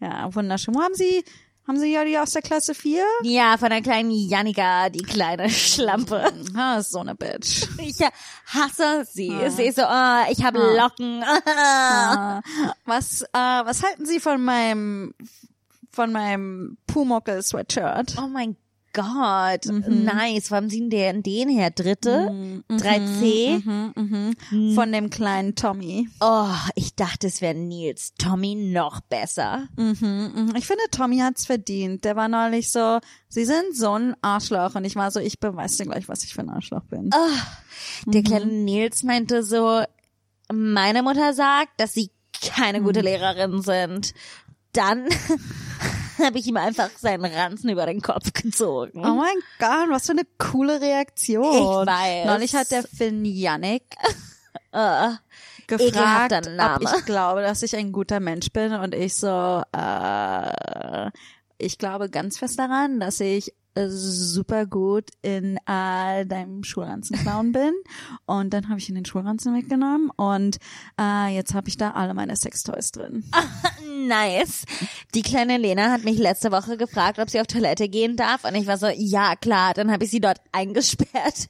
[0.01, 0.75] Ja, wunderschön.
[0.75, 1.25] Wo haben Sie,
[1.67, 3.05] haben Sie ja die aus der Klasse 4?
[3.23, 6.25] Ja, von der kleinen Janika, die kleine Schlampe.
[6.57, 7.67] Ah, ist so eine Bitch.
[7.79, 7.99] Ich
[8.47, 9.33] hasse sie.
[9.49, 11.25] Sie ist so, oh, ich habe Locken.
[11.47, 12.41] Ah,
[12.85, 15.15] was, äh, was halten Sie von meinem,
[15.91, 18.17] von meinem Pumuckel-Sweatshirt?
[18.19, 18.57] Oh mein
[18.95, 20.51] Gott, nice.
[20.51, 21.71] Wo haben Sie denn den her?
[21.71, 22.63] Dritte?
[22.69, 23.63] 3C?
[23.95, 24.75] Mhm.
[24.75, 26.09] Von dem kleinen Tommy.
[26.21, 28.13] Oh, ich dachte, es wäre Nils.
[28.19, 29.69] Tommy noch besser.
[29.77, 30.53] Mhm.
[30.57, 32.05] Ich finde, Tommy hat's verdient.
[32.05, 32.99] Der war neulich so,
[33.29, 34.75] Sie sind so ein Arschloch.
[34.75, 37.09] Und ich war so, ich beweise dir gleich, was ich für ein Arschloch bin.
[38.07, 39.83] Der kleine Nils meinte so,
[40.53, 42.11] meine Mutter sagt, dass sie
[42.43, 44.13] keine gute Lehrerin sind.
[44.73, 45.07] Dann
[46.25, 49.05] habe ich ihm einfach seinen Ranzen über den Kopf gezogen.
[49.05, 51.53] Oh mein Gott, was für eine coole Reaktion.
[51.53, 52.27] Ich weiß.
[52.27, 53.85] Neulich hat der Finn Yannick
[54.73, 55.11] Äh,
[55.67, 61.11] gefragt, ob ich glaube, dass ich ein guter Mensch bin und ich so, äh,
[61.59, 67.73] ich glaube ganz fest daran, dass ich super gut in äh, deinem Schulranzenclown bin
[68.27, 70.59] und dann habe ich ihn den Schulranzen mitgenommen und
[71.01, 73.25] äh, jetzt habe ich da alle meine Sextoys drin.
[74.07, 74.65] nice.
[75.15, 78.45] Die kleine Lena hat mich letzte Woche gefragt, ob sie auf Toilette gehen darf.
[78.45, 79.75] Und ich war so, ja klar.
[79.75, 81.49] Dann habe ich sie dort eingesperrt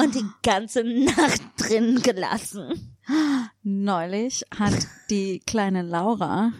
[0.00, 2.96] und die ganze Nacht drin gelassen.
[3.62, 6.52] Neulich hat die kleine Laura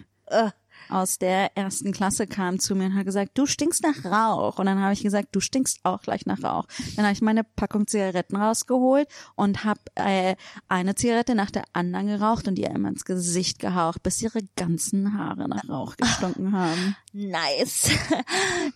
[0.95, 4.59] aus der ersten Klasse kam zu mir und hat gesagt, du stinkst nach Rauch.
[4.59, 6.67] Und dann habe ich gesagt, du stinkst auch gleich nach Rauch.
[6.95, 10.37] Dann habe ich meine Packung Zigaretten rausgeholt und habe äh,
[10.69, 15.19] eine Zigarette nach der anderen geraucht und ihr immer ins Gesicht gehaucht, bis ihre ganzen
[15.19, 16.97] Haare nach Rauch gestunken haben.
[17.13, 17.91] Nice.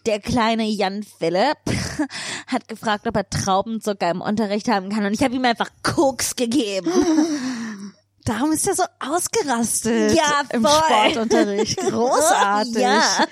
[0.06, 1.58] Der kleine Jan Philipp
[2.48, 5.04] hat gefragt, ob er Traubenzucker im Unterricht haben kann.
[5.04, 6.90] Und ich habe ihm einfach Koks gegeben.
[8.28, 10.70] Darum ist er so ausgerastet Ja, im voll.
[10.70, 11.78] Sportunterricht.
[11.80, 12.76] Großartig.
[12.76, 13.26] Ja.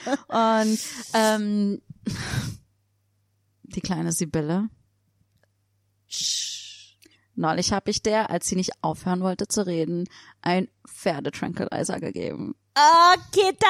[0.62, 0.78] Und
[1.12, 1.82] ähm,
[3.62, 4.70] die kleine Sibylle.
[7.34, 10.08] Neulich habe ich der, als sie nicht aufhören wollte zu reden,
[10.40, 12.54] ein Pferdetranquilizer gegeben.
[12.78, 13.66] Oh, Ketamin!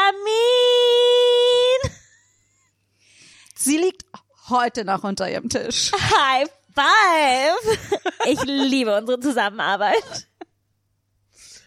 [3.57, 4.05] Sie liegt
[4.49, 5.91] heute noch unter ihrem Tisch.
[5.93, 7.79] High five!
[8.27, 10.29] Ich liebe unsere Zusammenarbeit.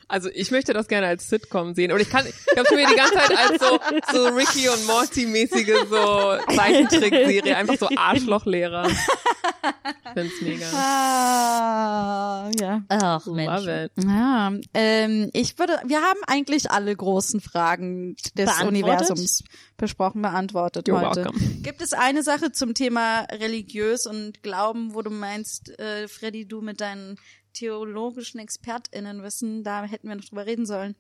[0.10, 1.92] Also ich möchte das gerne als Sitcom sehen.
[1.92, 3.80] Und ich kann, ich habe mir die ganze Zeit als so,
[4.12, 8.90] so Ricky und Morty mäßige so Zeichentrickserie, einfach so Arschlochlehrer.
[8.90, 8.98] Ich
[10.14, 10.66] find's mega.
[10.74, 12.84] Ah, ja.
[12.90, 13.66] Ach Mensch.
[13.66, 14.04] Love it.
[14.04, 18.50] Ja, ähm, ich würde, wir haben eigentlich alle großen Fragen des?
[18.64, 19.44] Universums
[19.78, 21.26] besprochen, beantwortet You're heute.
[21.26, 21.40] welcome.
[21.62, 26.62] Gibt es eine Sache zum Thema religiös und Glauben, wo du meinst, äh, Freddy, du
[26.62, 27.18] mit deinen
[27.60, 30.96] theologischen ExpertInnenwissen, da hätten wir noch drüber reden sollen?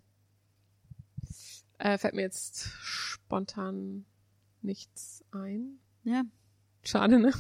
[1.78, 4.06] Äh, fällt mir jetzt spontan
[4.62, 5.80] nichts ein.
[6.04, 6.24] Ja.
[6.84, 7.32] Schade, ne?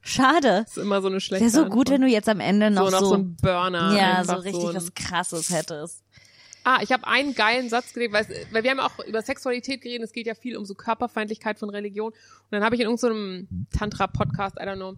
[0.00, 0.64] Schade.
[0.66, 1.90] ist immer so eine schlechte Wäre so gut, Antwort.
[1.90, 3.96] wenn du jetzt am Ende noch so noch so, so ein Burner.
[3.96, 6.02] ja, so richtig ein- was krasses hättest.
[6.66, 10.04] Ah, ich habe einen geilen Satz gelesen, weil, weil wir haben auch über Sexualität geredet,
[10.06, 12.10] es geht ja viel um so Körperfeindlichkeit von Religion.
[12.12, 12.16] Und
[12.50, 14.94] dann habe ich in irgendeinem Tantra-Podcast, I don't know,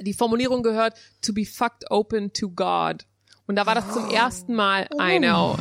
[0.00, 3.06] die Formulierung gehört, to be fucked open to God.
[3.46, 5.56] Und da war das zum ersten Mal eine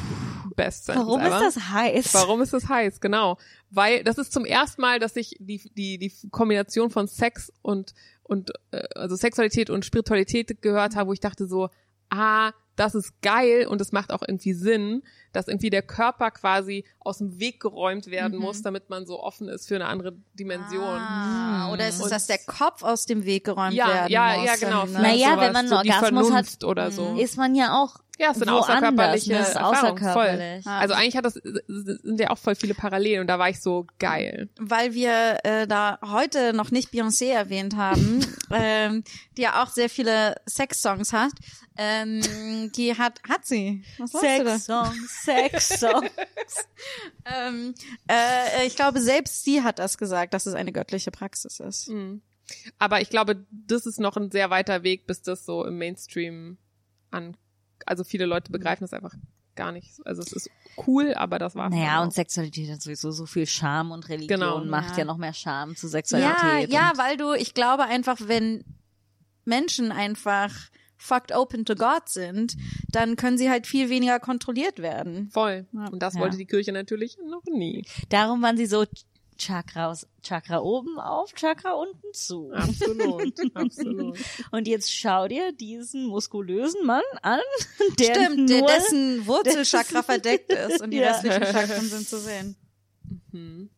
[0.57, 1.47] Best Sentence Warum ever.
[1.47, 2.13] ist das heiß?
[2.15, 2.99] Warum ist das heiß?
[2.99, 3.37] Genau.
[3.69, 7.93] Weil das ist zum ersten Mal, dass ich die, die, die Kombination von Sex und,
[8.23, 11.69] und äh, also Sexualität und Spiritualität gehört habe, wo ich dachte so,
[12.09, 16.85] ah, das ist geil und es macht auch irgendwie Sinn, dass irgendwie der Körper quasi
[16.99, 20.81] aus dem Weg geräumt werden muss, damit man so offen ist für eine andere Dimension.
[20.81, 24.37] Ah, oder ist es, Und- dass der Kopf aus dem Weg geräumt ja, werden ja,
[24.37, 24.45] muss?
[24.45, 24.85] ja, genau.
[24.85, 24.91] ne?
[24.93, 27.15] Naja, Sowas, wenn man einen so Orgasmus hat, oder so.
[27.19, 29.39] Ist man ja auch Ja, es sind woanders, außerkörperliche ne?
[29.39, 30.63] Ist Erfahrungen, außerkörperlich.
[30.63, 30.73] Voll.
[30.73, 33.85] Also eigentlich hat das sind ja auch voll viele Parallelen und da war ich so
[33.99, 34.49] geil.
[34.59, 39.03] weil wir äh, da heute noch nicht Beyoncé erwähnt haben, ähm,
[39.37, 41.31] die ja auch sehr viele Sex-Songs hat.
[41.79, 43.83] Ähm, die hat, hat sie.
[43.99, 44.57] Was sagst du da?
[44.57, 46.11] Sex-Songs, Sex-Songs.
[47.25, 47.73] Ähm,
[48.09, 51.89] äh, ich glaube, selbst sie hat das gesagt, dass es eine göttliche Praxis ist.
[51.89, 52.21] Mhm.
[52.79, 56.57] Aber ich glaube, das ist noch ein sehr weiter Weg, bis das so im Mainstream
[57.11, 57.35] an,
[57.85, 59.13] also viele Leute begreifen das einfach
[59.55, 59.99] gar nicht.
[60.05, 60.49] Also es ist
[60.87, 61.73] cool, aber das war's.
[61.73, 62.13] Naja, und.
[62.13, 64.63] Sexualität hat sowieso so viel Scham und Religion Genau.
[64.63, 64.99] macht Ja.
[64.99, 66.71] ja noch mehr Scham zu Ja, Sexualität.
[66.71, 68.63] ja, und- weil du, ich glaube einfach, wenn
[69.43, 70.53] Menschen einfach
[70.97, 72.55] fucked open to God sind,
[72.91, 75.29] dann können sie halt viel weniger kontrolliert werden.
[75.31, 75.65] voll.
[75.73, 76.21] Und das Ja.
[76.21, 77.85] wollte die Kirche natürlich noch nie.
[78.09, 78.85] Darum waren sie so
[79.37, 82.51] Chakra, aus, Chakra oben auf, Chakra unten zu.
[82.51, 84.17] Absolut, absolut.
[84.49, 87.39] Und jetzt schau dir diesen muskulösen Mann an,
[87.99, 91.09] der Stimmt, der, nur, dessen Wurzelchakra verdeckt ist und die Ja.
[91.11, 92.55] restlichen Chakren sind zu sehen.
[93.31, 93.69] Mhm.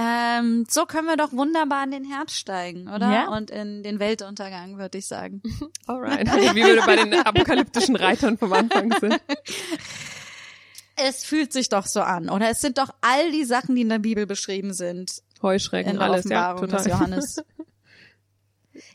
[0.00, 3.12] Ähm, so können wir doch wunderbar in den Herbst steigen, oder?
[3.12, 3.28] Ja.
[3.30, 5.42] Und in den Weltuntergang, würde ich sagen.
[5.86, 6.26] Alright.
[6.54, 9.20] Wie wir bei den apokalyptischen Reitern vom Anfang sind.
[10.94, 12.48] Es fühlt sich doch so an, oder?
[12.50, 16.06] Es sind doch all die Sachen, die in der Bibel beschrieben sind, Heuschrecken, in der
[16.06, 16.78] alles, ja, total.
[16.78, 17.36] des Johannes.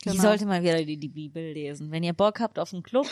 [0.06, 0.22] Ich Genau.
[0.22, 1.90] sollte mal wieder die, die Bibel lesen.
[1.90, 3.06] Wenn ihr Bock habt auf einen Club,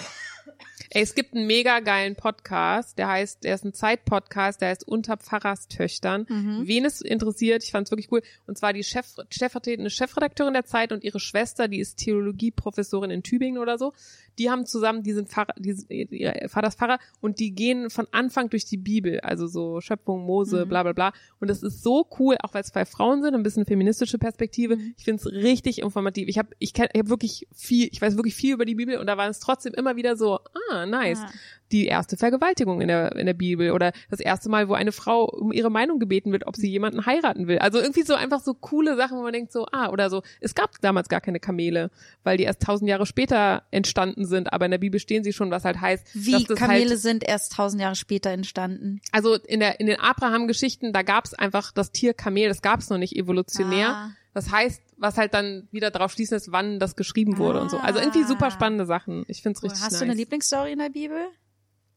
[0.91, 5.17] es gibt einen mega geilen Podcast, der heißt, der ist ein Zeitpodcast, der heißt Unter
[5.17, 6.27] Pfarrerstöchtern.
[6.29, 6.63] Mhm.
[6.67, 8.23] Wen es interessiert, ich fand es wirklich cool.
[8.47, 13.23] Und zwar die Chef, stellvertretende Chefredakteurin der Zeit und ihre Schwester, die ist Theologieprofessorin in
[13.23, 13.93] Tübingen oder so.
[14.39, 17.91] Die haben zusammen, die sind Pfarrer, die, sind- ihr Vater ist Pfarrer und die gehen
[17.91, 20.69] von Anfang durch die Bibel, also so Schöpfung, Mose, Mhm.
[20.71, 21.13] bla bla bla.
[21.39, 24.77] Und das ist so cool, auch weil es zwei Frauen sind, ein bisschen feministische Perspektive.
[24.77, 24.95] Mhm.
[24.97, 26.29] Ich finde es richtig informativ.
[26.29, 28.99] Ich habe ich kenn, ich hab wirklich viel, ich weiß wirklich viel über die Bibel
[28.99, 30.32] und da war es trotzdem immer wieder so,
[30.71, 31.21] ah, nice.
[31.21, 31.31] Ja.
[31.71, 35.25] Die erste Vergewaltigung in der, in der Bibel oder das erste Mal, wo eine Frau
[35.25, 37.59] um ihre Meinung gebeten wird, ob sie jemanden heiraten will.
[37.61, 40.55] Also irgendwie so einfach so coole Sachen, wo man denkt so, ah, oder so, es
[40.55, 41.91] gab damals gar keine Kamele,
[42.25, 45.51] weil die erst tausend Jahre später entstanden sind, aber in der Bibel stehen sie schon,
[45.51, 49.01] was halt heißt, Wie das Kamele halt, sind erst tausend Jahre später entstanden.
[49.11, 52.99] also in der, in den Abraham-Geschichten, da gab's einfach das Tier Kamel, das gab's noch
[52.99, 53.89] nicht evolutionär.
[53.89, 54.11] Ah.
[54.35, 57.79] Das heißt, was halt dann wieder drauf schließen ist, wann das geschrieben wurde und so.
[57.79, 59.25] Also irgendwie super spannende Sachen.
[59.27, 59.69] Ich find's Cool.
[59.69, 59.99] richtig Hast nice.
[59.99, 61.19] du eine Lieblingsstory in der Bibel?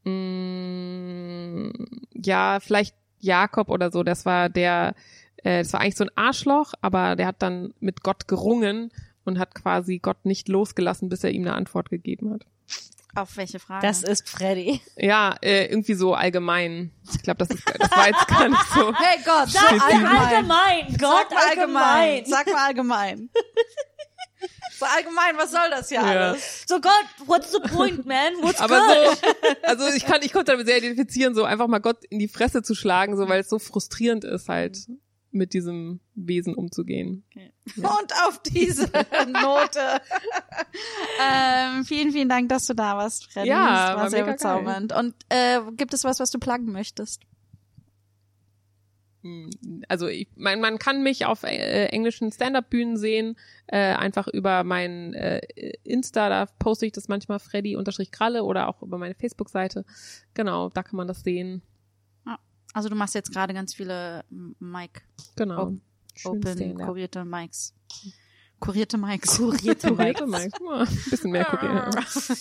[0.03, 1.71] Mm,
[2.13, 4.03] ja, vielleicht Jakob oder so.
[4.03, 4.95] Das war der,
[5.37, 8.91] äh, das war eigentlich so ein Arschloch, aber der hat dann mit Gott gerungen
[9.23, 12.45] und hat quasi Gott nicht losgelassen, bis er ihm eine Antwort gegeben hat.
[13.15, 13.85] Auf welche Frage?
[13.87, 14.81] das ist Freddy.
[14.97, 16.91] Ja, äh, irgendwie so allgemein.
[17.13, 18.93] Ich glaube, das ist, das war jetzt gar nicht so.
[18.97, 20.17] hey Gott, sag allgemein.
[20.17, 21.83] Allgemein, Gott, Sag mal allgemein.
[21.83, 22.25] allgemein.
[22.25, 23.29] Sag mal allgemein.
[24.79, 26.29] so allgemein, was soll das ja Ja.
[26.29, 26.63] alles?
[26.67, 28.33] So Gott, what's the point, man?
[28.41, 29.17] What's Aber good?
[29.17, 29.27] so,
[29.63, 32.63] also ich kann, ich konnte damit sehr identifizieren, so einfach mal Gott in die Fresse
[32.63, 34.77] zu schlagen, so weil es so frustrierend ist, halt
[35.35, 37.23] mit diesem Wesen umzugehen.
[37.75, 38.85] Und auf diese
[39.27, 40.01] Note.
[41.21, 43.49] ähm, vielen, vielen Dank, dass du da warst, Freddy.
[43.49, 44.93] Ja, das war, war sehr mega bezaubernd.
[44.93, 47.21] Und äh, gibt es was, was du pluggen möchtest?
[49.87, 53.35] also ich, man, man kann mich auf äh, englischen Stand-up-Bühnen sehen,
[53.67, 55.41] äh, einfach über mein äh,
[55.83, 59.83] Insta, da poste ich das manchmal Freddy-Kralle oder auch über meine Facebook-Seite.
[60.33, 61.63] Genau, da kann man das sehen.
[62.75, 64.25] Also du machst jetzt gerade ganz viele
[64.59, 65.01] Mic,
[65.37, 65.61] Genau.
[65.67, 65.73] Op-
[66.13, 66.87] Schön Open, Stand-up.
[66.87, 67.73] kurierte Mics.
[68.59, 69.37] Kurierte Mics.
[69.37, 70.51] Kurierte Kurierte Mike.
[70.61, 71.95] Ja, ein bisschen mehr kuriert.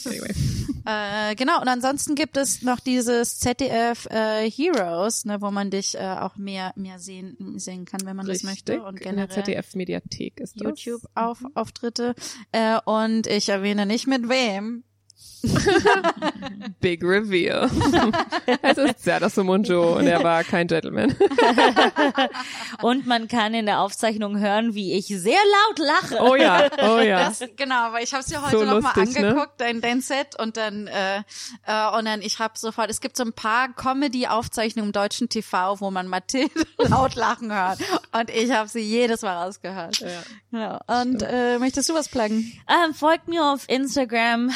[0.06, 0.35] Anyway.
[0.86, 5.94] Äh, genau, und ansonsten gibt es noch dieses ZDF äh, Heroes, ne, wo man dich
[5.94, 8.82] äh, auch mehr mehr sehen sehen kann, wenn man das möchte.
[8.82, 10.85] Und in der generell ZDF-Mediathek ist das.
[10.85, 12.15] YouTube auf Auftritte.
[12.52, 14.85] Äh, und ich erwähne nicht mit wem.
[16.81, 17.71] Big Reveal.
[18.62, 21.15] es ist Serdar Sumunjo und er war kein Gentleman.
[22.83, 25.39] Und man kann in der Aufzeichnung hören, wie ich sehr
[25.69, 26.19] laut lache.
[26.21, 27.29] Oh ja, oh ja.
[27.29, 29.29] Das, genau, weil ich habe es ja heute So noch mal lustig, ne?
[29.29, 31.19] angeguckt, dein, dein Set und dann äh,
[31.66, 35.81] äh, und dann ich habe sofort, es gibt so ein paar Comedy-Aufzeichnungen im deutschen TV,
[35.81, 37.79] wo man Mathilde laut lachen hört
[38.12, 40.01] und ich habe sie jedes Mal rausgehört.
[40.01, 40.09] Ja.
[40.51, 40.79] Genau.
[41.03, 42.53] Und äh, möchtest du was pluggen?
[42.69, 44.51] Ähm, folgt mir auf Instagram,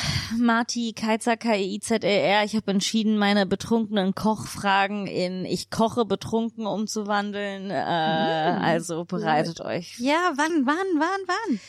[0.78, 2.44] Marti Keizer, K-I-Z-E-R.
[2.44, 7.70] Ich habe entschieden, meine betrunkenen Kochfragen in Ich koche betrunken umzuwandeln.
[7.70, 9.98] Äh, also bereitet euch.
[9.98, 11.60] Ja, wann, wann, wann, wann?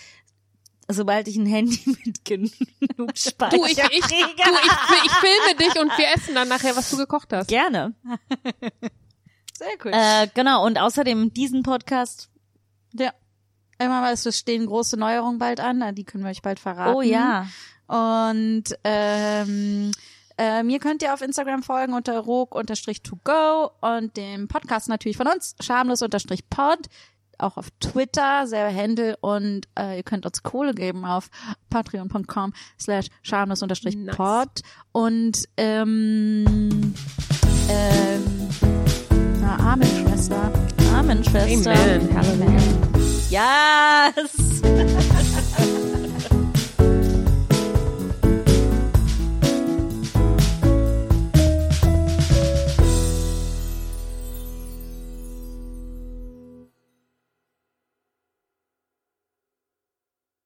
[0.88, 5.80] Sobald ich ein Handy mit genug Speicher Du, ich, ich, du, ich, ich filme dich
[5.80, 7.48] und wir essen dann nachher, was du gekocht hast.
[7.48, 7.95] Gerne.
[9.57, 9.91] Sehr cool.
[9.91, 12.30] Äh, genau, und außerdem diesen Podcast.
[12.94, 13.11] ja.
[13.81, 16.95] Immer mal, es stehen große Neuerungen bald an, die können wir euch bald verraten.
[16.95, 17.48] Oh ja.
[17.90, 19.91] Und ähm,
[20.38, 25.56] äh, mir könnt ihr auf Instagram folgen unter rog-to-go und dem Podcast natürlich von uns,
[25.60, 26.78] schamlos-pod.
[27.40, 31.30] Auch auf Twitter, selber Handle und äh, ihr könnt uns Kohle geben auf
[31.70, 34.61] patreon.com slash schamlos-pod
[34.91, 36.94] und ähm,
[37.70, 38.49] ähm,
[39.41, 40.52] na, Amen, Schwester.
[40.94, 41.72] Amen, Schwester.
[41.72, 42.16] Amen.
[42.16, 44.14] Hallelujah.
[44.16, 44.61] Yes!